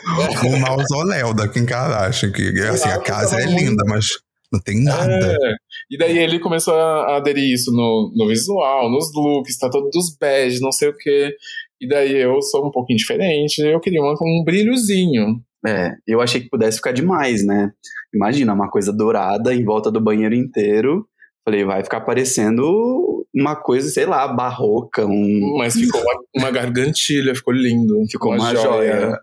o 0.43 0.57
mausoléu 0.57 1.33
da 1.33 1.47
Kim 1.47 1.65
Kardashian. 1.65 2.31
Que, 2.31 2.59
assim, 2.61 2.89
a 2.89 2.99
casa 2.99 3.39
é 3.39 3.45
linda, 3.45 3.83
mas 3.87 4.05
não 4.51 4.59
tem 4.59 4.83
nada. 4.83 5.13
É. 5.13 5.55
E 5.89 5.97
daí 5.97 6.17
ele 6.17 6.39
começou 6.39 6.73
a 6.73 7.17
aderir 7.17 7.53
isso 7.53 7.71
no, 7.71 8.11
no 8.15 8.27
visual, 8.27 8.89
nos 8.89 9.13
looks, 9.13 9.57
tá 9.57 9.69
todo 9.69 9.89
dos 9.89 10.15
bege, 10.19 10.59
não 10.59 10.71
sei 10.71 10.89
o 10.89 10.97
quê. 10.97 11.33
E 11.79 11.87
daí 11.87 12.15
eu 12.15 12.41
sou 12.41 12.67
um 12.67 12.71
pouquinho 12.71 12.97
diferente, 12.97 13.59
eu 13.61 13.79
queria 13.79 14.01
uma, 14.01 14.13
um 14.21 14.43
brilhozinho. 14.43 15.41
É, 15.65 15.91
eu 16.07 16.19
achei 16.19 16.41
que 16.41 16.49
pudesse 16.49 16.77
ficar 16.77 16.91
demais, 16.91 17.45
né? 17.45 17.71
Imagina, 18.13 18.53
uma 18.53 18.69
coisa 18.69 18.91
dourada 18.91 19.53
em 19.53 19.63
volta 19.63 19.91
do 19.91 20.01
banheiro 20.01 20.35
inteiro. 20.35 21.07
Falei, 21.43 21.63
vai 21.65 21.83
ficar 21.83 22.01
parecendo 22.01 23.25
uma 23.33 23.55
coisa, 23.55 23.89
sei 23.89 24.05
lá, 24.05 24.27
barroca. 24.27 25.05
Um... 25.05 25.55
Mas 25.57 25.73
ficou 25.73 26.01
uma, 26.01 26.13
uma 26.35 26.51
gargantilha, 26.51 27.33
ficou 27.35 27.53
lindo. 27.53 27.95
Ficou 28.09 28.33
uma, 28.33 28.51
uma 28.51 28.55
joia. 28.55 29.19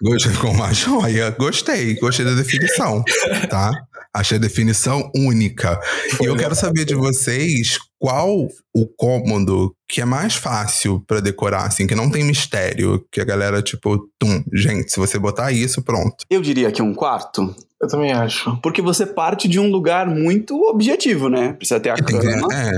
joia. 0.00 0.20
Ficou 0.20 0.50
uma 0.50 0.72
joia. 0.72 1.30
Gostei, 1.30 1.94
gostei 1.96 2.24
da 2.24 2.34
definição, 2.34 3.02
tá? 3.50 3.72
Achei 4.16 4.38
a 4.38 4.40
definição 4.40 5.10
única. 5.14 5.78
Foi 6.16 6.26
e 6.26 6.30
eu 6.30 6.36
quero 6.36 6.54
saber 6.54 6.86
de 6.86 6.94
vocês 6.94 7.78
qual 7.98 8.48
o 8.74 8.86
cômodo 8.96 9.74
que 9.86 10.00
é 10.00 10.06
mais 10.06 10.34
fácil 10.34 11.04
para 11.06 11.20
decorar, 11.20 11.66
assim, 11.66 11.86
que 11.86 11.94
não 11.94 12.10
tem 12.10 12.24
mistério, 12.24 13.04
que 13.12 13.20
a 13.20 13.24
galera, 13.24 13.60
tipo, 13.60 14.08
tum, 14.18 14.42
gente, 14.54 14.90
se 14.90 14.98
você 14.98 15.18
botar 15.18 15.52
isso, 15.52 15.82
pronto. 15.82 16.24
Eu 16.30 16.40
diria 16.40 16.72
que 16.72 16.80
um 16.80 16.94
quarto. 16.94 17.54
Eu 17.80 17.88
também 17.88 18.10
acho. 18.10 18.58
Porque 18.62 18.80
você 18.80 19.04
parte 19.04 19.46
de 19.46 19.60
um 19.60 19.70
lugar 19.70 20.06
muito 20.06 20.56
objetivo, 20.62 21.28
né? 21.28 21.52
Precisa 21.52 21.78
ter 21.78 21.90
a 21.90 21.96
cama. 21.96 22.48
Que, 22.48 22.54
é. 22.54 22.72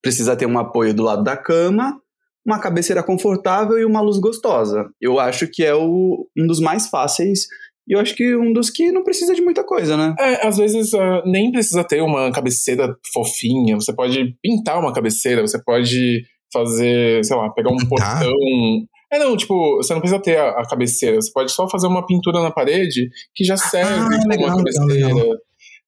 Precisa 0.00 0.34
ter 0.34 0.46
um 0.46 0.58
apoio 0.58 0.94
do 0.94 1.02
lado 1.02 1.22
da 1.22 1.36
cama, 1.36 2.00
uma 2.46 2.58
cabeceira 2.58 3.02
confortável 3.02 3.78
e 3.78 3.84
uma 3.84 4.00
luz 4.00 4.18
gostosa. 4.18 4.88
Eu 4.98 5.20
acho 5.20 5.46
que 5.46 5.62
é 5.62 5.74
o, 5.74 6.26
um 6.34 6.46
dos 6.46 6.60
mais 6.60 6.88
fáceis 6.88 7.46
e 7.86 7.94
eu 7.94 8.00
acho 8.00 8.14
que 8.14 8.36
um 8.36 8.52
dos 8.52 8.70
que 8.70 8.92
não 8.92 9.02
precisa 9.02 9.34
de 9.34 9.42
muita 9.42 9.64
coisa, 9.64 9.96
né? 9.96 10.14
É, 10.18 10.46
às 10.46 10.56
vezes 10.56 10.92
uh, 10.92 11.22
nem 11.26 11.50
precisa 11.50 11.82
ter 11.82 12.00
uma 12.00 12.30
cabeceira 12.30 12.96
fofinha. 13.12 13.74
Você 13.74 13.92
pode 13.92 14.36
pintar 14.40 14.78
uma 14.78 14.92
cabeceira, 14.92 15.42
você 15.42 15.62
pode 15.62 16.24
fazer, 16.52 17.24
sei 17.24 17.36
lá, 17.36 17.50
pegar 17.50 17.70
um 17.70 17.88
portão. 17.88 18.32
É, 19.12 19.18
não, 19.18 19.36
tipo, 19.36 19.76
você 19.76 19.92
não 19.92 20.00
precisa 20.00 20.22
ter 20.22 20.38
a, 20.38 20.60
a, 20.60 20.66
cabeceira, 20.66 21.20
você 21.20 21.30
pode 21.32 21.52
só 21.52 21.68
fazer 21.68 21.86
uma 21.86 22.06
pintura 22.06 22.40
na 22.40 22.50
parede 22.50 23.10
que 23.34 23.44
já 23.44 23.56
serve 23.56 23.92
ah, 23.92 24.08
como 24.08 24.28
legal, 24.28 24.48
uma 24.48 24.56
cabeceira. 24.58 24.86
Legal, 24.86 25.14
legal. 25.14 25.36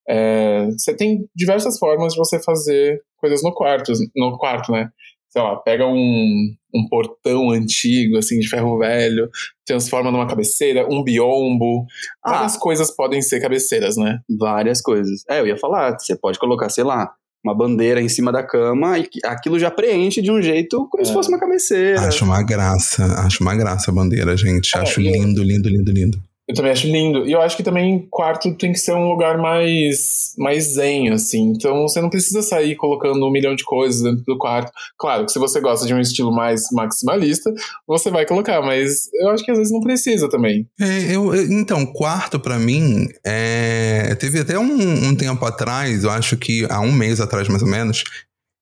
É, 0.06 0.66
você 0.72 0.94
tem 0.94 1.26
diversas 1.34 1.78
formas 1.78 2.12
de 2.12 2.18
você 2.18 2.38
fazer 2.42 3.00
coisas 3.16 3.42
no 3.42 3.54
quarto, 3.54 3.92
no 4.14 4.36
quarto, 4.36 4.72
né? 4.72 4.90
Sei 5.34 5.42
lá, 5.42 5.56
pega 5.56 5.84
um, 5.84 6.54
um 6.72 6.86
portão 6.88 7.50
antigo, 7.50 8.16
assim, 8.16 8.38
de 8.38 8.48
ferro 8.48 8.78
velho, 8.78 9.28
transforma 9.66 10.08
numa 10.08 10.28
cabeceira, 10.28 10.86
um 10.88 11.02
biombo. 11.02 11.84
Ah. 12.24 12.34
Várias 12.34 12.56
coisas 12.56 12.94
podem 12.94 13.20
ser 13.20 13.40
cabeceiras, 13.40 13.96
né? 13.96 14.20
Várias 14.38 14.80
coisas. 14.80 15.24
É, 15.28 15.40
eu 15.40 15.46
ia 15.48 15.56
falar, 15.56 15.98
você 15.98 16.16
pode 16.16 16.38
colocar, 16.38 16.68
sei 16.68 16.84
lá, 16.84 17.10
uma 17.44 17.52
bandeira 17.52 18.00
em 18.00 18.08
cima 18.08 18.30
da 18.30 18.44
cama 18.44 18.96
e 18.96 19.08
aquilo 19.24 19.58
já 19.58 19.72
preenche 19.72 20.22
de 20.22 20.30
um 20.30 20.40
jeito 20.40 20.88
como 20.88 21.02
é. 21.02 21.04
se 21.04 21.12
fosse 21.12 21.28
uma 21.28 21.40
cabeceira. 21.40 22.02
Acho 22.02 22.24
uma 22.24 22.40
graça, 22.40 23.04
acho 23.26 23.42
uma 23.42 23.56
graça 23.56 23.90
a 23.90 23.94
bandeira, 23.94 24.36
gente. 24.36 24.70
É, 24.76 24.82
acho 24.82 25.00
lindo, 25.00 25.42
lindo, 25.42 25.68
lindo, 25.68 25.90
lindo. 25.90 26.22
Eu 26.46 26.54
também 26.54 26.72
acho 26.72 26.86
lindo. 26.86 27.26
E 27.26 27.32
eu 27.32 27.40
acho 27.40 27.56
que 27.56 27.62
também 27.62 28.06
quarto 28.10 28.54
tem 28.56 28.72
que 28.72 28.78
ser 28.78 28.92
um 28.92 29.08
lugar 29.08 29.38
mais, 29.38 30.34
mais 30.36 30.74
zen, 30.74 31.10
assim. 31.10 31.52
Então 31.56 31.82
você 31.82 32.02
não 32.02 32.10
precisa 32.10 32.42
sair 32.42 32.76
colocando 32.76 33.26
um 33.26 33.30
milhão 33.30 33.56
de 33.56 33.64
coisas 33.64 34.02
dentro 34.02 34.22
do 34.26 34.36
quarto. 34.36 34.70
Claro 34.98 35.24
que 35.24 35.32
se 35.32 35.38
você 35.38 35.58
gosta 35.58 35.86
de 35.86 35.94
um 35.94 36.00
estilo 36.00 36.30
mais 36.30 36.64
maximalista, 36.70 37.50
você 37.86 38.10
vai 38.10 38.26
colocar, 38.26 38.60
mas 38.60 39.08
eu 39.14 39.30
acho 39.30 39.42
que 39.42 39.50
às 39.50 39.56
vezes 39.56 39.72
não 39.72 39.80
precisa 39.80 40.28
também. 40.28 40.68
É, 40.78 41.16
eu, 41.16 41.34
então, 41.34 41.86
quarto 41.86 42.38
para 42.38 42.58
mim, 42.58 43.06
é... 43.24 44.14
teve 44.16 44.40
até 44.40 44.58
um, 44.58 45.08
um 45.08 45.16
tempo 45.16 45.44
atrás, 45.46 46.04
eu 46.04 46.10
acho 46.10 46.36
que 46.36 46.66
há 46.68 46.80
um 46.80 46.92
mês 46.92 47.20
atrás 47.20 47.48
mais 47.48 47.62
ou 47.62 47.68
menos, 47.68 48.04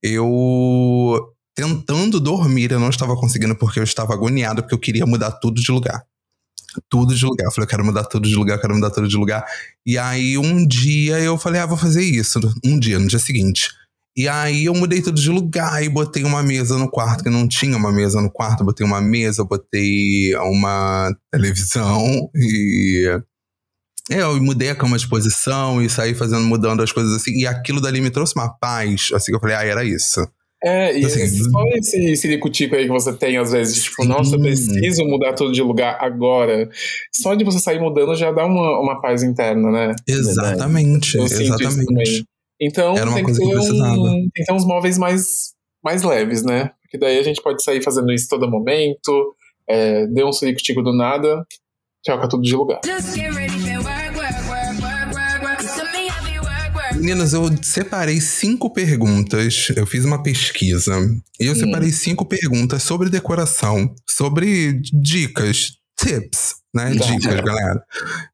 eu 0.02 1.32
tentando 1.54 2.20
dormir, 2.20 2.70
eu 2.70 2.80
não 2.80 2.88
estava 2.90 3.16
conseguindo 3.16 3.56
porque 3.56 3.80
eu 3.80 3.84
estava 3.84 4.14
agoniado, 4.14 4.62
porque 4.62 4.74
eu 4.74 4.78
queria 4.78 5.04
mudar 5.04 5.32
tudo 5.32 5.60
de 5.60 5.70
lugar 5.70 6.02
tudo 6.88 7.14
de 7.14 7.24
lugar. 7.24 7.46
Eu 7.46 7.52
falei, 7.52 7.64
eu 7.64 7.70
quero 7.70 7.84
mudar 7.84 8.04
tudo 8.04 8.28
de 8.28 8.34
lugar, 8.34 8.60
quero 8.60 8.74
mudar 8.74 8.90
tudo 8.90 9.08
de 9.08 9.16
lugar. 9.16 9.44
E 9.86 9.98
aí 9.98 10.38
um 10.38 10.66
dia 10.66 11.18
eu 11.20 11.38
falei, 11.38 11.60
ah, 11.60 11.66
vou 11.66 11.76
fazer 11.76 12.02
isso. 12.02 12.40
Um 12.64 12.78
dia, 12.78 12.98
no 12.98 13.06
dia 13.06 13.18
seguinte. 13.18 13.68
E 14.16 14.28
aí 14.28 14.66
eu 14.66 14.74
mudei 14.74 15.00
tudo 15.00 15.18
de 15.20 15.30
lugar 15.30 15.82
e 15.82 15.88
botei 15.88 16.22
uma 16.22 16.42
mesa 16.42 16.76
no 16.76 16.90
quarto, 16.90 17.24
que 17.24 17.30
não 17.30 17.48
tinha 17.48 17.76
uma 17.76 17.90
mesa 17.90 18.20
no 18.20 18.30
quarto, 18.30 18.64
botei 18.64 18.86
uma 18.86 19.00
mesa, 19.00 19.44
botei 19.44 20.34
uma 20.36 21.10
televisão 21.30 22.30
e. 22.34 23.20
Eu 24.10 24.42
mudei 24.42 24.68
a 24.68 24.74
cama 24.74 24.98
de 24.98 25.08
posição 25.08 25.80
e 25.80 25.88
saí 25.88 26.12
fazendo, 26.14 26.44
mudando 26.44 26.82
as 26.82 26.92
coisas 26.92 27.14
assim. 27.14 27.38
E 27.38 27.46
aquilo 27.46 27.80
dali 27.80 28.00
me 28.00 28.10
trouxe 28.10 28.34
uma 28.36 28.48
paz. 28.58 29.10
Assim 29.14 29.30
que 29.30 29.36
eu 29.36 29.40
falei, 29.40 29.56
ah, 29.56 29.64
era 29.64 29.84
isso. 29.84 30.20
É, 30.64 30.96
e 30.96 31.04
assim, 31.04 31.26
só 31.26 31.64
esse 31.74 32.16
ciricutico 32.16 32.76
aí 32.76 32.84
que 32.84 32.92
você 32.92 33.12
tem, 33.12 33.36
às 33.36 33.50
vezes, 33.50 33.82
tipo, 33.84 34.02
sim. 34.02 34.08
nossa, 34.08 34.36
eu 34.36 34.40
preciso 34.40 35.04
mudar 35.04 35.32
tudo 35.32 35.52
de 35.52 35.60
lugar 35.60 35.98
agora. 36.00 36.68
Só 37.12 37.34
de 37.34 37.44
você 37.44 37.58
sair 37.58 37.80
mudando 37.80 38.14
já 38.14 38.30
dá 38.30 38.46
uma, 38.46 38.78
uma 38.80 39.00
paz 39.00 39.24
interna, 39.24 39.70
né? 39.70 39.94
Exatamente, 40.06 41.18
exatamente. 41.18 42.24
Então, 42.60 42.96
Era 42.96 43.06
uma 43.06 43.16
tem, 43.16 43.24
coisa 43.24 43.40
que, 43.40 43.46
que 43.48 43.56
um, 43.56 44.04
tem 44.04 44.30
que 44.36 44.44
ter 44.44 44.52
uns 44.52 44.64
móveis 44.64 44.96
mais, 44.96 45.52
mais 45.82 46.04
leves, 46.04 46.44
né? 46.44 46.70
Porque 46.82 46.96
daí 46.96 47.18
a 47.18 47.22
gente 47.24 47.42
pode 47.42 47.60
sair 47.62 47.82
fazendo 47.82 48.12
isso 48.12 48.28
todo 48.28 48.48
momento, 48.48 49.34
é, 49.66 50.06
deu 50.06 50.28
um 50.28 50.32
ciricutico 50.32 50.80
do 50.80 50.92
nada, 50.92 51.44
troca 52.04 52.28
tudo 52.28 52.44
de 52.44 52.54
lugar. 52.54 52.80
Just 52.84 53.16
Meninas, 57.02 57.32
eu 57.32 57.50
separei 57.64 58.20
cinco 58.20 58.72
perguntas. 58.72 59.72
Eu 59.74 59.84
fiz 59.84 60.04
uma 60.04 60.22
pesquisa. 60.22 60.94
E 61.40 61.46
eu 61.46 61.52
hum. 61.52 61.56
separei 61.56 61.90
cinco 61.90 62.24
perguntas 62.24 62.84
sobre 62.84 63.10
decoração, 63.10 63.92
sobre 64.08 64.80
dicas, 64.92 65.72
tips, 65.98 66.54
né? 66.72 66.92
Dicas, 66.92 67.40
galera. 67.40 67.82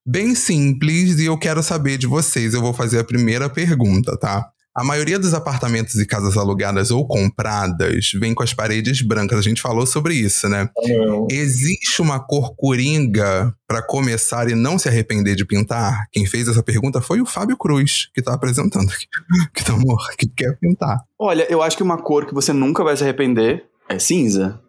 Bem 0.05 0.35
simples 0.35 1.19
e 1.19 1.25
eu 1.25 1.39
quero 1.39 1.63
saber 1.63 1.97
de 1.97 2.07
vocês. 2.07 2.53
Eu 2.53 2.61
vou 2.61 2.75
fazer 2.75 2.99
a 2.99 3.05
primeira 3.05 3.49
pergunta, 3.49 4.19
tá? 4.19 4.47
A 4.79 4.85
maioria 4.85 5.19
dos 5.19 5.35
apartamentos 5.35 5.97
e 5.97 6.07
casas 6.07 6.37
alugadas 6.37 6.93
ou 6.93 7.05
compradas 7.05 8.13
vem 8.15 8.33
com 8.33 8.45
as 8.45 8.55
paredes 8.55 9.03
brancas. 9.03 9.41
A 9.41 9.43
gente 9.43 9.61
falou 9.61 9.85
sobre 9.85 10.15
isso, 10.15 10.49
né? 10.49 10.71
Não. 10.87 11.27
Existe 11.29 12.01
uma 12.01 12.21
cor 12.21 12.55
coringa 12.55 13.53
para 13.67 13.83
começar 13.83 14.49
e 14.49 14.55
não 14.55 14.79
se 14.79 14.89
arrepender 14.89 15.35
de 15.35 15.45
pintar? 15.45 16.07
Quem 16.13 16.25
fez 16.27 16.47
essa 16.47 16.63
pergunta 16.63 17.01
foi 17.01 17.21
o 17.21 17.27
Fábio 17.27 17.57
Cruz, 17.57 18.09
que 18.15 18.23
tá 18.23 18.35
apresentando 18.35 18.89
aqui. 18.89 19.07
Que, 19.53 19.65
tá, 19.65 19.73
que 20.17 20.29
quer 20.29 20.57
pintar. 20.61 20.99
Olha, 21.19 21.45
eu 21.51 21.61
acho 21.61 21.77
que 21.77 21.83
uma 21.83 22.01
cor 22.01 22.27
que 22.27 22.35
você 22.35 22.53
nunca 22.53 22.85
vai 22.85 22.97
se 22.97 23.03
arrepender 23.03 23.65
é 23.89 23.99
cinza. 23.99 24.61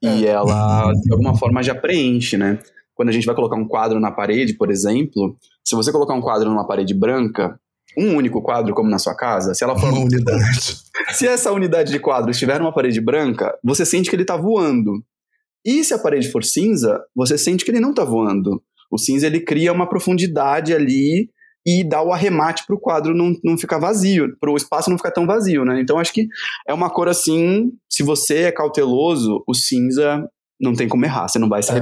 E 0.00 0.24
é. 0.24 0.30
ela, 0.30 0.90
de 0.92 1.12
alguma 1.12 1.36
forma, 1.36 1.62
já 1.62 1.74
preenche, 1.74 2.38
né? 2.38 2.58
Quando 2.94 3.10
a 3.10 3.12
gente 3.12 3.26
vai 3.26 3.34
colocar 3.34 3.56
um 3.56 3.68
quadro 3.68 4.00
na 4.00 4.10
parede, 4.10 4.54
por 4.54 4.70
exemplo, 4.70 5.36
se 5.62 5.74
você 5.74 5.92
colocar 5.92 6.14
um 6.14 6.22
quadro 6.22 6.48
numa 6.48 6.66
parede 6.66 6.94
branca, 6.94 7.60
um 7.96 8.16
único 8.16 8.42
quadro, 8.42 8.74
como 8.74 8.90
na 8.90 8.98
sua 8.98 9.16
casa, 9.16 9.54
se 9.54 9.64
ela 9.64 9.78
for. 9.78 9.90
Uma 9.90 10.00
unidade. 10.00 10.78
Se 11.12 11.26
essa 11.26 11.50
unidade 11.50 11.90
de 11.90 11.98
quadro 11.98 12.30
estiver 12.30 12.60
numa 12.60 12.72
parede 12.72 13.00
branca, 13.00 13.58
você 13.64 13.84
sente 13.84 14.08
que 14.08 14.14
ele 14.14 14.22
está 14.22 14.36
voando. 14.36 15.02
E 15.64 15.82
se 15.82 15.92
a 15.92 15.98
parede 15.98 16.30
for 16.30 16.44
cinza, 16.44 17.00
você 17.16 17.36
sente 17.36 17.64
que 17.64 17.70
ele 17.70 17.80
não 17.80 17.90
está 17.90 18.04
voando. 18.04 18.62
O 18.90 18.96
cinza 18.96 19.26
ele 19.26 19.40
cria 19.40 19.72
uma 19.72 19.88
profundidade 19.88 20.72
ali 20.72 21.28
e 21.66 21.86
dá 21.86 22.02
o 22.02 22.12
arremate 22.12 22.64
para 22.66 22.76
o 22.76 22.80
quadro 22.80 23.14
não, 23.14 23.34
não 23.44 23.58
ficar 23.58 23.78
vazio, 23.78 24.36
para 24.40 24.50
o 24.50 24.56
espaço 24.56 24.88
não 24.88 24.96
ficar 24.96 25.10
tão 25.10 25.26
vazio, 25.26 25.64
né? 25.64 25.80
Então 25.80 25.98
acho 25.98 26.12
que 26.12 26.26
é 26.66 26.72
uma 26.72 26.88
cor 26.88 27.08
assim, 27.08 27.70
se 27.88 28.02
você 28.02 28.44
é 28.44 28.52
cauteloso, 28.52 29.42
o 29.46 29.54
cinza 29.54 30.26
não 30.60 30.74
tem 30.74 30.88
como 30.88 31.04
errar, 31.04 31.28
você 31.28 31.38
não 31.38 31.48
vai 31.48 31.62
se 31.62 31.70
é. 31.70 31.74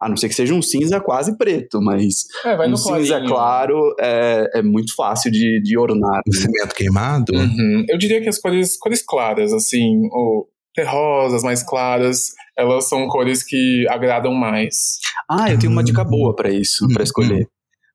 A 0.00 0.08
não 0.08 0.16
ser 0.16 0.28
que 0.28 0.34
seja 0.34 0.54
um 0.54 0.62
cinza 0.62 1.00
quase 1.00 1.36
preto, 1.36 1.80
mas 1.82 2.24
é, 2.44 2.68
um 2.68 2.76
cinza 2.76 3.20
claro 3.26 3.94
é, 4.00 4.58
é, 4.58 4.62
muito 4.62 4.94
fácil 4.94 5.30
de, 5.30 5.60
de 5.60 5.76
ornar. 5.76 6.20
Um 6.26 6.32
cimento 6.32 6.74
queimado? 6.74 7.32
Uhum. 7.34 7.84
Eu 7.88 7.98
diria 7.98 8.20
que 8.20 8.28
as 8.28 8.38
cores, 8.38 8.78
cores 8.78 9.02
claras, 9.02 9.52
assim, 9.52 10.06
o, 10.12 10.46
terrosas, 10.74 11.42
mais 11.42 11.62
claras, 11.64 12.32
elas 12.56 12.88
são 12.88 13.08
cores 13.08 13.42
que 13.42 13.86
agradam 13.88 14.32
mais. 14.32 14.98
Ah, 15.28 15.50
eu 15.50 15.58
tenho 15.58 15.72
uma 15.72 15.82
dica 15.82 16.04
boa 16.04 16.34
para 16.34 16.50
isso, 16.50 16.86
para 16.92 17.02
escolher. 17.02 17.48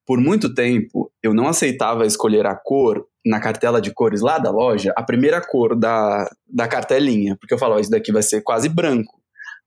Por 0.05 0.19
muito 0.19 0.53
tempo, 0.53 1.09
eu 1.23 1.33
não 1.33 1.47
aceitava 1.47 2.05
escolher 2.05 2.45
a 2.45 2.55
cor 2.55 3.05
na 3.25 3.39
cartela 3.39 3.81
de 3.81 3.93
cores 3.93 4.19
lá 4.19 4.37
da 4.37 4.51
loja, 4.51 4.93
a 4.97 5.03
primeira 5.03 5.39
cor 5.39 5.77
da, 5.77 6.29
da 6.45 6.67
cartelinha, 6.67 7.37
porque 7.39 7.53
eu 7.53 7.57
falava, 7.57 7.79
isso 7.79 7.89
daqui 7.89 8.11
vai 8.11 8.21
ser 8.21 8.41
quase 8.41 8.67
branco. 8.67 9.22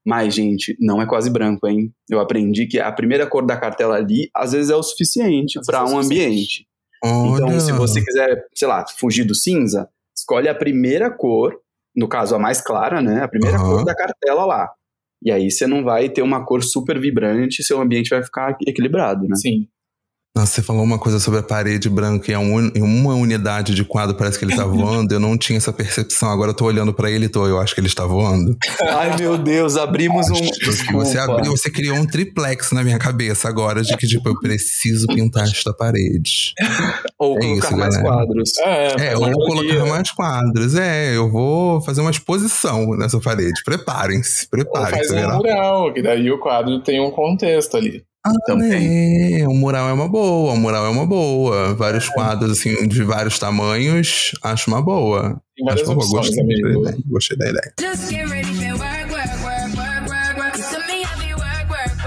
Mas, 0.07 0.33
gente, 0.33 0.73
não 0.79 1.01
é 1.01 1.05
quase 1.05 1.29
branco, 1.29 1.67
hein? 1.67 1.91
Eu 2.09 2.21
aprendi 2.21 2.65
que 2.65 2.79
a 2.79 2.89
primeira 2.93 3.27
cor 3.27 3.45
da 3.45 3.57
cartela 3.57 3.97
ali, 3.97 4.29
às 4.33 4.53
vezes 4.53 4.69
é 4.71 4.75
o 4.75 4.81
suficiente 4.81 5.59
para 5.65 5.83
um 5.83 5.99
ambiente. 5.99 6.65
Olha. 7.03 7.43
Então, 7.43 7.59
se 7.59 7.73
você 7.73 8.01
quiser, 8.01 8.47
sei 8.55 8.69
lá, 8.69 8.85
fugir 8.87 9.25
do 9.25 9.35
cinza, 9.35 9.89
escolhe 10.17 10.47
a 10.47 10.55
primeira 10.55 11.11
cor 11.11 11.59
no 11.93 12.07
caso 12.07 12.35
a 12.35 12.39
mais 12.39 12.61
clara, 12.61 13.01
né? 13.01 13.21
A 13.21 13.27
primeira 13.27 13.59
uhum. 13.59 13.69
cor 13.69 13.83
da 13.83 13.93
cartela 13.93 14.45
lá. 14.45 14.71
E 15.21 15.29
aí 15.29 15.51
você 15.51 15.67
não 15.67 15.83
vai 15.83 16.07
ter 16.07 16.21
uma 16.21 16.45
cor 16.45 16.63
super 16.63 16.97
vibrante, 16.97 17.61
seu 17.61 17.81
ambiente 17.81 18.09
vai 18.09 18.23
ficar 18.23 18.55
equilibrado, 18.65 19.27
né? 19.27 19.35
Sim. 19.35 19.67
Nossa, 20.37 20.53
você 20.53 20.61
falou 20.61 20.83
uma 20.83 20.99
coisa 20.99 21.19
sobre 21.19 21.39
a 21.39 21.43
parede 21.43 21.89
branca 21.89 22.31
e 22.31 22.35
em 22.35 22.81
uma 22.83 23.15
unidade 23.15 23.73
de 23.73 23.83
quadro 23.83 24.15
parece 24.15 24.37
que 24.37 24.45
ele 24.45 24.55
tá 24.55 24.65
voando. 24.69 25.11
Eu 25.11 25.19
não 25.19 25.35
tinha 25.35 25.57
essa 25.57 25.73
percepção. 25.73 26.29
Agora 26.29 26.51
eu 26.51 26.53
tô 26.53 26.65
olhando 26.65 26.93
para 26.93 27.09
ele 27.09 27.25
e 27.25 27.29
tô, 27.29 27.47
eu 27.47 27.59
acho 27.59 27.73
que 27.73 27.81
ele 27.81 27.87
está 27.87 28.05
voando. 28.05 28.55
Ai, 28.87 29.17
meu 29.17 29.35
Deus, 29.35 29.75
abrimos 29.77 30.29
um. 30.29 30.93
Você 30.93 31.17
abriu, 31.17 31.57
você 31.57 31.71
criou 31.71 31.97
um 31.97 32.05
triplex 32.05 32.71
na 32.71 32.83
minha 32.83 32.99
cabeça 32.99 33.49
agora 33.49 33.81
de 33.81 33.97
que, 33.97 34.05
tipo, 34.05 34.29
eu 34.29 34.39
preciso 34.39 35.07
pintar 35.07 35.45
esta 35.45 35.73
parede. 35.73 36.53
Ou 37.17 37.35
é 37.35 37.41
colocar 37.41 37.67
isso, 37.67 37.77
mais 37.77 37.97
galera. 37.97 38.15
quadros. 38.15 38.57
É, 38.59 39.13
é 39.13 39.17
ou 39.17 39.31
colocar 39.31 39.85
mais 39.85 40.11
quadros. 40.11 40.75
É, 40.75 41.17
eu 41.17 41.31
vou 41.31 41.81
fazer 41.81 42.01
uma 42.01 42.11
exposição 42.11 42.95
nessa 42.95 43.19
parede. 43.19 43.59
Preparem-se, 43.65 44.47
preparem-se. 44.47 45.15
Faz 45.15 45.25
um 45.25 45.37
mural, 45.37 45.91
que 45.91 46.03
daí 46.03 46.29
o 46.29 46.37
quadro 46.37 46.79
tem 46.83 47.01
um 47.01 47.09
contexto 47.09 47.75
ali. 47.75 48.05
Ah, 48.27 48.45
também. 48.45 49.41
É, 49.41 49.47
o 49.47 49.53
mural 49.53 49.87
é 49.87 49.93
uma 49.93 50.07
boa, 50.07 50.53
o 50.53 50.57
mural 50.57 50.85
é 50.85 50.89
uma 50.89 51.05
boa. 51.05 51.73
Vários 51.75 52.09
é. 52.09 52.13
quadros, 52.13 52.51
assim, 52.51 52.87
de 52.87 53.03
vários 53.03 53.39
tamanhos, 53.39 54.31
acho 54.43 54.69
uma 54.69 54.81
boa. 54.81 55.41
Tem 55.55 55.69
acho 55.69 55.85
uma 55.85 55.95
boa. 55.95 56.07
Gostei, 56.07 56.45
da 56.45 56.53
ideia, 56.53 56.97
gostei 57.07 57.37
da 57.37 57.49
ideia. 57.49 57.73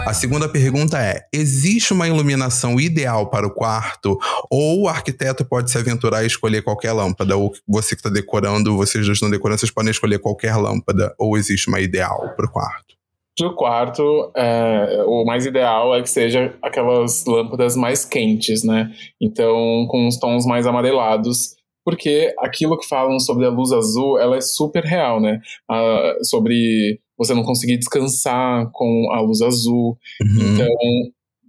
A 0.06 0.12
segunda 0.12 0.48
pergunta 0.48 0.98
é: 1.00 1.26
existe 1.33 1.92
uma 1.92 2.06
iluminação 2.06 2.78
ideal 2.78 3.30
para 3.30 3.46
o 3.46 3.50
quarto? 3.50 4.18
Ou 4.50 4.83
o 4.83 4.88
arquiteto 4.88 5.44
pode 5.44 5.70
se 5.70 5.78
aventurar 5.78 6.22
e 6.22 6.26
escolher 6.26 6.62
qualquer 6.62 6.92
lâmpada? 6.92 7.37
Ou 7.37 7.52
você 7.66 7.94
que 7.94 8.00
está 8.00 8.11
decorando, 8.11 8.76
vocês 8.76 9.06
dois 9.06 9.16
estão 9.16 9.30
decorando, 9.30 9.61
vocês 9.61 9.70
podem 9.70 9.90
escolher 9.90 10.18
qualquer 10.18 10.56
lâmpada? 10.56 11.14
Ou 11.18 11.38
existe 11.38 11.68
uma 11.68 11.80
ideal 11.80 12.35
para 12.37 12.46
o 12.46 12.50
quarto? 12.50 12.99
O 13.46 13.55
quarto, 13.55 14.31
é, 14.37 15.03
o 15.07 15.24
mais 15.24 15.46
ideal 15.46 15.94
é 15.94 16.03
que 16.03 16.11
seja 16.11 16.55
aquelas 16.62 17.24
lâmpadas 17.26 17.76
mais 17.76 18.05
quentes, 18.05 18.64
né? 18.64 18.90
Então, 19.20 19.87
com 19.88 20.07
os 20.07 20.18
tons 20.18 20.46
mais 20.46 20.66
amarelados, 20.66 21.57
porque 21.85 22.35
aquilo 22.38 22.79
que 22.79 22.88
falam 22.88 23.18
sobre 23.18 23.46
a 23.46 23.50
luz 23.50 23.72
azul, 23.72 24.18
ela 24.18 24.37
é 24.37 24.40
super 24.40 24.85
real, 24.85 25.20
né? 25.20 25.40
Ah, 25.68 26.14
sobre 26.22 27.00
você 27.16 27.35
não 27.35 27.42
conseguir 27.42 27.76
descansar 27.76 28.70
com 28.72 29.11
a 29.12 29.20
luz 29.20 29.42
azul. 29.42 29.98
Uhum. 30.22 30.55
Então, 30.55 30.68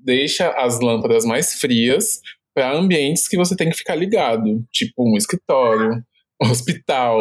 deixa 0.04 0.50
as 0.50 0.80
lâmpadas 0.80 1.26
mais 1.26 1.54
frias 1.54 2.22
para 2.54 2.76
ambientes 2.76 3.28
que 3.28 3.38
você 3.38 3.56
tem 3.56 3.70
que 3.70 3.78
ficar 3.78 3.96
ligado, 3.96 4.64
tipo 4.72 5.10
um 5.10 5.16
escritório, 5.16 6.04
hospital, 6.50 7.20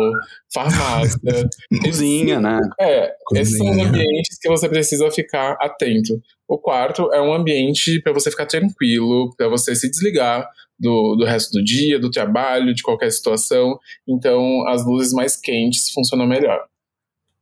farmácia, 0.52 1.48
cozinha, 1.82 2.40
né? 2.40 2.58
É, 2.80 3.12
cozinha. 3.24 3.42
esses 3.42 3.58
são 3.58 3.70
ambientes 3.70 4.38
que 4.40 4.48
você 4.48 4.68
precisa 4.68 5.10
ficar 5.10 5.56
atento. 5.60 6.20
O 6.48 6.58
quarto 6.58 7.12
é 7.12 7.20
um 7.20 7.32
ambiente 7.32 8.00
para 8.02 8.12
você 8.12 8.30
ficar 8.30 8.46
tranquilo, 8.46 9.32
para 9.36 9.48
você 9.48 9.74
se 9.76 9.90
desligar 9.90 10.48
do, 10.78 11.14
do 11.16 11.24
resto 11.24 11.52
do 11.52 11.62
dia, 11.62 11.98
do 11.98 12.10
trabalho, 12.10 12.74
de 12.74 12.82
qualquer 12.82 13.12
situação. 13.12 13.78
Então, 14.08 14.66
as 14.66 14.84
luzes 14.84 15.12
mais 15.12 15.36
quentes 15.36 15.90
funcionam 15.90 16.26
melhor. 16.26 16.60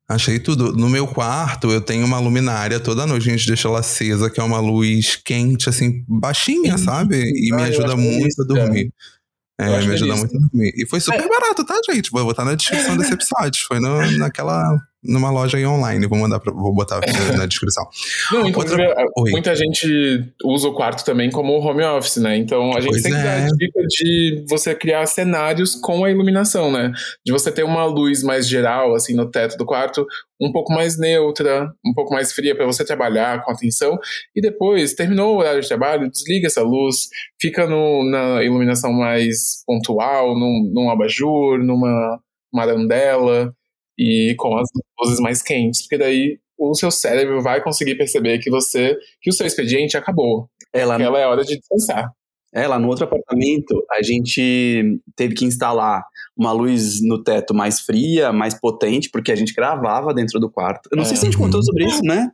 Achei 0.09 0.39
tudo. 0.39 0.73
No 0.73 0.89
meu 0.89 1.07
quarto, 1.07 1.71
eu 1.71 1.83
tenho 1.83 2.05
uma 2.07 2.19
luminária 2.19 2.81
toda 2.81 3.07
noite, 3.07 3.29
a 3.29 3.33
gente 3.33 3.47
deixa 3.47 3.69
ela 3.69 3.81
acesa, 3.81 4.31
que 4.31 4.41
é 4.41 4.43
uma 4.43 4.59
luz 4.59 5.17
quente, 5.17 5.69
assim, 5.69 6.03
baixinha, 6.09 6.79
sabe? 6.79 7.31
E 7.35 7.55
me 7.55 7.63
ajuda 7.63 7.95
muito 7.95 8.43
a 8.43 8.47
dormir. 8.47 8.87
É, 8.87 9.18
me 9.59 9.95
ajuda 9.95 10.17
muito 10.17 10.37
a 10.37 10.41
dormir. 10.41 10.73
E 10.77 10.87
foi 10.87 11.01
super 11.01 11.21
é. 11.21 11.29
barato, 11.29 11.65
tá, 11.65 11.81
gente? 11.91 12.11
Vou 12.11 12.25
botar 12.25 12.45
na 12.45 12.55
descrição 12.55 12.97
desse 12.97 13.13
episódio. 13.13 13.65
Foi 13.67 13.81
no, 13.81 14.11
naquela 14.19 14.79
numa 15.03 15.31
loja 15.31 15.57
aí 15.57 15.67
online. 15.67 16.07
Vou 16.07 16.19
mandar 16.19 16.41
pra, 16.41 16.53
vou 16.53 16.75
botar 16.75 17.01
na 17.37 17.47
descrição. 17.47 17.85
Não, 18.33 18.49
inclusive, 18.49 18.83
Outra... 18.83 19.05
muita 19.31 19.55
gente 19.55 20.25
usa 20.45 20.69
o 20.69 20.75
quarto 20.75 21.05
também 21.05 21.31
como 21.31 21.53
home 21.59 21.83
office, 21.85 22.17
né? 22.17 22.37
Então 22.37 22.73
a 22.77 22.81
gente 22.81 22.91
pois 22.91 23.03
sempre 23.03 23.19
é. 23.19 23.23
dá 23.23 23.35
a 23.35 23.47
dica 23.47 23.81
de 23.89 24.45
você 24.49 24.75
criar 24.75 25.07
cenários 25.07 25.75
com 25.75 26.05
a 26.05 26.11
iluminação, 26.11 26.71
né? 26.71 26.93
De 27.25 27.33
você 27.33 27.53
ter 27.53 27.63
uma 27.63 27.85
luz 27.85 28.23
mais 28.23 28.49
geral, 28.49 28.95
assim, 28.95 29.15
no 29.15 29.31
teto 29.31 29.57
do 29.57 29.67
quarto, 29.67 30.07
um 30.41 30.53
pouco 30.53 30.73
mais 30.73 30.99
neutra, 30.99 31.71
um 31.85 31.95
pouco 31.95 32.13
mais 32.13 32.33
fria 32.33 32.55
para 32.55 32.67
você 32.67 32.85
trabalhar 32.85 33.43
com 33.45 33.53
atenção. 33.53 33.99
E 34.35 34.41
depois, 34.41 34.95
terminou 34.95 35.35
o 35.35 35.39
horário 35.39 35.61
de 35.61 35.69
trabalho, 35.69 36.11
desliga 36.11 36.47
essa 36.47 36.63
luz, 36.63 37.09
fica 37.41 37.67
no, 37.67 38.09
na 38.09 38.43
iluminação 38.43 38.93
mais 38.93 39.63
pontual, 39.67 40.39
num, 40.39 40.71
num 40.73 40.91
abajur, 40.91 41.59
numa 41.59 42.19
marandela 42.53 43.53
e 43.99 44.35
com 44.39 44.57
as 44.57 44.69
luzes 45.01 45.21
mais 45.21 45.43
quentes, 45.43 45.83
porque 45.83 45.99
daí 45.99 46.39
o 46.59 46.75
seu 46.75 46.91
cérebro 46.91 47.43
vai 47.43 47.63
conseguir 47.63 47.97
perceber 47.97 48.39
que 48.39 48.51
você 48.51 48.97
que 49.21 49.31
o 49.31 49.33
seu 49.33 49.47
expediente 49.47 49.97
acabou. 49.97 50.49
Ela 50.73 51.01
ela 51.01 51.19
é 51.19 51.27
hora 51.27 51.45
de 51.45 51.57
descansar. 51.57 52.11
É, 52.55 52.67
lá 52.67 52.79
no 52.79 52.89
outro 52.89 53.05
apartamento, 53.05 53.85
a 53.91 54.03
gente 54.03 55.01
teve 55.15 55.35
que 55.35 55.45
instalar 55.45 56.03
uma 56.35 56.51
luz 56.51 56.99
no 57.03 57.23
teto 57.23 57.53
mais 57.53 57.81
fria, 57.81 58.33
mais 58.33 58.59
potente, 58.59 59.11
porque 59.11 59.31
a 59.31 59.37
gente 59.37 59.53
gravava 59.53 60.15
dentro 60.15 60.41
do 60.41 60.51
quarto. 60.51 60.89
Eu 60.91 60.97
não 60.97 61.03
é. 61.03 61.07
sei 61.07 61.17
se 61.17 61.23
a 61.23 61.25
gente 61.27 61.37
é. 61.37 61.39
contou 61.39 61.63
sobre 61.63 61.85
isso, 61.85 62.01
né? 62.03 62.31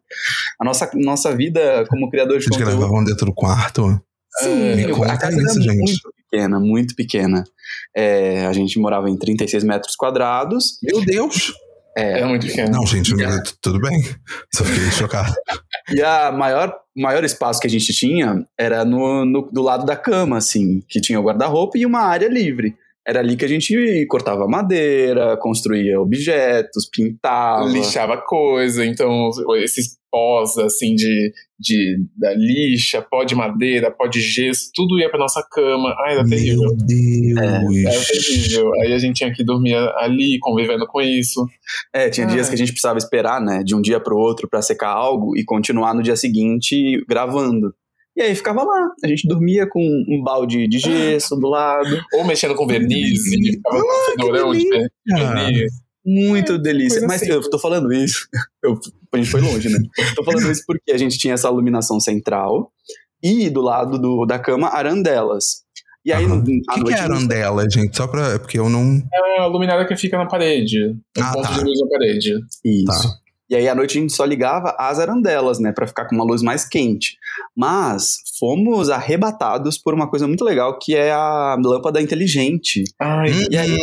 A 0.61 0.65
nossa, 0.65 0.89
nossa 0.95 1.35
vida 1.35 1.85
como 1.89 2.09
criador 2.11 2.39
de 2.39 2.45
conteúdo. 2.45 2.65
Vocês 2.65 2.79
gravavam 2.79 3.05
dentro 3.05 3.27
do 3.27 3.35
quarto? 3.35 4.01
Sim, 4.39 4.93
conta 4.95 5.13
a 5.13 5.19
casa 5.19 5.41
isso, 5.41 5.61
gente. 5.61 5.79
muito 5.79 6.15
pequena, 6.35 6.61
muito 6.61 6.95
pequena. 6.95 7.45
É, 7.97 8.47
a 8.47 8.53
gente 8.53 8.79
morava 8.79 9.09
em 9.09 9.17
36 9.17 9.65
metros 9.65 9.95
quadrados. 9.95 10.79
Meu 10.83 11.05
Deus! 11.05 11.53
É, 11.97 12.21
é 12.21 12.25
muito 12.25 12.47
pequeno. 12.47 12.73
Não, 12.73 12.87
gente, 12.87 13.15
tudo 13.63 13.81
bem. 13.81 14.03
Só 14.53 14.65
fiquei 14.65 14.91
chocado. 14.91 15.33
E 15.93 16.03
a 16.03 16.33
maior, 16.33 16.75
maior 16.97 17.23
espaço 17.25 17.61
que 17.61 17.67
a 17.67 17.71
gente 17.71 17.93
tinha 17.93 18.43
era 18.59 18.87
no, 18.87 19.27
no 19.27 19.43
do 19.53 19.61
lado 19.61 19.85
da 19.85 19.95
cama, 19.95 20.39
assim, 20.39 20.83
que 20.89 20.99
tinha 20.99 21.21
o 21.21 21.23
guarda-roupa 21.23 21.77
e 21.77 21.85
uma 21.85 22.01
área 22.01 22.27
livre. 22.27 22.75
Era 23.07 23.21
ali 23.21 23.37
que 23.37 23.45
a 23.45 23.49
gente 23.49 24.07
cortava 24.09 24.47
madeira, 24.49 25.37
construía 25.37 26.01
objetos, 26.01 26.89
pintava. 26.91 27.69
Lixava 27.69 28.17
coisa. 28.17 28.85
Então, 28.85 29.31
esses 29.59 29.99
pós, 30.11 30.57
assim, 30.59 30.95
de, 30.95 31.33
de 31.59 31.99
da 32.17 32.33
lixa, 32.35 33.03
pó 33.03 33.25
de 33.25 33.35
madeira, 33.35 33.91
pó 33.91 34.07
de 34.07 34.21
gesso, 34.21 34.71
tudo 34.73 34.99
ia 34.99 35.11
pra 35.11 35.19
nossa 35.19 35.45
cama. 35.51 35.93
Ai, 36.07 36.15
era 36.15 36.25
terrível. 36.25 36.61
Meu 36.61 36.77
Deus! 36.77 37.39
É, 37.39 37.93
era 37.93 38.05
terrível. 38.05 38.71
Aí 38.81 38.93
a 38.93 38.99
gente 38.99 39.17
tinha 39.17 39.33
que 39.33 39.45
dormir 39.45 39.75
ali, 39.99 40.39
convivendo 40.41 40.87
com 40.87 41.01
isso. 41.01 41.45
É, 41.93 42.09
tinha 42.09 42.29
dias 42.29 42.49
que 42.49 42.55
a 42.55 42.59
gente 42.59 42.71
precisava 42.71 42.97
esperar, 42.97 43.41
né, 43.41 43.63
de 43.65 43.75
um 43.75 43.83
dia 43.83 43.99
pro 43.99 44.17
outro 44.17 44.49
para 44.49 44.63
secar 44.63 44.91
algo 44.91 45.37
e 45.37 45.45
continuar 45.45 45.95
no 45.95 46.03
dia 46.03 46.17
seguinte 46.17 47.05
gravando. 47.09 47.75
E 48.17 48.23
aí 48.23 48.35
ficava 48.35 48.63
lá. 48.63 48.91
A 49.03 49.09
gente 49.09 49.27
dormia 49.27 49.67
com 49.69 49.81
um 49.81 50.23
balde 50.23 50.69
de 50.69 50.79
gesso 50.79 51.37
do 51.37 51.49
lado. 51.49 52.01
Ou 52.15 52.25
mexendo 52.25 52.55
com 52.55 52.67
verniz, 52.67 53.27
e 53.27 53.53
ficava 53.53 53.81
com 53.81 53.87
um 53.87 54.05
fedorão 54.11 54.53
de 54.53 54.69
verniz. 55.07 55.73
Muito 56.07 56.53
é, 56.53 56.59
delícia. 56.59 57.01
Mas 57.07 57.23
assim. 57.23 57.33
eu 57.33 57.41
tô 57.49 57.59
falando 57.59 57.93
isso. 57.93 58.29
Eu, 58.63 58.79
a 59.13 59.17
gente 59.17 59.31
foi 59.31 59.41
longe, 59.41 59.69
né? 59.69 59.79
tô 60.15 60.23
falando 60.23 60.51
isso 60.51 60.63
porque 60.67 60.93
a 60.93 60.99
gente 60.99 61.17
tinha 61.17 61.35
essa 61.35 61.49
iluminação 61.49 61.99
central 61.99 62.71
e 63.23 63.49
do 63.49 63.63
lado 63.63 63.99
do, 63.99 64.27
da 64.27 64.39
cama, 64.39 64.69
arandelas. 64.69 65.65
E 66.05 66.13
aí, 66.13 66.27
uhum. 66.27 66.41
O 66.41 66.45
que, 66.45 66.85
que 66.85 66.93
é 66.93 67.01
arandela, 67.01 67.69
gente? 67.71 67.97
Só 67.97 68.07
pra. 68.07 68.35
É 68.35 68.39
porque 68.39 68.59
eu 68.59 68.69
não. 68.69 69.03
É 69.13 69.41
a 69.41 69.47
luminária 69.47 69.87
que 69.87 69.97
fica 69.97 70.19
na 70.19 70.27
parede. 70.27 70.79
Um 70.91 71.23
ah, 71.23 71.33
ponto 71.33 71.49
tá. 71.49 71.55
de 71.55 71.65
luz 71.65 71.81
na 71.81 71.89
parede. 71.89 72.35
Isso. 72.63 73.09
Tá. 73.09 73.24
E 73.49 73.55
aí 73.55 73.69
à 73.69 73.75
noite 73.75 73.99
a 73.99 74.01
gente 74.01 74.13
só 74.13 74.25
ligava 74.25 74.75
as 74.79 74.99
arandelas, 74.99 75.59
né, 75.59 75.73
para 75.73 75.87
ficar 75.87 76.07
com 76.07 76.15
uma 76.15 76.25
luz 76.25 76.43
mais 76.43 76.67
quente. 76.67 77.17
Mas 77.57 78.19
fomos 78.39 78.91
arrebatados 78.91 79.79
por 79.79 79.95
uma 79.95 80.09
coisa 80.09 80.27
muito 80.27 80.45
legal 80.45 80.79
que 80.79 80.95
é 80.95 81.13
a 81.13 81.57
lâmpada 81.63 82.01
inteligente. 82.01 82.85
Ai, 83.01 83.31
e 83.51 83.57
aí. 83.57 83.79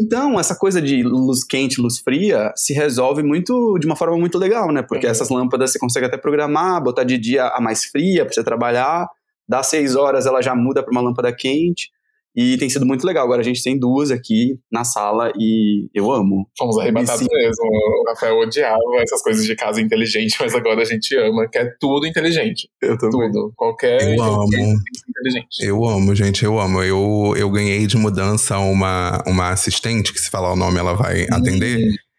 Então, 0.00 0.40
essa 0.40 0.56
coisa 0.56 0.80
de 0.80 1.02
luz 1.02 1.44
quente, 1.44 1.80
luz 1.80 1.98
fria, 1.98 2.52
se 2.56 2.72
resolve 2.72 3.22
muito 3.22 3.78
de 3.78 3.86
uma 3.86 3.94
forma 3.94 4.16
muito 4.16 4.38
legal, 4.38 4.72
né? 4.72 4.82
Porque 4.82 5.04
uhum. 5.04 5.12
essas 5.12 5.28
lâmpadas 5.28 5.72
você 5.72 5.78
consegue 5.78 6.06
até 6.06 6.16
programar, 6.16 6.82
botar 6.82 7.04
de 7.04 7.18
dia 7.18 7.48
a 7.48 7.60
mais 7.60 7.84
fria 7.84 8.24
para 8.24 8.32
você 8.32 8.42
trabalhar, 8.42 9.06
dá 9.46 9.62
seis 9.62 9.96
horas 9.96 10.24
ela 10.24 10.40
já 10.40 10.54
muda 10.54 10.82
para 10.82 10.90
uma 10.90 11.02
lâmpada 11.02 11.30
quente. 11.34 11.90
E 12.34 12.56
tem 12.58 12.70
sido 12.70 12.86
muito 12.86 13.04
legal. 13.04 13.24
Agora 13.24 13.40
a 13.40 13.44
gente 13.44 13.62
tem 13.62 13.78
duas 13.78 14.10
aqui 14.10 14.58
na 14.70 14.84
sala 14.84 15.32
e 15.36 15.88
eu 15.94 16.10
amo. 16.10 16.48
Fomos 16.56 16.78
arrebatados 16.78 17.26
mesmo. 17.30 17.64
O 17.64 18.04
Rafael 18.08 18.38
odiava 18.38 18.78
essas 19.00 19.22
coisas 19.22 19.44
de 19.44 19.56
casa 19.56 19.80
inteligente, 19.80 20.36
mas 20.40 20.54
agora 20.54 20.82
a 20.82 20.84
gente 20.84 21.16
ama, 21.16 21.48
que 21.48 21.58
é 21.58 21.68
tudo 21.80 22.06
inteligente. 22.06 22.68
Eu 22.80 22.96
também. 22.96 23.30
Tudo. 23.30 23.52
Qualquer. 23.56 24.16
Eu 24.16 24.22
amo. 24.22 24.46
Inteligente. 24.46 25.58
Eu 25.60 25.84
amo, 25.84 26.14
gente, 26.14 26.44
eu 26.44 26.60
amo. 26.60 26.82
Eu, 26.82 27.34
eu 27.36 27.50
ganhei 27.50 27.86
de 27.86 27.96
mudança 27.96 28.58
uma, 28.58 29.22
uma 29.26 29.50
assistente, 29.50 30.12
que 30.12 30.20
se 30.20 30.30
falar 30.30 30.52
o 30.52 30.56
nome 30.56 30.78
ela 30.78 30.94
vai 30.94 31.26
atender. 31.30 31.78
Hum. 31.78 32.09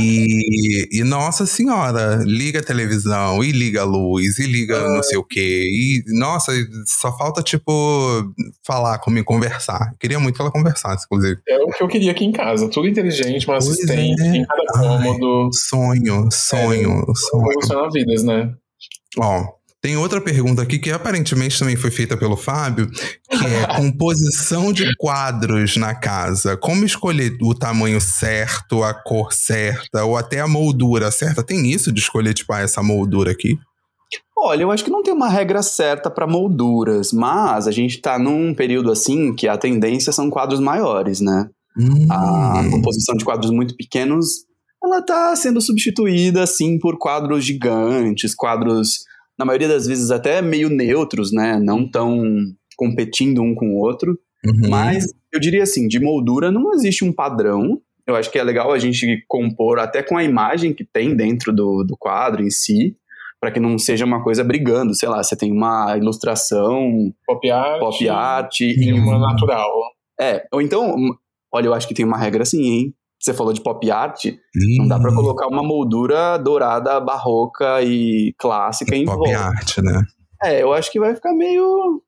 E, 0.00 0.88
e, 0.90 1.04
nossa 1.04 1.44
senhora, 1.44 2.22
liga 2.24 2.60
a 2.60 2.62
televisão, 2.62 3.44
e 3.44 3.52
liga 3.52 3.82
a 3.82 3.84
luz, 3.84 4.38
e 4.38 4.46
liga 4.46 4.78
ah. 4.78 4.88
não 4.94 5.02
sei 5.02 5.18
o 5.18 5.24
quê. 5.24 5.68
E 5.70 6.02
nossa, 6.18 6.52
só 6.86 7.16
falta, 7.16 7.42
tipo, 7.42 8.32
falar 8.66 8.98
comigo, 8.98 9.26
conversar. 9.26 9.94
Queria 10.00 10.18
muito 10.18 10.36
que 10.36 10.42
ela 10.42 10.50
conversasse, 10.50 11.04
inclusive. 11.04 11.40
É 11.46 11.58
o 11.58 11.66
que 11.66 11.82
eu 11.82 11.88
queria 11.88 12.12
aqui 12.12 12.24
em 12.24 12.32
casa. 12.32 12.68
Tudo 12.68 12.88
inteligente, 12.88 13.46
uma 13.46 13.58
pois 13.58 13.68
assistente 13.68 14.22
é. 14.22 14.36
em 14.36 14.46
cada 14.46 14.64
cômodo. 14.72 15.44
Ai, 15.44 15.50
sonho, 15.52 16.28
sonho, 16.30 17.00
é, 17.00 17.14
sonho. 17.14 17.46
Revolucionar 17.46 17.90
vidas, 17.92 18.22
né? 18.24 18.54
Ó, 19.18 19.44
tem 19.82 19.96
outra 19.96 20.20
pergunta 20.20 20.62
aqui 20.62 20.78
que 20.78 20.92
aparentemente 20.92 21.58
também 21.58 21.74
foi 21.74 21.90
feita 21.90 22.16
pelo 22.16 22.36
Fábio, 22.36 22.88
que 22.88 23.46
é 23.46 23.66
composição 23.76 24.72
de 24.72 24.84
quadros 24.96 25.76
na 25.76 25.92
casa. 25.92 26.56
Como 26.56 26.84
escolher 26.84 27.36
o 27.42 27.52
tamanho 27.52 28.00
certo, 28.00 28.84
a 28.84 28.94
cor 28.94 29.32
certa, 29.32 30.04
ou 30.04 30.16
até 30.16 30.38
a 30.38 30.46
moldura 30.46 31.10
certa? 31.10 31.42
Tem 31.42 31.68
isso 31.68 31.90
de 31.90 31.98
escolher, 31.98 32.32
tipo, 32.32 32.52
ah, 32.52 32.60
essa 32.60 32.80
moldura 32.80 33.32
aqui? 33.32 33.58
Olha, 34.38 34.62
eu 34.62 34.70
acho 34.70 34.84
que 34.84 34.90
não 34.90 35.02
tem 35.02 35.12
uma 35.12 35.28
regra 35.28 35.62
certa 35.64 36.08
para 36.08 36.28
molduras, 36.28 37.12
mas 37.12 37.66
a 37.66 37.72
gente 37.72 37.96
está 37.96 38.20
num 38.20 38.54
período 38.54 38.92
assim 38.92 39.34
que 39.34 39.48
a 39.48 39.58
tendência 39.58 40.12
são 40.12 40.30
quadros 40.30 40.60
maiores, 40.60 41.20
né? 41.20 41.50
Hum. 41.76 42.06
A 42.08 42.62
composição 42.70 43.16
de 43.16 43.24
quadros 43.24 43.50
muito 43.50 43.76
pequenos, 43.76 44.44
ela 44.82 44.98
está 44.98 45.34
sendo 45.34 45.60
substituída 45.60 46.44
assim 46.44 46.78
por 46.78 46.98
quadros 46.98 47.44
gigantes, 47.44 48.32
quadros 48.32 49.10
na 49.38 49.44
maioria 49.44 49.68
das 49.68 49.86
vezes 49.86 50.10
até 50.10 50.40
meio 50.42 50.68
neutros, 50.68 51.32
né? 51.32 51.58
Não 51.58 51.88
tão 51.88 52.22
competindo 52.76 53.42
um 53.42 53.54
com 53.54 53.74
o 53.74 53.78
outro. 53.78 54.18
Uhum. 54.44 54.68
Mas 54.68 55.06
eu 55.32 55.40
diria 55.40 55.62
assim, 55.62 55.86
de 55.86 56.00
moldura 56.00 56.50
não 56.50 56.72
existe 56.72 57.04
um 57.04 57.12
padrão. 57.12 57.80
Eu 58.06 58.16
acho 58.16 58.30
que 58.30 58.38
é 58.38 58.42
legal 58.42 58.72
a 58.72 58.78
gente 58.78 59.24
compor 59.28 59.78
até 59.78 60.02
com 60.02 60.16
a 60.16 60.24
imagem 60.24 60.74
que 60.74 60.84
tem 60.84 61.14
dentro 61.16 61.52
do, 61.52 61.84
do 61.84 61.96
quadro 61.96 62.42
em 62.42 62.50
si, 62.50 62.96
para 63.40 63.50
que 63.50 63.60
não 63.60 63.78
seja 63.78 64.04
uma 64.04 64.22
coisa 64.22 64.42
brigando. 64.42 64.94
Sei 64.94 65.08
lá, 65.08 65.22
você 65.22 65.36
tem 65.36 65.52
uma 65.52 65.96
ilustração 65.96 67.12
pop 67.26 67.50
art, 67.50 67.80
pop 67.80 68.08
art 68.08 68.60
e 68.60 68.92
uma 68.92 69.18
natural. 69.18 69.70
É, 70.20 70.44
ou 70.52 70.60
então, 70.60 70.96
olha, 71.52 71.66
eu 71.66 71.74
acho 71.74 71.86
que 71.86 71.94
tem 71.94 72.04
uma 72.04 72.18
regra 72.18 72.42
assim, 72.42 72.62
hein? 72.62 72.94
Você 73.22 73.32
falou 73.32 73.52
de 73.52 73.62
pop 73.62 73.88
art, 73.88 74.26
hum. 74.26 74.76
não 74.78 74.88
dá 74.88 74.98
para 74.98 75.14
colocar 75.14 75.46
uma 75.46 75.62
moldura 75.62 76.36
dourada, 76.38 76.98
barroca 76.98 77.80
e 77.82 78.34
clássica 78.36 78.96
em 78.96 79.04
pop 79.04 79.18
volta. 79.18 79.38
art, 79.38 79.78
né? 79.78 80.02
É, 80.42 80.62
eu 80.62 80.72
acho 80.72 80.90
que 80.90 80.98
vai 80.98 81.14
ficar 81.14 81.32
meio. 81.32 82.02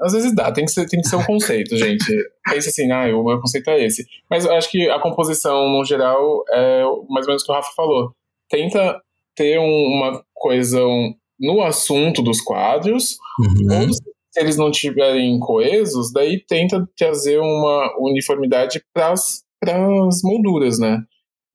Às 0.00 0.12
vezes 0.12 0.34
dá, 0.34 0.50
tem 0.50 0.64
que 0.64 0.72
ser, 0.72 0.86
tem 0.86 1.00
que 1.00 1.08
ser 1.08 1.16
um 1.16 1.24
conceito, 1.24 1.74
gente. 1.78 2.04
Pensa 2.44 2.68
assim, 2.68 2.90
ah, 2.90 3.06
o 3.16 3.24
meu 3.24 3.40
conceito 3.40 3.70
é 3.70 3.84
esse. 3.84 4.04
Mas 4.28 4.44
eu 4.44 4.52
acho 4.54 4.68
que 4.68 4.90
a 4.90 5.00
composição, 5.00 5.68
no 5.70 5.84
geral, 5.84 6.42
é 6.50 6.82
mais 7.08 7.26
ou 7.26 7.28
menos 7.28 7.42
o 7.42 7.46
que 7.46 7.52
o 7.52 7.54
Rafa 7.54 7.70
falou. 7.76 8.10
Tenta 8.50 9.00
ter 9.36 9.60
um, 9.60 9.64
uma 9.64 10.24
coesão 10.34 11.14
no 11.38 11.62
assunto 11.62 12.22
dos 12.22 12.40
quadros, 12.40 13.18
uhum. 13.38 13.82
ou 13.82 13.92
se 13.92 14.40
eles 14.40 14.56
não 14.56 14.70
estiverem 14.70 15.38
coesos, 15.38 16.12
daí 16.12 16.42
tenta 16.44 16.86
trazer 16.96 17.38
uma 17.38 17.94
uniformidade 18.00 18.82
para 18.92 19.12
as 19.12 19.45
para 19.60 19.76
as 20.06 20.20
molduras, 20.22 20.78
né? 20.78 20.98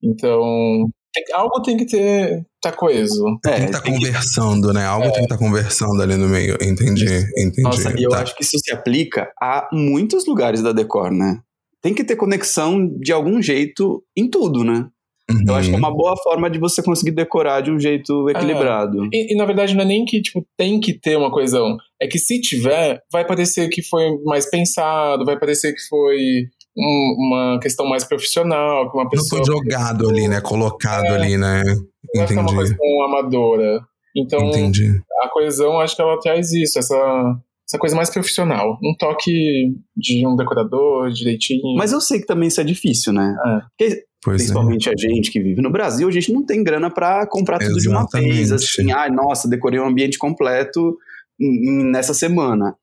Então, 0.04 0.90
tem, 1.14 1.24
algo 1.34 1.62
tem 1.62 1.78
que 1.78 1.86
ter 1.86 2.46
tá 2.62 2.72
coeso. 2.72 3.24
É, 3.46 3.52
tem 3.52 3.60
que 3.60 3.66
estar 3.66 3.82
tá 3.82 3.92
conversando, 3.92 4.68
que... 4.68 4.74
né? 4.74 4.86
Algo 4.86 5.06
é. 5.06 5.10
tem 5.10 5.20
que 5.20 5.26
estar 5.26 5.38
tá 5.38 5.44
conversando 5.44 6.02
ali 6.02 6.16
no 6.16 6.28
meio. 6.28 6.56
Entendi, 6.62 7.06
entendi. 7.38 7.62
Nossa, 7.62 7.94
e 8.00 8.04
eu 8.04 8.10
tá. 8.10 8.22
acho 8.22 8.36
que 8.36 8.44
isso 8.44 8.58
se 8.58 8.74
aplica 8.74 9.32
a 9.42 9.68
muitos 9.72 10.26
lugares 10.26 10.62
da 10.62 10.72
Decor, 10.72 11.12
né? 11.12 11.40
Tem 11.82 11.94
que 11.94 12.04
ter 12.04 12.16
conexão 12.16 12.88
de 13.00 13.12
algum 13.12 13.42
jeito 13.42 14.04
em 14.16 14.30
tudo, 14.30 14.64
né? 14.64 14.88
Uhum. 15.30 15.44
Eu 15.48 15.56
acho 15.56 15.70
que 15.70 15.76
é 15.76 15.78
uma 15.78 15.96
boa 15.96 16.16
forma 16.18 16.50
de 16.50 16.60
você 16.60 16.84
conseguir 16.84 17.12
decorar 17.12 17.62
de 17.62 17.72
um 17.72 17.80
jeito 17.80 18.30
é. 18.30 18.34
equilibrado. 18.34 19.04
É. 19.06 19.08
E, 19.14 19.34
e, 19.34 19.38
na 19.38 19.46
verdade 19.46 19.74
não 19.74 19.84
é 19.84 19.86
nem 19.86 20.06
que 20.06 20.22
tipo, 20.22 20.46
tem 20.58 20.80
que 20.80 20.94
ter 20.94 21.18
uma 21.18 21.32
coesão. 21.32 21.78
É 22.02 22.08
que 22.08 22.20
se 22.20 22.40
tiver, 22.42 23.02
vai 23.12 23.26
parecer 23.26 23.70
que 23.70 23.82
foi 23.82 24.18
mais 24.24 24.50
pensado, 24.50 25.26
vai 25.26 25.40
parecer 25.40 25.74
que 25.74 25.82
foi 25.88 26.18
um, 26.78 27.16
uma 27.18 27.60
questão 27.60 27.86
mais 27.88 28.04
profissional, 28.04 28.90
que 28.90 28.98
uma 28.98 29.10
pessoa. 29.10 29.40
Não 29.40 29.46
foi 29.46 29.56
jogado 29.56 30.10
ali, 30.10 30.28
né? 30.28 30.42
Colocado 30.42 31.06
é, 31.06 31.16
ali, 31.16 31.38
né? 31.38 31.62
Entendi. 32.16 32.36
Não 32.36 32.42
é 32.42 32.52
uma 32.52 32.64
questão 32.64 33.04
amadora. 33.06 33.82
Então, 34.16 34.50
Entendi. 34.50 35.02
a 35.24 35.30
coesão, 35.30 35.80
acho 35.80 35.96
que 35.96 36.02
ela 36.02 36.20
traz 36.20 36.52
isso, 36.52 36.78
essa, 36.78 36.96
essa 37.68 37.78
coisa 37.78 37.96
mais 37.96 38.10
profissional. 38.10 38.78
Um 38.84 38.94
toque 38.98 39.74
de 39.96 40.28
um 40.28 40.36
decorador 40.36 41.10
direitinho. 41.12 41.76
Mas 41.78 41.92
eu 41.92 42.02
sei 42.02 42.20
que 42.20 42.26
também 42.26 42.50
isso 42.50 42.60
é 42.60 42.64
difícil, 42.64 43.14
né? 43.14 43.36
É. 43.46 43.60
Porque, 43.78 44.04
principalmente 44.24 44.90
é. 44.90 44.94
a 44.94 44.96
gente 44.98 45.32
que 45.32 45.42
vive 45.42 45.62
no 45.62 45.72
Brasil, 45.72 46.08
a 46.08 46.12
gente 46.12 46.32
não 46.34 46.46
tem 46.46 46.64
grana 46.64 46.90
para 46.90 47.26
comprar 47.28 47.60
tudo 47.60 47.78
Exatamente. 47.78 47.84
de 47.84 48.28
uma 48.28 48.36
vez. 48.36 48.52
Assim, 48.52 48.92
ah, 48.92 49.10
nossa, 49.10 49.50
decorei 49.50 49.80
um 49.80 49.88
ambiente 49.88 50.18
completo 50.18 50.98
nessa 51.40 52.14
semana. 52.14 52.76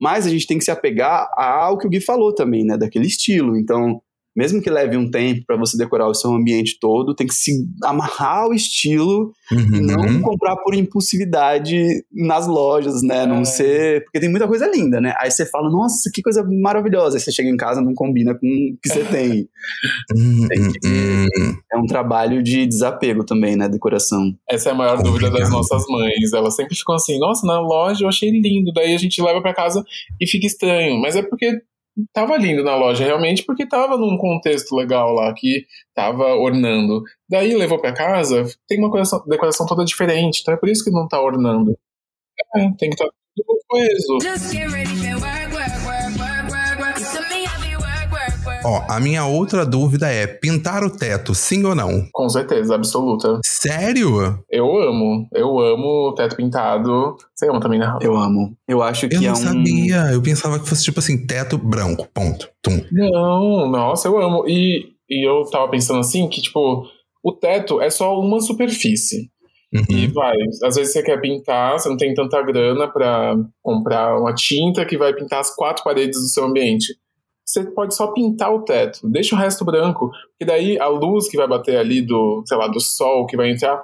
Mas 0.00 0.26
a 0.26 0.30
gente 0.30 0.46
tem 0.46 0.58
que 0.58 0.64
se 0.64 0.70
apegar 0.70 1.28
ao 1.36 1.76
que 1.76 1.86
o 1.86 1.90
Gui 1.90 2.00
falou 2.00 2.34
também, 2.34 2.64
né? 2.64 2.78
Daquele 2.78 3.06
estilo. 3.06 3.56
Então, 3.56 4.00
mesmo 4.36 4.62
que 4.62 4.70
leve 4.70 4.96
um 4.96 5.10
tempo 5.10 5.44
para 5.46 5.56
você 5.56 5.76
decorar 5.76 6.06
o 6.06 6.14
seu 6.14 6.30
ambiente 6.32 6.78
todo, 6.80 7.14
tem 7.14 7.26
que 7.26 7.34
se 7.34 7.66
amarrar 7.82 8.44
ao 8.44 8.54
estilo 8.54 9.32
uhum. 9.50 9.76
e 9.76 9.80
não 9.80 10.20
comprar 10.22 10.56
por 10.56 10.74
impulsividade 10.74 12.04
nas 12.12 12.46
lojas, 12.46 13.02
né? 13.02 13.24
É. 13.24 13.26
Não 13.26 13.44
ser. 13.44 14.04
Porque 14.04 14.20
tem 14.20 14.28
muita 14.28 14.46
coisa 14.46 14.66
linda, 14.68 15.00
né? 15.00 15.14
Aí 15.18 15.30
você 15.30 15.44
fala, 15.44 15.68
nossa, 15.70 16.10
que 16.12 16.22
coisa 16.22 16.44
maravilhosa. 16.44 17.16
Aí 17.16 17.20
você 17.20 17.32
chega 17.32 17.48
em 17.48 17.56
casa 17.56 17.80
não 17.80 17.94
combina 17.94 18.34
com 18.34 18.46
o 18.46 18.78
que 18.82 18.88
você 18.88 19.04
tem. 19.04 19.48
Uhum, 20.14 20.48
que... 20.48 20.86
Uhum. 20.86 21.56
É 21.72 21.78
um 21.78 21.86
trabalho 21.86 22.42
de 22.42 22.66
desapego 22.66 23.24
também, 23.24 23.56
né? 23.56 23.68
Decoração. 23.68 24.34
Essa 24.48 24.70
é 24.70 24.72
a 24.72 24.74
maior 24.74 25.02
dúvida 25.02 25.30
das 25.30 25.50
nossas 25.50 25.84
mães. 25.88 26.32
Elas 26.32 26.56
sempre 26.56 26.74
ficam 26.74 26.94
assim, 26.94 27.18
nossa, 27.18 27.46
na 27.46 27.60
loja 27.60 28.04
eu 28.04 28.08
achei 28.08 28.30
lindo. 28.30 28.72
Daí 28.72 28.94
a 28.94 28.98
gente 28.98 29.22
leva 29.22 29.40
para 29.40 29.54
casa 29.54 29.84
e 30.20 30.26
fica 30.26 30.46
estranho. 30.46 31.00
Mas 31.00 31.14
é 31.14 31.22
porque 31.22 31.60
tava 32.12 32.36
lindo 32.36 32.62
na 32.62 32.76
loja 32.76 33.04
realmente 33.04 33.44
porque 33.44 33.66
tava 33.66 33.96
num 33.96 34.16
contexto 34.16 34.74
legal 34.74 35.12
lá 35.12 35.32
que 35.34 35.66
tava 35.94 36.34
ornando. 36.34 37.02
Daí 37.28 37.54
levou 37.54 37.80
para 37.80 37.92
casa, 37.92 38.44
tem 38.68 38.78
uma 38.78 38.88
decoração, 38.88 39.24
decoração, 39.26 39.66
toda 39.66 39.84
diferente, 39.84 40.40
então 40.40 40.54
é 40.54 40.56
por 40.56 40.68
isso 40.68 40.84
que 40.84 40.90
não 40.90 41.08
tá 41.08 41.20
ornando. 41.20 41.76
É, 42.56 42.60
tem 42.78 42.90
que 42.90 42.94
estar 42.94 43.06
tá 43.06 43.12
tudo 43.36 43.60
coeso. 43.68 44.18
Ó, 48.62 48.82
a 48.88 49.00
minha 49.00 49.24
outra 49.24 49.64
dúvida 49.64 50.08
é: 50.08 50.26
pintar 50.26 50.84
o 50.84 50.90
teto, 50.90 51.34
sim 51.34 51.64
ou 51.64 51.74
não? 51.74 52.06
Com 52.12 52.28
certeza, 52.28 52.74
absoluta. 52.74 53.40
Sério? 53.44 54.38
Eu 54.50 54.76
amo. 54.76 55.26
Eu 55.32 55.58
amo 55.58 56.08
o 56.08 56.14
teto 56.14 56.36
pintado. 56.36 57.16
Você 57.34 57.48
ama 57.48 57.60
também, 57.60 57.78
né? 57.78 57.96
Eu 58.00 58.16
amo. 58.16 58.54
Eu 58.68 58.82
acho 58.82 59.08
que 59.08 59.16
eu 59.16 59.22
é 59.22 59.28
não 59.28 59.34
sabia. 59.34 60.12
Eu 60.12 60.22
pensava 60.22 60.58
que 60.58 60.68
fosse 60.68 60.84
tipo 60.84 60.98
assim, 60.98 61.26
teto 61.26 61.56
branco, 61.56 62.06
ponto. 62.12 62.48
Tum. 62.62 62.84
Não, 62.92 63.66
nossa, 63.68 64.08
eu 64.08 64.20
amo. 64.20 64.44
E, 64.46 64.92
e 65.08 65.26
eu 65.26 65.42
tava 65.50 65.68
pensando 65.68 66.00
assim 66.00 66.28
que, 66.28 66.42
tipo, 66.42 66.84
o 67.24 67.32
teto 67.32 67.80
é 67.80 67.88
só 67.88 68.18
uma 68.18 68.40
superfície. 68.40 69.30
Uhum. 69.72 69.96
E 69.96 70.06
vai, 70.08 70.36
às 70.64 70.74
vezes 70.74 70.92
você 70.92 71.02
quer 71.02 71.20
pintar, 71.20 71.78
você 71.78 71.88
não 71.88 71.96
tem 71.96 72.12
tanta 72.12 72.42
grana 72.42 72.88
para 72.88 73.36
comprar 73.62 74.18
uma 74.18 74.34
tinta 74.34 74.84
que 74.84 74.98
vai 74.98 75.14
pintar 75.14 75.40
as 75.40 75.54
quatro 75.54 75.84
paredes 75.84 76.20
do 76.20 76.26
seu 76.26 76.44
ambiente 76.44 76.92
você 77.50 77.64
pode 77.64 77.94
só 77.94 78.12
pintar 78.12 78.54
o 78.54 78.62
teto, 78.62 79.08
deixa 79.08 79.34
o 79.34 79.38
resto 79.38 79.64
branco, 79.64 80.10
e 80.40 80.44
daí 80.44 80.78
a 80.78 80.86
luz 80.86 81.28
que 81.28 81.36
vai 81.36 81.48
bater 81.48 81.76
ali 81.76 82.00
do, 82.00 82.44
sei 82.46 82.56
lá, 82.56 82.68
do 82.68 82.80
sol 82.80 83.26
que 83.26 83.36
vai 83.36 83.50
entrar, 83.50 83.82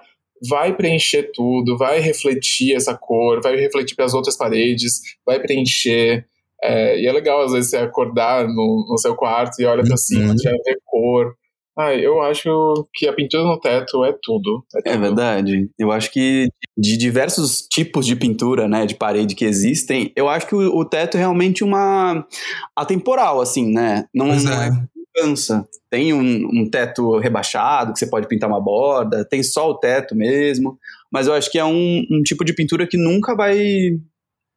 vai 0.49 0.75
preencher 0.75 1.31
tudo, 1.35 1.77
vai 1.77 1.99
refletir 1.99 2.75
essa 2.77 2.97
cor, 2.97 3.43
vai 3.43 3.57
refletir 3.57 3.97
para 3.97 4.05
as 4.05 4.15
outras 4.15 4.37
paredes, 4.37 5.01
vai 5.25 5.41
preencher. 5.41 6.27
É, 6.63 7.01
e 7.01 7.07
é 7.07 7.13
legal, 7.13 7.43
às 7.43 7.53
vezes, 7.53 7.71
você 7.71 7.79
acordar 7.79 8.47
no, 8.47 8.87
no 8.89 8.99
seu 8.99 9.15
quarto 9.15 9.61
e 9.61 9.65
olha 9.65 9.83
para 9.83 9.97
cima, 9.97 10.31
uhum. 10.31 10.39
já 10.39 10.51
vê 10.51 10.79
cor. 10.85 11.35
Ah, 11.79 11.95
eu 11.95 12.23
acho 12.23 12.89
que 12.95 13.07
a 13.07 13.13
pintura 13.13 13.45
no 13.45 13.61
teto 13.61 14.03
é 14.03 14.17
tudo, 14.23 14.65
é 14.75 14.81
tudo. 14.81 14.95
É, 14.95 14.97
verdade. 14.97 15.69
Eu 15.79 15.93
acho 15.93 16.11
que 16.11 16.49
de 16.77 16.97
diversos 16.97 17.67
tipos 17.69 18.07
de 18.07 18.17
pintura, 18.17 18.67
né, 18.67 18.87
de 18.87 18.95
parede 18.95 19.35
que 19.35 19.45
existem, 19.45 20.11
eu 20.17 20.27
acho 20.27 20.47
que 20.47 20.55
o, 20.55 20.75
o 20.75 20.85
teto 20.87 21.19
é 21.19 21.21
realmente 21.21 21.63
uma 21.63 22.27
atemporal, 22.75 23.43
assim, 23.43 23.71
né? 23.71 24.07
Não, 24.15 24.29
não 24.29 24.53
é. 24.53 24.71
cansa. 25.15 25.69
Tem 25.91 26.15
um, 26.15 26.49
um, 26.63 26.71
teto 26.71 27.19
rebaixado 27.19 27.93
que 27.93 27.99
você 27.99 28.07
pode 28.07 28.27
pintar 28.27 28.49
uma 28.49 28.61
borda, 28.61 29.23
tem 29.29 29.43
só 29.43 29.69
o 29.71 29.79
teto 29.79 30.15
mesmo, 30.17 30.79
mas 31.13 31.27
eu 31.27 31.35
acho 31.35 31.51
que 31.51 31.59
é 31.59 31.65
um, 31.65 32.07
um 32.11 32.23
tipo 32.23 32.43
de 32.43 32.55
pintura 32.55 32.87
que 32.87 32.97
nunca 32.97 33.37
vai 33.37 33.59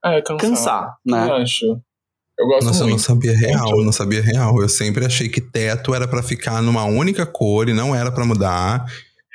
é, 0.05 0.21
cansar, 0.21 0.39
cansar 0.39 0.97
né? 1.05 1.27
Eu 1.27 1.33
acho. 1.33 1.81
Eu 2.39 2.47
gosto 2.47 2.67
Nossa, 2.67 2.79
muito. 2.79 2.87
eu 2.87 2.91
não 2.91 2.99
sabia 2.99 3.35
real, 3.35 3.69
eu 3.71 3.85
não 3.85 3.91
sabia 3.91 4.21
real. 4.21 4.61
Eu 4.61 4.69
sempre 4.69 5.05
achei 5.05 5.27
que 5.27 5.41
teto 5.41 5.93
era 5.93 6.07
para 6.07 6.23
ficar 6.23 6.61
numa 6.61 6.85
única 6.85 7.25
cor 7.25 7.67
e 7.67 7.73
não 7.73 7.93
era 7.93 8.09
para 8.09 8.25
mudar. 8.25 8.85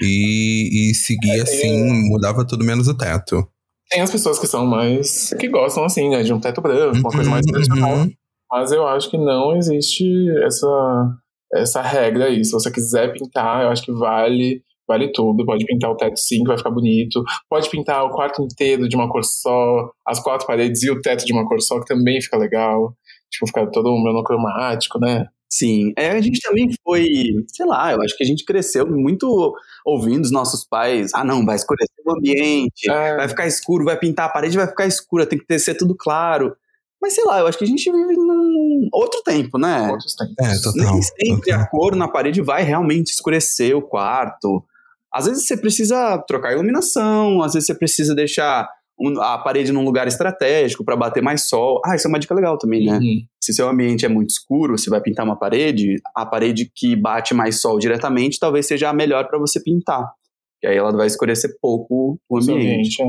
E, 0.01 0.91
e 0.91 0.95
seguir 0.95 1.39
é, 1.39 1.43
assim, 1.43 2.09
mudava 2.09 2.45
tudo 2.47 2.65
menos 2.65 2.89
o 2.89 2.97
teto. 2.97 3.47
Tem 3.91 4.01
as 4.01 4.11
pessoas 4.11 4.39
que 4.39 4.47
são 4.47 4.67
mais. 4.67 5.35
que 5.39 5.49
gostam, 5.49 5.85
assim, 5.85 6.09
né? 6.09 6.23
De 6.23 6.33
um 6.33 6.41
teto 6.41 6.63
branco, 6.63 6.97
uma 6.97 7.11
coisa 7.11 7.31
mais 7.31 7.45
uhum, 7.47 7.53
tradicional. 7.53 7.95
Uhum. 7.99 8.11
Mas 8.51 8.73
eu 8.73 8.87
acho 8.89 9.11
que 9.11 9.19
não 9.19 9.55
existe 9.57 10.05
essa, 10.43 11.17
essa 11.53 11.83
regra 11.83 12.27
aí. 12.27 12.43
Se 12.43 12.53
você 12.53 12.71
quiser 12.71 13.13
pintar, 13.13 13.65
eu 13.65 13.69
acho 13.69 13.83
que 13.83 13.93
vale. 13.93 14.63
Vale 14.87 15.11
tudo, 15.13 15.47
pode 15.47 15.65
pintar 15.65 15.91
o 15.91 15.97
teto 15.97 16.19
sim, 16.19 16.43
que 16.43 16.49
vai 16.49 16.59
ficar 16.59 16.71
bonito. 16.71 17.23
Pode 17.49 17.71
pintar 17.71 18.05
o 18.05 18.11
quarto 18.11 18.43
inteiro 18.43 18.89
de 18.89 18.95
uma 18.97 19.09
cor 19.09 19.25
só, 19.25 19.91
as 20.07 20.21
quatro 20.21 20.47
paredes 20.47 20.83
e 20.83 20.91
o 20.91 21.01
teto 21.01 21.25
de 21.25 21.33
uma 21.33 21.47
cor 21.47 21.61
só, 21.61 21.81
que 21.81 21.87
também 21.87 22.21
fica 22.21 22.37
legal. 22.37 22.95
Tipo, 23.31 23.47
fica 23.47 23.67
todo 23.71 23.91
monocromático, 23.91 24.99
né? 24.99 25.27
Sim, 25.51 25.93
é, 25.97 26.11
a 26.11 26.21
gente 26.21 26.41
também 26.41 26.69
foi, 26.83 27.07
sei 27.49 27.65
lá, 27.65 27.93
eu 27.93 28.03
acho 28.03 28.17
que 28.17 28.25
a 28.25 28.27
gente 28.27 28.45
cresceu 28.45 28.87
muito 28.91 29.55
ouvindo 29.87 30.25
os 30.25 30.33
nossos 30.33 30.65
pais, 30.65 31.13
ah 31.15 31.23
não, 31.23 31.45
vai 31.45 31.55
escurecer 31.55 31.95
o 32.05 32.17
ambiente, 32.17 32.91
é. 32.91 33.17
vai 33.17 33.29
ficar 33.29 33.47
escuro, 33.47 33.85
vai 33.85 33.97
pintar 33.97 34.27
a 34.27 34.29
parede, 34.29 34.57
vai 34.57 34.67
ficar 34.67 34.85
escura, 34.87 35.27
tem 35.27 35.39
que 35.39 35.47
ter, 35.47 35.61
ser 35.61 35.77
tudo 35.77 35.95
claro. 35.95 36.57
Mas 37.01 37.15
sei 37.15 37.25
lá, 37.25 37.39
eu 37.39 37.47
acho 37.47 37.59
que 37.59 37.65
a 37.65 37.69
gente 37.69 37.85
vive 37.85 38.17
num 38.17 38.89
outro 38.93 39.23
tempo, 39.23 39.59
né? 39.59 39.91
Outros 39.91 40.17
tempos. 40.17 40.35
É, 40.41 40.61
total, 40.61 40.93
Nem 40.95 41.03
sempre 41.03 41.51
total. 41.51 41.61
a 41.61 41.67
cor 41.67 41.95
na 41.95 42.09
parede 42.09 42.41
vai 42.41 42.65
realmente 42.65 43.13
escurecer 43.13 43.77
o 43.77 43.83
quarto. 43.83 44.65
Às 45.15 45.27
vezes 45.27 45.47
você 45.47 45.57
precisa 45.57 46.19
trocar 46.27 46.49
a 46.49 46.53
iluminação, 46.55 47.41
às 47.41 47.55
vezes 47.55 47.69
você 47.69 47.75
precisa 47.75 48.15
deixar 48.17 48.69
a 49.21 49.39
parede 49.39 49.73
num 49.73 49.85
lugar 49.85 50.09
estratégico 50.09 50.85
para 50.85 50.97
bater 50.97 51.23
mais 51.23 51.49
sol. 51.49 51.81
Ah, 51.85 51.95
isso 51.95 52.07
é 52.07 52.09
uma 52.09 52.19
dica 52.19 52.35
legal 52.35 52.59
também, 52.59 52.85
né? 52.85 52.99
Uhum. 52.99 53.25
Se 53.41 53.53
seu 53.53 53.69
ambiente 53.69 54.05
é 54.05 54.09
muito 54.09 54.31
escuro, 54.31 54.77
você 54.77 54.91
vai 54.91 55.01
pintar 55.01 55.25
uma 55.25 55.39
parede, 55.39 55.97
a 56.17 56.27
parede 56.27 56.71
que 56.75 56.97
bate 56.97 57.33
mais 57.33 57.61
sol 57.61 57.79
diretamente 57.79 58.41
talvez 58.41 58.67
seja 58.67 58.91
a 58.91 58.93
melhor 58.93 59.29
para 59.29 59.39
você 59.39 59.61
pintar. 59.61 60.05
Que 60.61 60.67
aí 60.67 60.77
ela 60.77 60.91
vai 60.93 61.07
escurecer 61.07 61.57
pouco 61.61 62.19
o 62.29 62.39
ambiente. 62.39 63.01
É. 63.01 63.07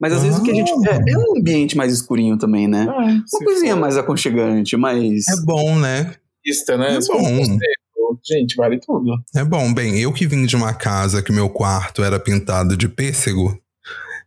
Mas 0.00 0.12
às 0.12 0.22
vezes 0.22 0.38
o 0.38 0.42
que 0.42 0.50
a 0.50 0.54
gente 0.54 0.72
quer 0.82 1.00
é 1.08 1.18
um 1.18 1.38
ambiente 1.38 1.76
mais 1.76 1.92
escurinho 1.92 2.36
também, 2.36 2.68
né? 2.68 2.86
Ah, 2.88 3.02
uma 3.02 3.44
coisinha 3.44 3.74
for. 3.74 3.80
mais 3.80 3.96
aconchegante, 3.96 4.76
mas. 4.76 5.26
É 5.28 5.44
bom, 5.44 5.78
né? 5.78 6.14
Isso, 6.44 6.76
né? 6.76 6.96
É 6.96 6.98
bom. 7.00 7.58
Gente, 8.24 8.56
vale 8.56 8.78
tudo. 8.80 9.12
É 9.34 9.44
bom. 9.44 9.72
Bem, 9.72 9.98
eu 9.98 10.12
que 10.12 10.26
vim 10.26 10.46
de 10.46 10.56
uma 10.56 10.74
casa 10.74 11.22
que 11.22 11.32
meu 11.32 11.48
quarto 11.48 12.02
era 12.02 12.18
pintado 12.18 12.76
de 12.76 12.88
pêssego, 12.88 13.56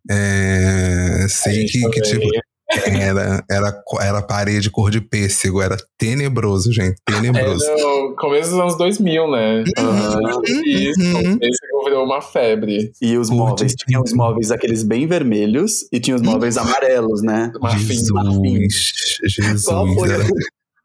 é, 0.10 1.26
sei 1.30 1.66
que, 1.66 1.90
que, 1.90 2.02
tipo, 2.02 2.28
era, 2.70 3.44
era, 3.50 3.84
era 4.02 4.22
parede 4.22 4.70
cor 4.70 4.92
de 4.92 5.00
pêssego, 5.00 5.62
era 5.62 5.78
tenebroso, 5.98 6.72
gente, 6.72 6.96
tenebroso. 7.06 7.64
É 7.64 7.76
no 7.82 8.16
começo 8.16 8.52
dos 8.52 8.60
anos 8.60 8.78
2000, 8.78 9.32
né? 9.32 9.64
Uhum. 9.78 10.42
Isso, 10.66 11.00
uhum. 11.00 11.38
pêssego 11.38 11.84
virou 11.86 12.06
uma 12.06 12.22
febre. 12.22 12.92
E 13.02 13.18
os 13.18 13.30
móveis, 13.30 13.74
tinha 13.74 14.02
os 14.02 14.14
móveis 14.14 14.52
aqueles 14.52 14.84
bem 14.84 15.08
vermelhos 15.08 15.88
e 15.92 16.00
tinha 16.00 16.16
os 16.16 16.22
móveis 16.22 16.58
amarelos, 16.58 17.22
né? 17.22 17.52
Jesus, 17.78 18.10
marfim. 18.12 18.68
Jesus. 18.70 19.64
Qual 19.64 19.88
foi, 19.94 20.10
era... 20.12 20.26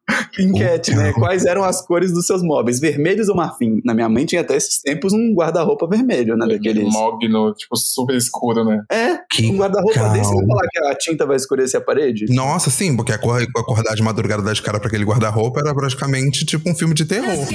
Enquete, 0.39 0.95
né? 0.95 1.13
Quais 1.13 1.45
eram 1.45 1.63
as 1.63 1.85
cores 1.85 2.13
dos 2.13 2.27
seus 2.27 2.43
móveis? 2.43 2.81
Vermelhos 2.81 3.29
ou 3.29 3.37
marfim? 3.37 3.81
Na 3.85 3.95
minha 3.95 4.09
mãe 4.09 4.25
tinha 4.25 4.41
até 4.41 4.57
esses 4.57 4.81
tempos 4.81 5.13
um 5.13 5.35
guarda-roupa 5.35 5.87
vermelho, 5.87 6.37
né? 6.37 6.47
Daqueles. 6.47 6.85
Mogno, 6.85 7.53
tipo, 7.55 7.77
super 7.77 8.17
escuro, 8.17 8.65
né? 8.65 8.83
É, 8.91 9.19
que 9.31 9.47
um 9.47 9.57
guarda-roupa 9.57 10.09
desse, 10.11 10.35
vai 10.35 10.47
falar 10.47 10.69
que 10.71 10.79
a 10.79 10.95
tinta 10.97 11.27
vai 11.27 11.37
escurecer 11.37 11.81
a 11.81 11.85
parede? 11.85 12.27
Nossa, 12.29 12.71
sim, 12.71 12.97
porque 12.97 13.13
acordar 13.13 13.95
de 13.95 14.03
madrugada 14.03 14.43
das 14.43 14.61
caras 14.61 14.81
pra 14.81 14.89
aquele 14.89 15.05
guarda-roupa 15.05 15.61
era 15.61 15.75
praticamente 15.75 16.45
tipo 16.45 16.69
um 16.69 16.75
filme 16.75 16.95
de 16.95 17.05
terror. 17.05 17.47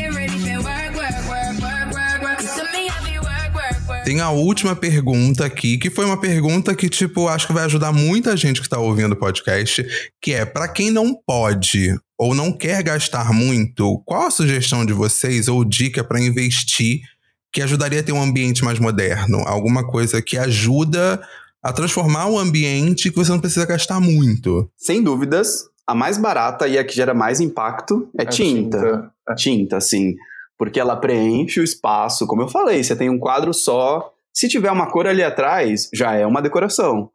Tem 4.06 4.22
a 4.22 4.30
última 4.30 4.74
pergunta 4.74 5.46
aqui, 5.46 5.78
que 5.78 5.90
foi 5.90 6.06
uma 6.06 6.18
pergunta 6.18 6.74
que, 6.74 6.88
tipo, 6.88 7.28
acho 7.28 7.46
que 7.46 7.52
vai 7.52 7.66
ajudar 7.66 7.92
muita 7.92 8.38
gente 8.38 8.62
que 8.62 8.70
tá 8.70 8.80
ouvindo 8.80 9.12
o 9.12 9.18
podcast, 9.18 9.86
que 10.22 10.32
é, 10.32 10.46
para 10.46 10.70
quem 10.70 10.90
não 10.90 11.14
pode 11.14 11.94
ou 12.18 12.34
não 12.34 12.52
quer 12.52 12.82
gastar 12.84 13.32
muito, 13.32 14.02
qual 14.06 14.28
a 14.28 14.32
sugestão 14.32 14.86
de 14.86 14.94
vocês 14.94 15.48
ou 15.48 15.64
dica 15.64 16.04
para 16.04 16.20
investir 16.20 17.02
que 17.52 17.62
ajudaria 17.62 18.00
a 18.00 18.04
ter 18.04 18.12
um 18.12 18.22
ambiente 18.22 18.64
mais 18.64 18.80
moderno? 18.80 19.40
Alguma 19.46 19.86
coisa 19.86 20.22
que 20.22 20.38
ajuda 20.38 21.22
a 21.62 21.72
transformar 21.72 22.28
o 22.28 22.40
ambiente 22.40 23.10
que 23.10 23.16
você 23.16 23.32
não 23.32 23.40
precisa 23.40 23.66
gastar 23.66 24.00
muito? 24.00 24.70
Sem 24.76 25.04
dúvidas, 25.04 25.66
a 25.86 25.94
mais 25.94 26.18
barata 26.18 26.68
e 26.68 26.78
a 26.78 26.84
que 26.84 26.96
gera 26.96 27.14
mais 27.14 27.40
impacto 27.40 28.10
é, 28.18 28.24
é 28.24 28.26
tinta. 28.26 28.78
Tinta, 28.78 29.12
é. 29.30 29.36
tinta 29.36 29.82
sim 29.82 30.16
porque 30.58 30.80
ela 30.80 30.96
preenche 30.96 31.60
o 31.60 31.64
espaço. 31.64 32.26
Como 32.26 32.42
eu 32.42 32.48
falei, 32.48 32.84
você 32.84 32.96
tem 32.96 33.10
um 33.10 33.20
quadro 33.20 33.54
só. 33.54 34.12
Se 34.34 34.50
tiver 34.50 34.72
uma 34.72 34.90
cor 34.90 35.08
ali 35.08 35.24
atrás, 35.24 35.90
já 35.94 36.14
é 36.14 36.26
uma 36.26 36.42
decoração. 36.42 37.10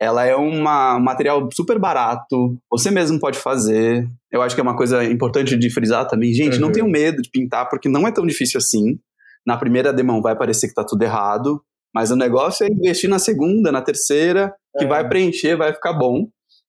Ela 0.00 0.24
é 0.24 0.36
um 0.36 0.60
material 0.60 1.48
super 1.52 1.78
barato, 1.78 2.58
você 2.70 2.90
mesmo 2.90 3.18
pode 3.18 3.38
fazer. 3.38 4.06
Eu 4.30 4.42
acho 4.42 4.54
que 4.54 4.60
é 4.60 4.62
uma 4.62 4.76
coisa 4.76 5.04
importante 5.04 5.56
de 5.56 5.70
frisar 5.72 6.06
também. 6.06 6.32
Gente, 6.32 6.54
uhum. 6.54 6.62
não 6.62 6.72
tenham 6.72 6.88
medo 6.88 7.22
de 7.22 7.30
pintar, 7.30 7.68
porque 7.68 7.88
não 7.88 8.06
é 8.06 8.12
tão 8.12 8.26
difícil 8.26 8.58
assim. 8.58 8.98
Na 9.46 9.56
primeira 9.56 9.92
demão 9.92 10.20
vai 10.20 10.36
parecer 10.36 10.68
que 10.68 10.74
tá 10.74 10.84
tudo 10.84 11.02
errado, 11.02 11.62
mas 11.94 12.10
o 12.10 12.16
negócio 12.16 12.64
é 12.64 12.68
investir 12.68 13.08
na 13.08 13.18
segunda, 13.18 13.70
na 13.70 13.80
terceira, 13.80 14.52
que 14.78 14.84
é. 14.84 14.88
vai 14.88 15.08
preencher, 15.08 15.56
vai 15.56 15.72
ficar 15.72 15.92
bom. 15.92 16.26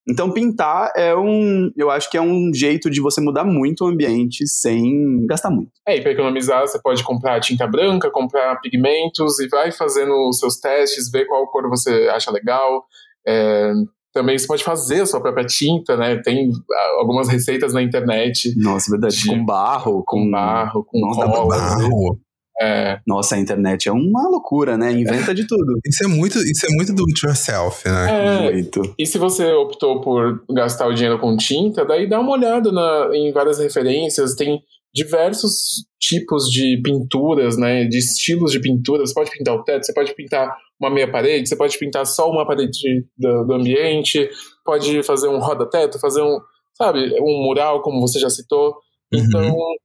Então, 0.08 0.30
pintar 0.30 0.92
é 0.94 1.16
um. 1.16 1.68
Eu 1.76 1.90
acho 1.90 2.08
que 2.08 2.16
é 2.16 2.22
um 2.22 2.52
jeito 2.54 2.88
de 2.88 3.00
você 3.00 3.20
mudar 3.20 3.44
muito 3.44 3.84
o 3.84 3.88
ambiente 3.88 4.46
sem 4.46 5.26
gastar 5.26 5.50
muito. 5.50 5.72
É, 5.86 5.96
e 5.96 6.00
para 6.00 6.12
economizar, 6.12 6.60
você 6.60 6.80
pode 6.80 7.02
comprar 7.02 7.40
tinta 7.40 7.66
branca, 7.66 8.08
comprar 8.08 8.60
pigmentos 8.60 9.40
e 9.40 9.48
vai 9.48 9.72
fazendo 9.72 10.12
os 10.28 10.38
seus 10.38 10.60
testes, 10.60 11.10
ver 11.10 11.26
qual 11.26 11.50
cor 11.50 11.68
você 11.68 12.08
acha 12.14 12.30
legal. 12.30 12.86
É, 13.26 13.72
também 14.12 14.38
você 14.38 14.46
pode 14.46 14.64
fazer 14.64 15.02
a 15.02 15.06
sua 15.06 15.20
própria 15.20 15.44
tinta, 15.44 15.96
né? 15.96 16.16
Tem 16.16 16.50
ah, 16.72 16.96
algumas 17.00 17.28
receitas 17.28 17.74
na 17.74 17.82
internet. 17.82 18.54
Nossa, 18.56 18.90
verdade. 18.90 19.16
De, 19.16 19.28
com 19.28 19.44
barro, 19.44 20.02
com, 20.06 20.24
com 20.24 20.30
barro, 20.30 20.84
com 20.84 21.00
Nossa, 21.00 21.26
cola. 21.26 21.56
Barro. 21.56 22.18
É. 22.58 22.98
Nossa, 23.06 23.34
a 23.34 23.38
internet 23.38 23.86
é 23.88 23.92
uma 23.92 24.26
loucura, 24.28 24.78
né? 24.78 24.90
Inventa 24.90 25.34
de 25.34 25.46
tudo. 25.46 25.78
Isso 25.84 26.04
é 26.04 26.06
muito, 26.06 26.38
isso 26.38 26.64
é 26.64 26.74
muito 26.74 26.94
do 26.94 27.04
it 27.04 27.26
yourself, 27.26 27.86
né? 27.86 28.46
É, 28.46 28.52
muito. 28.52 28.94
E 28.98 29.04
se 29.04 29.18
você 29.18 29.52
optou 29.52 30.00
por 30.00 30.42
gastar 30.50 30.86
o 30.86 30.94
dinheiro 30.94 31.18
com 31.18 31.36
tinta, 31.36 31.84
daí 31.84 32.08
dá 32.08 32.18
uma 32.18 32.32
olhada 32.32 32.72
na, 32.72 33.10
em 33.12 33.30
várias 33.32 33.58
referências. 33.58 34.34
Tem 34.34 34.62
diversos 34.96 35.84
tipos 36.00 36.44
de 36.44 36.80
pinturas, 36.82 37.58
né? 37.58 37.84
De 37.84 37.98
estilos 37.98 38.50
de 38.50 38.60
pintura. 38.60 39.06
Você 39.06 39.12
pode 39.12 39.30
pintar 39.30 39.54
o 39.54 39.62
teto, 39.62 39.84
você 39.84 39.92
pode 39.92 40.14
pintar 40.14 40.56
uma 40.80 40.88
meia 40.88 41.10
parede, 41.10 41.46
você 41.46 41.54
pode 41.54 41.78
pintar 41.78 42.06
só 42.06 42.30
uma 42.30 42.46
parede 42.46 43.04
do, 43.16 43.44
do 43.44 43.52
ambiente, 43.52 44.26
pode 44.64 45.02
fazer 45.02 45.28
um 45.28 45.38
roda-teto, 45.38 46.00
fazer 46.00 46.22
um, 46.22 46.40
sabe, 46.72 47.14
um 47.20 47.44
mural, 47.44 47.82
como 47.82 48.00
você 48.00 48.18
já 48.18 48.30
citou. 48.30 48.74
Uhum. 49.12 49.76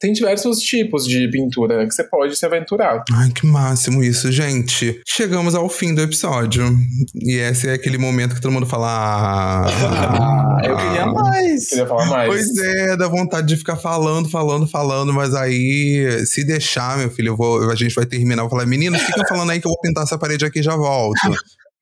Tem 0.00 0.14
diversos 0.14 0.60
tipos 0.60 1.06
de 1.06 1.28
pintura 1.28 1.86
que 1.86 1.94
você 1.94 2.02
pode 2.02 2.34
se 2.34 2.46
aventurar. 2.46 3.04
Ai, 3.12 3.30
que 3.30 3.46
máximo 3.46 4.02
isso, 4.02 4.32
gente. 4.32 4.98
Chegamos 5.06 5.54
ao 5.54 5.68
fim 5.68 5.94
do 5.94 6.00
episódio. 6.00 6.64
E 7.14 7.34
esse 7.34 7.68
é 7.68 7.74
aquele 7.74 7.98
momento 7.98 8.34
que 8.34 8.40
todo 8.40 8.50
mundo 8.50 8.64
fala. 8.64 9.66
Ah, 9.66 10.58
eu 10.64 10.74
queria 10.74 11.04
mais. 11.04 11.68
Queria 11.68 11.86
falar 11.86 12.06
mais. 12.06 12.28
Pois 12.28 12.56
é, 12.56 12.96
dá 12.96 13.08
vontade 13.08 13.48
de 13.48 13.56
ficar 13.58 13.76
falando, 13.76 14.30
falando, 14.30 14.66
falando, 14.66 15.12
mas 15.12 15.34
aí, 15.34 16.24
se 16.24 16.44
deixar, 16.44 16.96
meu 16.96 17.10
filho, 17.10 17.36
vou, 17.36 17.70
a 17.70 17.74
gente 17.74 17.94
vai 17.94 18.06
terminar. 18.06 18.42
Eu 18.42 18.48
vou 18.48 18.58
falar, 18.58 18.64
meninos, 18.64 19.02
fica 19.02 19.26
falando 19.28 19.50
aí 19.50 19.60
que 19.60 19.66
eu 19.66 19.70
vou 19.70 19.80
pintar 19.82 20.04
essa 20.04 20.16
parede 20.16 20.46
aqui 20.46 20.60
e 20.60 20.62
já 20.62 20.74
volto. 20.76 21.20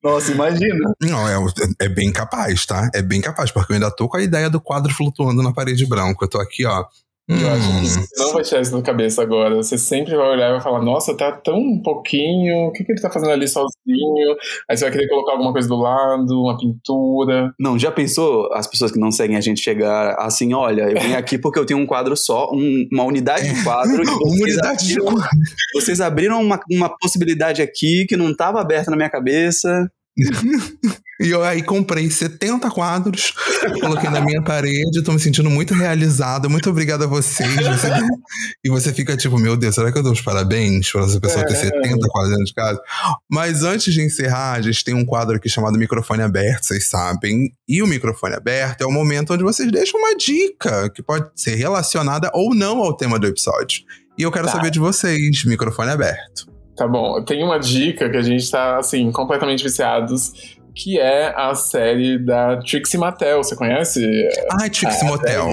Nossa, 0.03 0.33
imagina. 0.33 0.93
Não, 1.03 1.29
é, 1.29 1.37
é 1.83 1.89
bem 1.89 2.12
capaz, 2.12 2.66
tá? 2.66 2.91
É 2.93 3.03
bem 3.03 3.21
capaz, 3.21 3.53
porque 3.53 3.73
eu 3.73 3.75
ainda 3.75 3.91
tô 3.91 4.09
com 4.09 4.16
a 4.16 4.23
ideia 4.23 4.51
do 4.51 4.61
quadro 4.61 4.93
flutuando 4.93 5.41
na 5.41 5.53
parede 5.53 5.87
branca. 5.87 6.25
Eu 6.25 6.29
tô 6.29 6.41
aqui, 6.41 6.64
ó, 6.64 6.85
eu 7.29 7.51
acho 7.51 7.68
que 7.68 7.87
você 7.89 8.22
não 8.24 8.33
vai 8.33 8.43
tirar 8.43 8.61
isso 8.62 8.74
na 8.74 8.83
cabeça 8.83 9.22
agora. 9.22 9.55
Você 9.57 9.76
sempre 9.76 10.16
vai 10.16 10.31
olhar 10.31 10.49
e 10.49 10.53
vai 10.53 10.61
falar, 10.62 10.81
nossa, 10.81 11.14
tá 11.14 11.31
tão 11.31 11.79
pouquinho, 11.83 12.68
o 12.68 12.72
que, 12.72 12.83
que 12.83 12.93
ele 12.93 13.01
tá 13.01 13.11
fazendo 13.11 13.33
ali 13.33 13.47
sozinho? 13.47 14.37
Aí 14.68 14.76
você 14.76 14.85
vai 14.85 14.93
querer 14.93 15.09
colocar 15.09 15.33
alguma 15.33 15.53
coisa 15.53 15.68
do 15.68 15.76
lado, 15.76 16.43
uma 16.43 16.57
pintura. 16.57 17.53
Não, 17.61 17.79
já 17.79 17.93
pensou 17.93 18.51
as 18.55 18.66
pessoas 18.66 18.91
que 18.91 18.99
não 18.99 19.11
seguem 19.11 19.37
a 19.37 19.43
gente 19.43 19.61
chegar 19.61 20.14
assim, 20.18 20.55
olha, 20.55 20.91
eu 20.91 21.01
vim 21.01 21.12
aqui 21.12 21.37
porque 21.37 21.59
eu 21.59 21.66
tenho 21.66 21.81
um 21.81 21.87
quadro 21.87 22.16
só, 22.16 22.51
um, 22.51 22.89
uma 22.91 23.05
unidade 23.05 23.53
de 23.53 23.62
quadro. 23.62 24.03
uma 24.03 24.43
unidade 24.43 24.87
de 24.87 24.97
quadro. 24.99 25.29
Vocês 25.74 26.01
abriram 26.01 26.41
uma, 26.41 26.59
uma 26.70 26.89
possibilidade 26.89 27.61
aqui 27.61 28.07
que 28.09 28.16
não 28.16 28.35
tava 28.35 28.59
aberta 28.59 28.91
na 28.91 28.97
minha 28.97 29.11
cabeça. 29.11 29.91
E 31.21 31.31
eu 31.31 31.43
aí 31.43 31.62
comprei 31.62 32.09
70 32.09 32.71
quadros, 32.71 33.35
coloquei 33.81 34.09
na 34.09 34.21
minha 34.21 34.41
parede, 34.43 35.03
tô 35.03 35.12
me 35.12 35.19
sentindo 35.19 35.51
muito 35.51 35.75
realizada. 35.75 36.49
Muito 36.49 36.71
obrigada 36.71 37.05
a 37.05 37.09
vocês. 37.09 37.55
Você... 37.55 37.89
e 38.64 38.71
você 38.71 38.93
fica 38.93 39.16
tipo, 39.16 39.37
meu 39.37 39.57
Deus, 39.57 39.75
será 39.75 39.91
que 39.91 39.99
eu 39.99 40.03
dou 40.03 40.12
os 40.12 40.21
parabéns 40.21 40.91
para 40.93 41.05
essa 41.05 41.21
pessoa 41.21 41.45
ter 41.45 41.57
70 41.57 41.87
é. 41.87 42.09
quadros 42.09 42.31
dentro 42.31 42.45
de 42.45 42.55
casa? 42.55 42.81
Mas 43.29 43.64
antes 43.64 43.93
de 43.93 44.01
encerrar, 44.01 44.53
a 44.53 44.61
gente 44.61 44.85
tem 44.85 44.95
um 44.95 45.05
quadro 45.05 45.37
aqui 45.37 45.49
chamado 45.49 45.77
microfone 45.77 46.23
aberto, 46.23 46.64
vocês 46.64 46.89
sabem. 46.89 47.53
E 47.69 47.83
o 47.83 47.87
microfone 47.87 48.35
aberto 48.35 48.83
é 48.83 48.87
o 48.87 48.93
momento 48.93 49.35
onde 49.35 49.43
vocês 49.43 49.71
deixam 49.73 49.99
uma 49.99 50.16
dica 50.16 50.89
que 50.91 51.03
pode 51.03 51.29
ser 51.35 51.57
relacionada 51.57 52.31
ou 52.33 52.55
não 52.55 52.79
ao 52.79 52.97
tema 52.97 53.19
do 53.19 53.27
episódio. 53.27 53.83
E 54.16 54.23
eu 54.23 54.31
quero 54.31 54.47
tá. 54.47 54.53
saber 54.53 54.71
de 54.71 54.79
vocês, 54.79 55.45
microfone 55.45 55.91
aberto. 55.91 56.47
Tá 56.77 56.87
bom, 56.87 57.21
tem 57.25 57.43
uma 57.43 57.59
dica 57.59 58.09
que 58.09 58.16
a 58.16 58.23
gente 58.23 58.49
tá, 58.49 58.79
assim, 58.79 59.11
completamente 59.11 59.64
viciados, 59.64 60.58
que 60.79 60.99
é 60.99 61.35
a 61.37 61.55
série 61.57 62.18
da 62.18 62.57
Trixie 62.59 62.99
Mattel. 62.99 63.43
Você 63.43 63.57
conhece? 63.57 64.07
Ah, 64.51 64.70
Trixie 64.70 65.05
é, 65.05 65.05
Motel. 65.05 65.49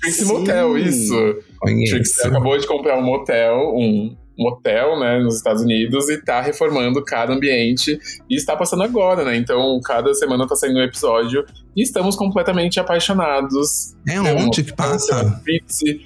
Trixie 0.00 0.24
Sim. 0.24 0.32
Motel, 0.32 0.76
isso. 0.76 1.36
Conheço. 1.60 1.94
Trixie 1.94 2.26
acabou 2.26 2.58
de 2.58 2.66
comprar 2.66 2.98
um 2.98 3.02
motel, 3.02 3.72
um 3.74 4.16
motel, 4.36 4.98
né, 4.98 5.20
nos 5.20 5.36
Estados 5.36 5.62
Unidos 5.62 6.08
e 6.08 6.20
tá 6.20 6.40
reformando 6.40 7.02
cada 7.04 7.32
ambiente 7.32 7.96
e 8.28 8.34
está 8.34 8.56
passando 8.56 8.82
agora, 8.82 9.24
né? 9.24 9.36
Então, 9.36 9.78
cada 9.84 10.12
semana 10.12 10.44
tá 10.44 10.56
saindo 10.56 10.80
um 10.80 10.82
episódio 10.82 11.46
e 11.76 11.82
estamos 11.82 12.16
completamente 12.16 12.80
apaixonados. 12.80 13.94
É 14.08 14.20
onde 14.20 14.64
que 14.64 14.72
passa? 14.72 15.40
Trixie, 15.44 16.00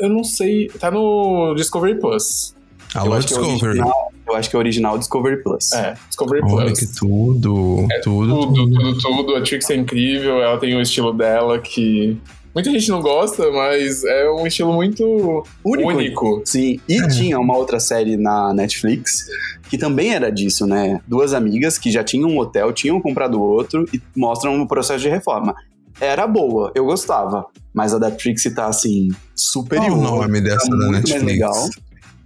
eu 0.00 0.08
não 0.08 0.24
sei, 0.24 0.66
tá 0.80 0.90
no 0.90 1.54
Discovery 1.54 2.00
Plus. 2.00 2.57
Alô, 2.94 3.14
eu 3.14 3.20
Discovery. 3.20 3.80
É 3.80 4.08
eu 4.28 4.36
acho 4.36 4.50
que 4.50 4.56
é 4.56 4.58
original 4.58 4.98
Discovery 4.98 5.42
Plus. 5.42 5.72
É, 5.72 5.94
Discovery 6.06 6.42
Olha 6.44 6.66
Plus. 6.66 6.78
que 6.78 6.98
tudo, 6.98 7.86
é 7.90 8.00
tudo, 8.00 8.36
tudo, 8.36 8.52
tudo, 8.52 8.78
tudo, 8.78 8.98
tudo. 8.98 9.36
A 9.36 9.40
Trix 9.40 9.70
é 9.70 9.76
incrível, 9.76 10.42
ela 10.42 10.58
tem 10.58 10.74
o 10.74 10.82
estilo 10.82 11.12
dela 11.12 11.58
que 11.58 12.20
Muita 12.54 12.70
gente 12.72 12.88
não 12.88 13.00
gosta, 13.00 13.50
mas 13.52 14.02
é 14.04 14.28
um 14.30 14.46
estilo 14.46 14.72
muito 14.72 15.44
único. 15.64 15.88
único. 15.88 16.42
Sim, 16.44 16.80
e 16.88 16.96
é. 16.96 17.06
tinha 17.06 17.38
uma 17.38 17.56
outra 17.56 17.78
série 17.78 18.16
na 18.16 18.52
Netflix 18.52 19.28
que 19.70 19.78
também 19.78 20.12
era 20.12 20.30
disso, 20.30 20.66
né? 20.66 21.00
Duas 21.06 21.34
amigas 21.34 21.78
que 21.78 21.90
já 21.90 22.02
tinham 22.02 22.28
um 22.28 22.38
hotel, 22.38 22.72
tinham 22.72 23.00
comprado 23.00 23.40
outro 23.40 23.84
e 23.92 24.00
mostram 24.16 24.60
o 24.60 24.66
processo 24.66 25.00
de 25.00 25.08
reforma. 25.08 25.54
Era 26.00 26.26
boa, 26.26 26.72
eu 26.74 26.84
gostava, 26.84 27.46
mas 27.72 27.94
a 27.94 27.98
da 27.98 28.10
Trixie 28.10 28.52
tá 28.52 28.66
assim, 28.66 29.08
superior. 29.36 29.90
Qual 29.90 30.14
o 30.14 30.20
nome 30.22 30.40
dessa 30.40 30.68
tá 30.68 30.76
da 30.76 30.90
Netflix? 30.90 31.22
legal. 31.22 31.68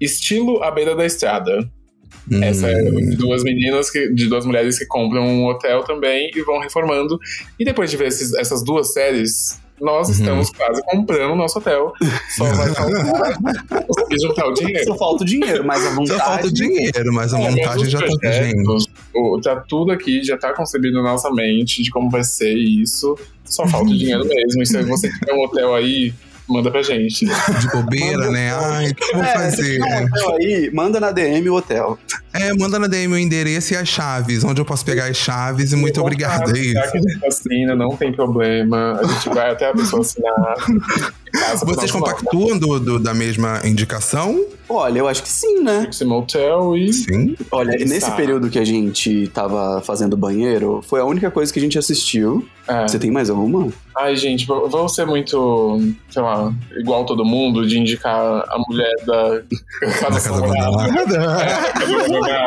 Estilo 0.05 0.63
à 0.63 0.71
beira 0.71 0.95
da 0.95 1.07
estrada. 1.07 1.69
Hum. 2.31 2.43
Essa 2.43 2.69
é 2.69 2.83
de 2.83 3.17
duas 3.17 3.43
meninas, 3.43 3.91
que, 3.91 4.09
de 4.13 4.29
duas 4.29 4.45
mulheres 4.45 4.79
que 4.79 4.87
compram 4.87 5.25
um 5.25 5.47
hotel 5.47 5.83
também 5.83 6.31
e 6.35 6.43
vão 6.43 6.61
reformando. 6.61 7.19
E 7.59 7.65
depois 7.65 7.91
de 7.91 7.97
ver 7.97 8.09
esses, 8.09 8.33
essas 8.35 8.63
duas 8.63 8.93
séries, 8.93 9.61
nós 9.81 10.07
uhum. 10.07 10.15
estamos 10.15 10.51
quase 10.51 10.81
comprando 10.85 11.33
o 11.33 11.37
nosso 11.37 11.59
hotel. 11.59 11.93
Só 12.37 12.45
vai 12.45 12.69
faltar 12.73 13.37
conseguir 13.87 14.21
juntar 14.21 14.47
o 14.47 14.53
dinheiro. 14.55 14.85
Só 14.85 14.97
falta 14.97 15.25
o 15.25 15.27
dinheiro, 15.27 15.65
mas 15.65 15.85
a 15.85 15.91
vontade. 15.91 16.19
Só 16.19 16.25
falta 16.25 16.47
o 16.47 16.53
dinheiro, 16.53 17.13
mas 17.13 17.35
a 17.35 17.41
é, 17.41 17.51
vontade 17.51 17.91
já 17.91 17.99
está 18.07 18.33
gente. 18.33 18.65
Já 19.45 19.57
tudo 19.57 19.91
aqui 19.91 20.23
já 20.23 20.37
está 20.37 20.53
concebido 20.53 21.03
na 21.03 21.11
nossa 21.11 21.31
mente 21.33 21.83
de 21.83 21.91
como 21.91 22.09
vai 22.09 22.23
ser 22.23 22.55
isso. 22.55 23.17
Só 23.45 23.67
falta 23.67 23.91
o 23.91 23.95
dinheiro 23.99 24.25
mesmo. 24.25 24.63
E 24.63 24.67
se 24.67 24.81
você 24.83 25.11
tiver 25.11 25.33
um 25.33 25.43
hotel 25.43 25.75
aí 25.75 26.15
manda 26.53 26.71
pra 26.71 26.83
gente. 26.83 27.25
De 27.25 27.69
bobeira, 27.73 28.31
né? 28.31 28.53
Ai, 28.55 28.91
o 28.91 28.95
que 28.95 29.05
eu 29.05 29.15
vou 29.15 29.25
é, 29.25 29.33
fazer? 29.33 29.81
Um 29.81 30.35
aí, 30.35 30.71
manda 30.73 31.01
na 31.01 31.11
DM 31.11 31.49
o 31.51 31.55
hotel. 31.55 31.99
É, 32.33 32.53
manda 32.55 32.79
na 32.79 32.87
DM 32.87 33.15
o 33.15 33.19
endereço 33.19 33.75
e 33.75 33.77
as 33.77 33.89
chaves, 33.89 34.43
onde 34.45 34.61
eu 34.61 34.65
posso 34.65 34.85
pegar 34.85 35.07
as 35.07 35.17
chaves 35.17 35.73
e 35.73 35.77
muito 35.77 36.01
obrigado. 36.01 36.57
É 36.57 36.59
isso. 36.59 36.73
Que 36.93 36.99
a 36.99 37.01
gente 37.01 37.27
assina, 37.27 37.75
não 37.75 37.97
tem 37.97 38.13
problema. 38.13 38.99
A 39.01 39.05
gente 39.05 39.29
vai 39.29 39.51
até 39.51 39.69
a 39.69 39.73
pessoa 39.73 40.03
assinar. 40.03 40.55
Vocês 41.65 41.91
compactuam 41.91 42.59
do, 42.59 42.79
do, 42.79 42.99
da 42.99 43.15
mesma 43.15 43.61
indicação? 43.65 44.45
Olha, 44.75 44.99
eu 44.99 45.09
acho 45.09 45.23
que 45.23 45.29
sim, 45.29 45.63
né? 45.63 45.87
Esse 45.91 46.05
motel 46.05 46.77
e. 46.77 46.93
Sim. 46.93 47.37
Olha, 47.51 47.73
nesse 47.85 48.11
período 48.13 48.49
que 48.49 48.59
a 48.59 48.65
gente 48.65 49.29
tava 49.29 49.83
fazendo 49.83 50.17
banheiro, 50.17 50.81
foi 50.83 51.01
a 51.01 51.05
única 51.05 51.31
coisa 51.31 51.53
que 51.53 51.59
a 51.59 51.63
gente 51.63 51.79
assistiu. 51.79 52.47
É. 52.67 52.83
Você 52.89 52.99
tem 52.99 53.11
mais 53.11 53.29
alguma? 53.29 53.71
Ai, 53.97 54.17
gente, 54.17 54.47
vou 54.47 54.89
ser 54.89 55.05
muito, 55.05 55.79
sei 56.09 56.23
lá, 56.23 56.53
igual 56.77 57.05
todo 57.05 57.25
mundo, 57.25 57.67
de 57.67 57.79
indicar 57.79 58.17
a 58.19 58.57
mulher 58.67 58.95
da 59.05 59.43
Casa, 60.01 60.01
casa 60.31 60.31
abandonada. 60.31 61.15
É, 62.31 62.47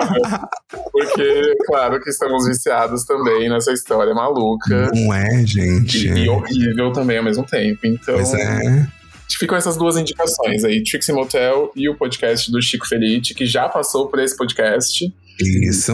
porque, 0.92 1.56
claro 1.68 2.02
que 2.02 2.10
estamos 2.10 2.48
viciados 2.48 3.04
também 3.04 3.50
nessa 3.50 3.72
história 3.72 4.14
maluca. 4.14 4.90
Não 4.94 5.14
é, 5.14 5.46
gente. 5.46 6.08
E, 6.08 6.26
e 6.26 6.30
horrível 6.30 6.92
também 6.92 7.18
ao 7.18 7.24
mesmo 7.24 7.46
tempo. 7.46 7.80
Então. 7.84 8.16
Pois 8.16 8.34
é. 8.34 8.88
Ficam 9.30 9.58
essas 9.58 9.76
duas 9.76 9.98
indicações 9.98 10.64
aí, 10.64 10.84
Trixie 10.84 11.14
Motel 11.14 11.72
e 11.76 11.90
o 11.90 11.96
podcast 11.96 12.52
do 12.52 12.62
Chico 12.62 12.88
Felite, 12.88 13.34
que 13.34 13.46
já 13.46 13.68
passou 13.68 14.08
por 14.08 14.20
esse 14.20 14.36
podcast. 14.38 15.14
Isso. 15.42 15.92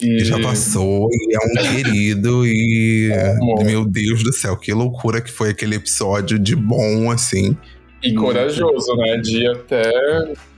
E... 0.00 0.24
Já 0.24 0.40
passou 0.40 1.08
e 1.12 1.34
é 1.34 1.38
um 1.38 1.74
querido 1.74 2.46
e. 2.46 3.10
Meu 3.64 3.84
Deus 3.84 4.22
do 4.22 4.32
céu, 4.32 4.56
que 4.56 4.72
loucura 4.72 5.20
que 5.20 5.30
foi 5.30 5.50
aquele 5.50 5.76
episódio 5.76 6.38
de 6.38 6.56
bom, 6.56 7.10
assim. 7.10 7.56
E 8.02 8.14
corajoso, 8.14 8.96
né? 8.96 9.18
De 9.18 9.46
até 9.46 9.92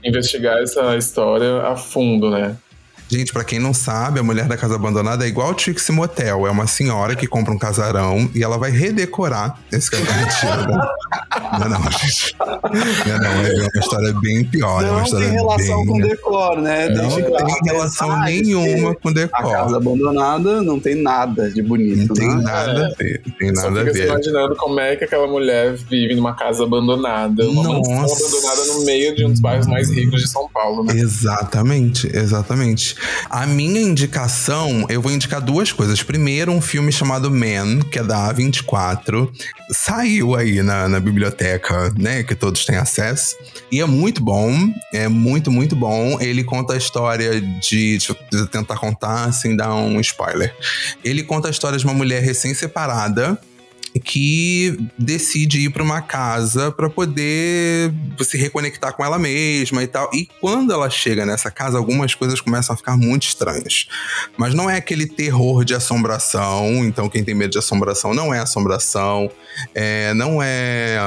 investigar 0.03 0.61
essa 0.61 0.95
história 0.95 1.61
a 1.61 1.75
fundo, 1.75 2.29
né? 2.29 2.55
Gente, 3.13 3.31
para 3.31 3.43
quem 3.43 3.59
não 3.59 3.75
sabe, 3.75 4.19
a 4.19 4.23
mulher 4.23 4.47
da 4.47 4.57
casa 4.57 4.73
abandonada 4.73 5.23
é 5.23 5.27
igual 5.27 5.51
o 5.51 5.53
Trixie 5.53 5.93
Motel. 5.93 6.47
É 6.47 6.49
uma 6.49 6.65
senhora 6.65 7.15
que 7.15 7.27
compra 7.27 7.53
um 7.53 7.59
casarão 7.59 8.27
e 8.33 8.43
ela 8.43 8.57
vai 8.57 8.71
redecorar 8.71 9.59
esse 9.71 9.91
casarão. 9.91 10.17
Mentira? 10.19 10.93
Não, 11.59 11.69
não, 11.69 11.91
gente. 11.91 12.35
Não, 12.39 13.17
não, 13.19 13.45
é 13.45 13.53
uma 13.53 13.79
história 13.79 14.13
bem 14.21 14.43
pior. 14.43 14.81
Não 14.81 14.87
é 14.87 14.91
uma 14.91 15.03
história 15.03 15.27
tem 15.27 15.35
relação 15.35 15.77
bem... 15.77 15.87
com 15.87 15.99
decor, 15.99 16.61
né? 16.61 16.89
Não 16.89 17.09
tem 17.09 17.59
relação 17.63 18.21
nenhuma 18.23 18.95
com 18.95 19.13
decor. 19.13 19.39
A 19.39 19.51
casa 19.51 19.77
abandonada 19.77 20.63
não 20.63 20.79
tem 20.79 20.95
nada 20.95 21.51
de 21.51 21.61
bonito. 21.61 22.07
Não 22.07 22.15
tem 22.15 22.27
né? 22.27 22.41
nada 22.43 22.71
é. 22.71 22.85
a 22.85 22.95
ver. 22.95 23.21
Não 23.25 23.33
tem 23.33 23.51
nada 23.51 23.81
a 23.81 23.83
ver. 23.83 24.05
imaginando 24.07 24.55
como 24.55 24.79
é 24.79 24.95
que 24.95 25.03
aquela 25.03 25.27
mulher 25.27 25.73
vive 25.73 26.15
numa 26.15 26.33
casa 26.33 26.63
abandonada. 26.63 27.47
Uma 27.47 27.63
Nossa. 27.63 27.89
mansão 27.89 28.27
abandonada 28.27 28.65
no 28.73 28.85
meio 28.85 29.15
de 29.15 29.25
um 29.25 29.31
dos 29.31 29.39
bairros 29.39 29.67
mais 29.67 29.89
ricos 29.89 30.21
de 30.21 30.27
São 30.27 30.49
Paulo, 30.49 30.83
né? 30.83 30.93
Exatamente, 30.95 32.09
exatamente. 32.15 32.95
A 33.29 33.45
minha 33.45 33.81
indicação, 33.81 34.85
eu 34.89 35.01
vou 35.01 35.11
indicar 35.11 35.41
duas 35.41 35.71
coisas. 35.71 36.01
Primeiro, 36.03 36.51
um 36.51 36.61
filme 36.61 36.91
chamado 36.91 37.29
Man, 37.31 37.79
que 37.91 37.99
é 37.99 38.03
da 38.03 38.33
A24. 38.33 39.29
Saiu 39.71 40.35
aí 40.35 40.61
na, 40.61 40.87
na 40.87 40.99
biblioteca, 40.99 41.91
né? 41.97 42.23
Que 42.23 42.35
todos 42.35 42.65
têm 42.65 42.75
acesso. 42.75 43.35
E 43.71 43.81
é 43.81 43.85
muito 43.85 44.23
bom. 44.23 44.53
É 44.93 45.07
muito, 45.07 45.51
muito 45.51 45.75
bom. 45.75 46.19
Ele 46.21 46.43
conta 46.43 46.73
a 46.73 46.77
história 46.77 47.41
de. 47.41 47.97
Deixa 47.97 48.15
eu 48.31 48.47
tentar 48.47 48.77
contar 48.77 49.31
sem 49.31 49.55
dar 49.55 49.73
um 49.73 49.99
spoiler. 49.99 50.55
Ele 51.03 51.23
conta 51.23 51.47
a 51.47 51.51
história 51.51 51.77
de 51.77 51.85
uma 51.85 51.93
mulher 51.93 52.21
recém-separada 52.21 53.39
que 53.99 54.77
decide 54.97 55.59
ir 55.59 55.69
para 55.69 55.83
uma 55.83 56.01
casa 56.01 56.71
para 56.71 56.89
poder 56.89 57.93
se 58.21 58.37
reconectar 58.37 58.93
com 58.93 59.05
ela 59.05 59.19
mesma 59.19 59.83
e 59.83 59.87
tal. 59.87 60.09
E 60.13 60.27
quando 60.39 60.73
ela 60.73 60.89
chega 60.89 61.25
nessa 61.25 61.51
casa, 61.51 61.77
algumas 61.77 62.15
coisas 62.15 62.41
começam 62.41 62.73
a 62.73 62.77
ficar 62.77 62.97
muito 62.97 63.23
estranhas. 63.23 63.87
Mas 64.37 64.53
não 64.53 64.69
é 64.69 64.77
aquele 64.77 65.05
terror 65.05 65.63
de 65.63 65.75
assombração. 65.75 66.83
Então, 66.85 67.07
quem 67.07 67.23
tem 67.23 67.35
medo 67.35 67.51
de 67.51 67.59
assombração 67.59 68.13
não 68.13 68.33
é 68.33 68.39
assombração. 68.39 69.29
É, 69.75 70.13
não 70.13 70.41
é. 70.41 70.97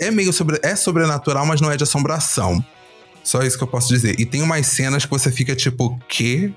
É 0.00 0.10
meio 0.10 0.32
sobre, 0.32 0.60
é 0.62 0.76
sobrenatural, 0.76 1.46
mas 1.46 1.60
não 1.60 1.70
é 1.70 1.76
de 1.76 1.84
assombração. 1.84 2.64
Só 3.24 3.42
isso 3.42 3.56
que 3.56 3.64
eu 3.64 3.68
posso 3.68 3.88
dizer. 3.88 4.18
E 4.18 4.26
tem 4.26 4.42
umas 4.42 4.66
cenas 4.66 5.04
que 5.04 5.10
você 5.10 5.30
fica 5.30 5.56
tipo, 5.56 5.98
que? 6.08 6.52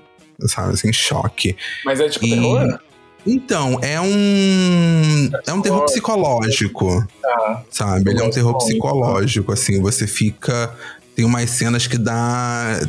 Sabe, 0.46 0.74
assim, 0.74 0.92
choque. 0.92 1.56
Mas 1.84 2.00
é 2.00 2.08
tipo 2.08 2.26
e... 2.26 2.30
terror? 2.30 2.80
Então, 3.26 3.78
é 3.82 4.00
um. 4.00 5.30
É 5.46 5.52
um 5.52 5.62
terror 5.62 5.84
psicológico. 5.84 7.06
Tá. 7.20 7.62
Sabe? 7.70 8.10
Ele 8.10 8.20
é 8.20 8.24
um 8.24 8.30
terror 8.30 8.56
psicológico, 8.58 9.52
assim. 9.52 9.80
Você 9.80 10.06
fica. 10.06 10.74
Tem 11.14 11.24
umas 11.24 11.50
cenas 11.50 11.86
que 11.86 11.98
dá. 11.98 12.80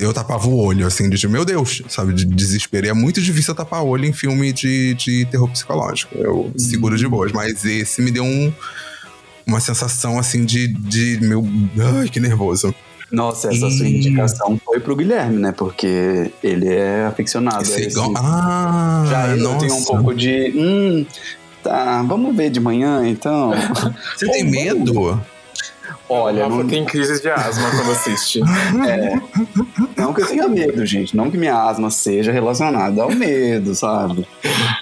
Eu 0.00 0.12
tapava 0.12 0.48
o 0.48 0.58
olho, 0.58 0.86
assim, 0.86 1.08
de 1.10 1.28
meu 1.28 1.44
Deus, 1.44 1.82
sabe? 1.88 2.14
De 2.14 2.24
desespero. 2.24 2.86
E 2.86 2.88
é 2.88 2.94
muito 2.94 3.20
difícil 3.20 3.52
eu 3.52 3.56
tapar 3.56 3.82
o 3.82 3.88
olho 3.88 4.06
em 4.06 4.12
filme 4.12 4.52
de, 4.52 4.94
de 4.94 5.26
terror 5.26 5.48
psicológico. 5.50 6.16
Eu 6.16 6.50
seguro 6.56 6.96
de 6.96 7.06
boas. 7.06 7.32
Mas 7.32 7.64
esse 7.64 8.00
me 8.00 8.10
deu 8.10 8.24
um, 8.24 8.52
uma 9.46 9.60
sensação, 9.60 10.18
assim, 10.18 10.44
de, 10.44 10.68
de 10.68 11.18
meu. 11.20 11.46
Ai, 11.98 12.08
que 12.08 12.18
nervoso. 12.18 12.74
Nossa, 13.10 13.48
essa 13.48 13.66
e... 13.66 13.70
sua 13.70 13.88
indicação 13.88 14.60
foi 14.64 14.80
pro 14.80 14.96
Guilherme, 14.96 15.38
né? 15.38 15.52
Porque 15.52 16.32
ele 16.42 16.68
é 16.68 17.06
aficionado. 17.06 17.62
Esse 17.62 17.84
é 17.84 17.88
igual... 17.88 18.12
Ah, 18.16 19.04
Já 19.08 19.28
eu 19.28 19.36
nossa. 19.38 19.58
tenho 19.58 19.74
um 19.74 19.84
pouco 19.84 20.14
de. 20.14 20.52
Hum, 20.56 21.06
tá, 21.62 22.02
vamos 22.02 22.34
ver 22.36 22.50
de 22.50 22.60
manhã 22.60 23.06
então. 23.06 23.52
Você 24.16 24.30
tem 24.30 24.44
medo? 24.44 25.20
Olha, 26.08 26.48
não 26.48 26.66
tem 26.66 26.84
crise 26.84 27.20
de 27.20 27.28
asma 27.28 27.70
quando 27.70 27.90
assiste. 27.92 28.40
É. 28.86 29.14
Não 29.96 30.12
que 30.12 30.22
eu 30.22 30.26
tenha 30.26 30.48
medo, 30.48 30.84
gente. 30.84 31.16
Não 31.16 31.30
que 31.30 31.36
minha 31.36 31.68
asma 31.68 31.90
seja 31.90 32.30
relacionada 32.30 33.02
ao 33.02 33.10
medo, 33.10 33.74
sabe? 33.74 34.26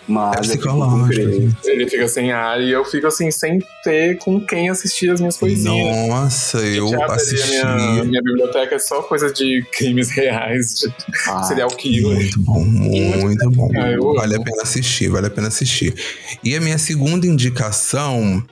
Mas 0.07 0.37
é 0.37 0.41
psicológico. 0.41 1.57
Ele 1.65 1.89
fica 1.89 2.09
sem 2.09 2.33
ar 2.33 2.61
e 2.61 2.71
eu 2.71 2.85
fico 2.85 3.07
assim, 3.07 3.31
sem 3.31 3.63
ter 3.83 4.19
com 4.19 4.41
quem 4.41 4.69
assistir 4.69 5.11
as 5.11 5.21
minhas 5.21 5.37
coisinhas. 5.37 6.09
Nossa, 6.09 6.59
eu 6.59 7.03
assisti. 7.11 7.65
Minha, 7.65 8.05
minha 8.05 8.23
biblioteca 8.23 8.75
é 8.75 8.79
só 8.79 9.03
coisa 9.03 9.33
de 9.33 9.65
crimes 9.73 10.11
reais, 10.11 10.75
de 10.75 10.93
ah, 11.29 11.43
serial 11.45 11.69
killer. 11.69 12.17
Muito 12.17 12.41
bom, 12.41 12.65
muito 12.65 13.51
bom. 13.51 13.71
Ah, 13.77 14.17
vale 14.21 14.37
a 14.37 14.41
pena 14.41 14.63
assistir, 14.63 15.09
vale 15.09 15.29
a 15.29 15.31
pena 15.31 15.49
assistir. 15.49 15.95
E 16.43 16.55
a 16.57 16.61
minha 16.61 16.79
segunda 16.79 17.27
indicação 17.27 18.43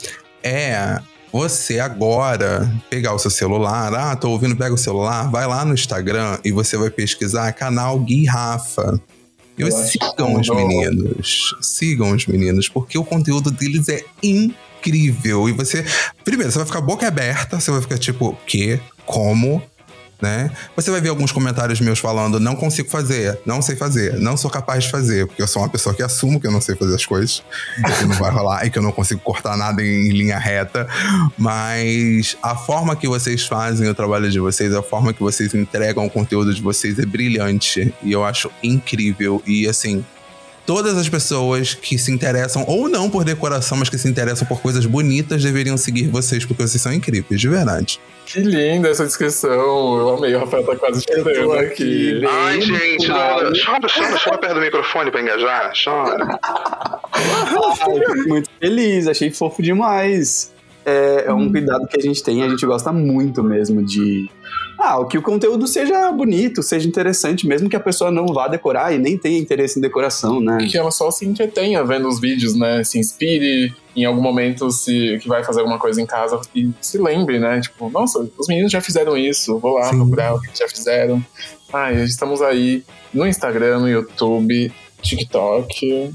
é 0.43 0.99
você 1.33 1.81
agora 1.81 2.71
pegar 2.91 3.15
o 3.15 3.19
seu 3.19 3.31
celular, 3.31 3.95
ah, 3.95 4.15
tô 4.15 4.31
ouvindo, 4.31 4.55
pega 4.55 4.75
o 4.75 4.79
celular, 4.79 5.31
vai 5.31 5.47
lá 5.47 5.65
no 5.65 5.73
Instagram 5.73 6.39
e 6.45 6.53
você 6.53 6.77
vai 6.77 6.91
pesquisar 6.91 7.51
canal 7.53 7.99
Gui 8.01 8.27
Rafa. 8.27 9.01
E 9.59 9.71
sigam 9.71 10.41
os 10.41 10.49
meninos, 10.49 11.57
sigam 11.61 12.13
os 12.13 12.27
meninos, 12.27 12.69
porque 12.69 12.99
o 12.99 13.05
conteúdo 13.05 13.51
deles 13.51 13.89
é 13.89 14.05
incrível. 14.23 15.49
E 15.49 15.53
você, 15.53 15.85
primeiro, 16.25 16.51
você 16.51 16.59
vai 16.59 16.67
ficar 16.67 16.81
boca 16.81 17.07
aberta, 17.07 17.61
você 17.61 17.71
vai 17.71 17.81
ficar 17.81 17.99
tipo, 17.99 18.37
que? 18.47 18.81
Como? 19.07 19.63
Né? 20.23 20.53
Você 20.77 20.89
vai 20.89 21.01
ver 21.01 21.09
alguns 21.09 21.33
comentários 21.33 21.81
meus 21.81 21.99
falando: 21.99 22.39
não 22.39 22.55
consigo 22.55 22.89
fazer, 22.89 23.41
não 23.45 23.61
sei 23.61 23.75
fazer, 23.75 24.19
não 24.21 24.37
sou 24.37 24.49
capaz 24.49 24.85
de 24.85 24.91
fazer, 24.91 25.27
porque 25.27 25.43
eu 25.43 25.49
sou 25.49 25.61
uma 25.61 25.69
pessoa 25.69 25.93
que 25.93 26.03
assumo 26.03 26.41
que 26.41 26.47
eu 26.47 26.53
não 26.53 26.61
sei 26.61 26.77
fazer 26.77 26.95
as 26.95 27.05
coisas, 27.05 27.43
que 27.99 28.05
não 28.07 28.15
vai 28.17 28.31
rolar 28.31 28.65
e 28.65 28.71
que 28.71 28.79
eu 28.79 28.83
não 28.83 28.93
consigo 28.93 29.21
cortar 29.21 29.57
nada 29.57 29.83
em, 29.83 30.11
linha 30.13 30.39
reta. 30.39 30.87
Mas 31.37 32.37
a 32.41 32.55
forma 32.55 32.95
que 32.95 33.09
vocês 33.09 33.45
fazem 33.45 33.89
o 33.89 33.95
trabalho 33.95 34.31
de 34.31 34.39
vocês, 34.39 34.73
a 34.73 34.83
forma 34.83 35.13
que 35.13 35.21
vocês 35.21 35.53
entregam 35.55 36.07
o 36.07 36.11
conteúdo 36.11 36.55
de 36.55 36.63
vocês 36.63 36.99
é 36.99 37.05
brilhante 37.05 37.93
e 38.03 38.13
eu 38.13 38.25
acho 38.25 38.49
incrível. 38.63 39.43
E 39.45 39.67
assim, 39.67 40.05
todas 40.67 40.97
as 40.97 41.09
pessoas 41.09 41.75
que 41.75 41.99
se 41.99 42.11
interessam, 42.13 42.65
ou 42.67 42.89
não 42.89 43.11
por 43.11 43.25
decoração, 43.25 43.79
mas 43.79 43.89
que 43.89 43.99
se 43.99 44.09
interessam 44.09 44.47
por 44.47 44.61
coisas 44.61 44.87
bonitas, 44.87 45.43
deveriam 45.43 45.77
seguir 45.77 46.09
vocês, 46.09 46.45
porque 46.45 46.63
vocês 46.63 46.83
são 46.83 46.93
incríveis, 46.93 47.41
de 47.41 47.49
verdade. 47.49 48.01
Que 48.27 48.41
linda 48.41 48.89
essa 48.89 49.05
descrição. 49.05 49.99
Eu 49.99 50.17
amei, 50.17 50.35
o 50.35 50.39
Rafael 50.39 50.65
tá 50.65 50.77
quase 50.77 51.03
chorando 51.03 51.53
aqui. 51.53 52.23
Ai, 52.27 52.61
gente, 52.61 53.09
não, 53.09 53.17
chora, 53.17 53.53
chora, 53.63 54.19
chora 54.19 54.39
perto 54.39 54.55
do 54.55 54.61
microfone 54.61 55.11
pra 55.11 55.21
engajar. 55.21 55.73
Chora. 55.85 56.39
Ai, 57.13 57.77
fico 57.77 58.29
muito 58.29 58.49
feliz, 58.61 59.07
achei 59.07 59.31
fofo 59.31 59.63
demais. 59.63 60.53
É, 60.85 61.25
é 61.27 61.33
um 61.33 61.43
hum. 61.43 61.53
cuidado 61.53 61.87
que 61.87 61.99
a 61.99 62.03
gente 62.03 62.23
tem, 62.23 62.43
a 62.43 62.49
gente 62.49 62.65
gosta 62.67 62.93
muito 62.93 63.43
mesmo 63.43 63.85
de 63.85 64.29
ah, 64.83 65.07
que 65.09 65.17
o 65.17 65.23
conteúdo 65.23 65.67
seja 65.67 66.11
bonito, 66.11 66.63
seja 66.63 66.89
interessante, 66.89 67.47
mesmo 67.47 67.69
que 67.69 67.77
a 67.77 67.81
pessoa 67.81 68.11
não 68.11 68.27
vá 68.27 68.49
decorar 68.49 68.93
e 68.93 68.99
nem 68.99 69.17
tenha 69.17 69.39
interesse 69.39 69.79
em 69.79 69.83
decoração, 69.83 70.41
né? 70.41 70.67
Que 70.69 70.77
ela 70.77 70.91
só 70.91 71.11
se 71.11 71.25
entretenha 71.25 71.85
vendo 71.85 72.09
os 72.09 72.21
vídeos, 72.21 72.57
né? 72.57 72.83
Se 72.83 72.99
inspire 72.99 73.73
em 73.95 74.05
algum 74.05 74.21
momento 74.21 74.71
se 74.71 75.19
que 75.23 75.29
vai 75.29 75.45
fazer 75.45 75.61
alguma 75.61 75.79
coisa 75.79 76.01
em 76.03 76.07
casa 76.07 76.41
e 76.55 76.71
se 76.81 76.99
lembre, 76.99 77.39
né? 77.39 77.61
Tipo, 77.61 77.89
nossa, 77.91 78.29
os 78.37 78.49
meninos 78.49 78.73
já 78.73 78.81
fizeram 78.81 79.17
isso, 79.17 79.59
vou 79.59 79.75
lá 79.75 79.85
Sim. 79.85 79.99
procurar 79.99 80.35
o 80.35 80.41
que 80.41 80.59
já 80.59 80.69
fizeram. 80.69 81.25
Ah, 81.73 81.93
estamos 81.93 82.43
aí 82.43 82.83
no 83.15 83.27
Instagram, 83.27 83.79
no 83.79 83.89
YouTube, 83.89 84.73
TikTok, 85.01 86.13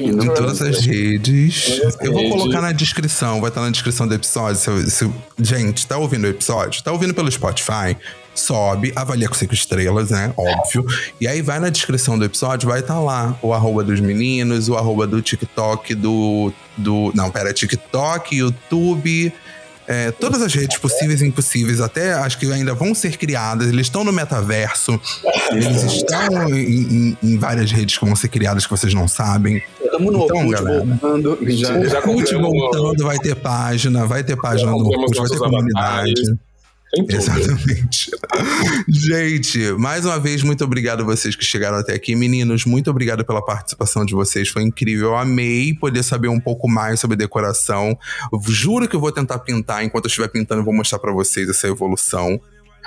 em 0.00 0.16
todas 0.16 0.62
as 0.62 0.84
redes. 0.84 1.80
Eu 2.00 2.12
vou 2.12 2.30
colocar 2.30 2.60
na 2.60 2.72
descrição, 2.72 3.40
vai 3.40 3.50
estar 3.50 3.60
na 3.60 3.70
descrição 3.70 4.06
do 4.06 4.14
episódio. 4.14 4.56
Se, 4.56 4.90
se, 4.90 5.10
gente, 5.38 5.86
tá 5.86 5.96
ouvindo 5.98 6.24
o 6.24 6.28
episódio? 6.28 6.82
Tá 6.82 6.92
ouvindo 6.92 7.14
pelo 7.14 7.30
Spotify? 7.30 7.96
Sobe, 8.34 8.92
avalia 8.94 9.28
com 9.28 9.34
cinco 9.34 9.52
estrelas, 9.52 10.10
né? 10.10 10.32
Óbvio. 10.36 10.86
E 11.20 11.26
aí 11.26 11.42
vai 11.42 11.58
na 11.58 11.68
descrição 11.68 12.18
do 12.18 12.24
episódio, 12.24 12.68
vai 12.68 12.80
estar 12.80 12.98
lá 12.98 13.36
o 13.42 13.52
arroba 13.52 13.82
dos 13.82 14.00
meninos, 14.00 14.68
o 14.68 14.76
arroba 14.76 15.06
do 15.06 15.20
TikTok, 15.20 15.94
do. 15.94 16.52
do 16.76 17.12
não, 17.14 17.30
pera, 17.30 17.52
TikTok, 17.52 18.36
YouTube 18.36 19.32
é, 19.90 20.12
todas 20.12 20.40
as 20.40 20.54
redes 20.54 20.78
possíveis 20.78 21.20
e 21.20 21.26
impossíveis, 21.26 21.80
até 21.80 22.12
acho 22.12 22.38
que 22.38 22.46
ainda 22.52 22.72
vão 22.72 22.94
ser 22.94 23.16
criadas, 23.16 23.66
eles 23.66 23.86
estão 23.86 24.04
no 24.04 24.12
metaverso, 24.12 25.00
eles 25.50 25.82
estão 25.82 26.48
em, 26.48 26.54
em, 26.54 27.18
em 27.20 27.36
várias 27.36 27.72
redes 27.72 27.98
que 27.98 28.04
vão 28.04 28.14
ser 28.14 28.28
criadas 28.28 28.64
que 28.64 28.70
vocês 28.70 28.94
não 28.94 29.08
sabem. 29.08 29.60
Estamos 29.82 30.12
no 30.12 30.24
então, 30.26 30.48
galera, 30.48 30.84
voltando. 30.84 31.38
Já, 31.50 31.84
já 31.86 32.00
voltando, 32.00 33.04
vai 33.04 33.18
ter 33.18 33.34
página, 33.34 34.06
vai 34.06 34.22
ter 34.22 34.36
página 34.36 34.70
no 34.70 34.86
Orkut, 34.86 35.18
vai 35.18 35.28
ter 35.28 35.38
comunidade. 35.38 36.38
Exatamente. 36.92 38.10
Gente, 38.88 39.72
mais 39.78 40.04
uma 40.04 40.18
vez, 40.18 40.42
muito 40.42 40.64
obrigado 40.64 41.02
a 41.02 41.04
vocês 41.04 41.36
que 41.36 41.44
chegaram 41.44 41.78
até 41.78 41.94
aqui. 41.94 42.16
Meninos, 42.16 42.64
muito 42.64 42.90
obrigado 42.90 43.24
pela 43.24 43.44
participação 43.44 44.04
de 44.04 44.12
vocês. 44.12 44.48
Foi 44.48 44.62
incrível. 44.62 45.10
Eu 45.10 45.16
amei 45.16 45.72
poder 45.74 46.02
saber 46.02 46.28
um 46.28 46.40
pouco 46.40 46.68
mais 46.68 46.98
sobre 46.98 47.16
decoração. 47.16 47.96
Juro 48.48 48.88
que 48.88 48.96
eu 48.96 49.00
vou 49.00 49.12
tentar 49.12 49.38
pintar. 49.40 49.84
Enquanto 49.84 50.06
eu 50.06 50.08
estiver 50.08 50.28
pintando, 50.28 50.60
eu 50.60 50.64
vou 50.64 50.74
mostrar 50.74 50.98
para 50.98 51.12
vocês 51.12 51.48
essa 51.48 51.68
evolução. 51.68 52.40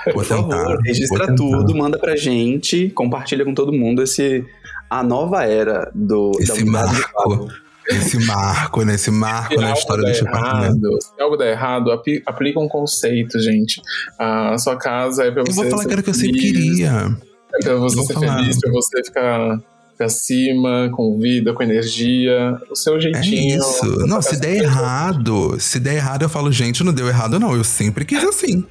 Vou 0.06 0.14
Por 0.14 0.26
tentar. 0.26 0.42
Favor, 0.42 0.82
registra 0.82 1.34
tudo, 1.34 1.74
manda 1.74 1.98
pra 1.98 2.14
gente, 2.14 2.90
compartilha 2.90 3.44
com 3.44 3.54
todo 3.54 3.72
mundo 3.72 4.02
esse 4.02 4.44
a 4.90 5.02
nova 5.02 5.44
era 5.44 5.90
do 5.94 6.32
esse 6.38 6.64
da 6.64 6.70
marco. 6.70 7.48
Esse 7.88 8.18
marco, 8.24 8.82
né? 8.82 8.94
Esse 8.94 9.10
marco 9.10 9.60
na 9.60 9.72
história 9.72 10.04
do 10.04 10.28
apartamento. 10.28 10.98
Se 11.00 11.22
algo 11.22 11.36
der 11.36 11.52
errado, 11.52 11.90
aplica 11.92 12.58
um 12.60 12.68
conceito, 12.68 13.38
gente. 13.40 13.80
A 14.18 14.56
sua 14.58 14.76
casa 14.76 15.24
é 15.24 15.30
pra 15.30 15.42
você. 15.42 15.50
Eu 15.50 15.54
vou 15.54 15.70
falar 15.70 15.84
que 15.84 15.92
era 15.92 16.00
o 16.00 16.04
que 16.04 16.10
eu 16.10 16.14
sempre 16.14 16.40
queria. 16.40 17.16
É 17.54 17.58
pra 17.62 17.76
você 17.76 18.02
ser 18.02 18.14
falar. 18.14 18.38
feliz, 18.38 18.58
pra 18.58 18.72
você 18.72 19.04
ficar 19.04 19.58
pra 19.96 20.08
cima, 20.08 20.90
com 20.92 21.18
vida, 21.18 21.52
com 21.52 21.62
energia, 21.62 22.60
o 22.70 22.74
seu 22.74 23.00
jeitinho. 23.00 23.54
É 23.54 23.56
isso. 23.58 24.06
Não, 24.06 24.20
se 24.20 24.40
der 24.40 24.56
errado, 24.56 25.56
se 25.60 25.78
der 25.78 25.96
errado, 25.96 26.22
eu 26.22 26.28
falo, 26.28 26.50
gente, 26.50 26.82
não 26.82 26.92
deu 26.92 27.06
errado, 27.06 27.38
não. 27.38 27.54
Eu 27.54 27.62
sempre 27.62 28.04
quis 28.04 28.24
assim. 28.24 28.64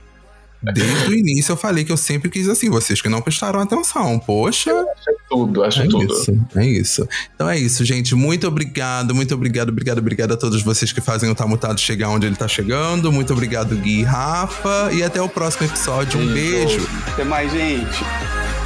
Desde 0.61 1.09
o 1.09 1.13
início 1.13 1.51
eu 1.51 1.57
falei 1.57 1.83
que 1.83 1.91
eu 1.91 1.97
sempre 1.97 2.29
quis 2.29 2.47
assim, 2.47 2.69
vocês 2.69 3.01
que 3.01 3.09
não 3.09 3.21
prestaram 3.21 3.59
atenção. 3.59 4.17
Poxa. 4.19 4.71
Acho 4.71 5.11
tudo, 5.33 5.63
acho 5.63 5.81
é 5.81 5.87
tudo. 5.87 6.13
Isso, 6.13 6.39
é 6.55 6.65
isso. 6.65 7.07
Então 7.35 7.49
é 7.49 7.57
isso, 7.57 7.83
gente. 7.83 8.15
Muito 8.15 8.47
obrigado, 8.47 9.13
muito 9.15 9.33
obrigado, 9.33 9.69
obrigado, 9.69 9.97
obrigado 9.97 10.33
a 10.33 10.37
todos 10.37 10.61
vocês 10.61 10.91
que 10.91 11.01
fazem 11.01 11.29
o 11.29 11.35
Tamutado 11.35 11.79
chegar 11.79 12.09
onde 12.09 12.25
ele 12.25 12.35
tá 12.35 12.47
chegando. 12.47 13.11
Muito 13.11 13.33
obrigado, 13.33 13.75
Gui 13.75 14.01
e 14.01 14.03
Rafa. 14.03 14.91
E 14.93 15.03
até 15.03 15.21
o 15.21 15.29
próximo 15.29 15.65
episódio. 15.65 16.19
Um 16.19 16.33
beijo. 16.33 16.87
Até 17.07 17.23
mais, 17.23 17.51
gente. 17.51 18.62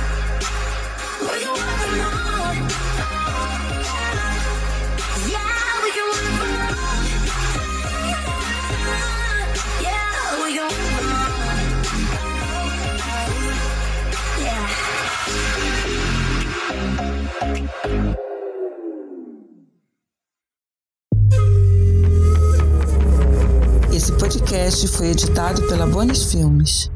Esse 24.07 24.15
podcast 24.17 24.87
foi 24.87 25.07
editado 25.07 25.67
pela 25.67 25.85
Bonis 25.85 26.31
Filmes. 26.31 26.89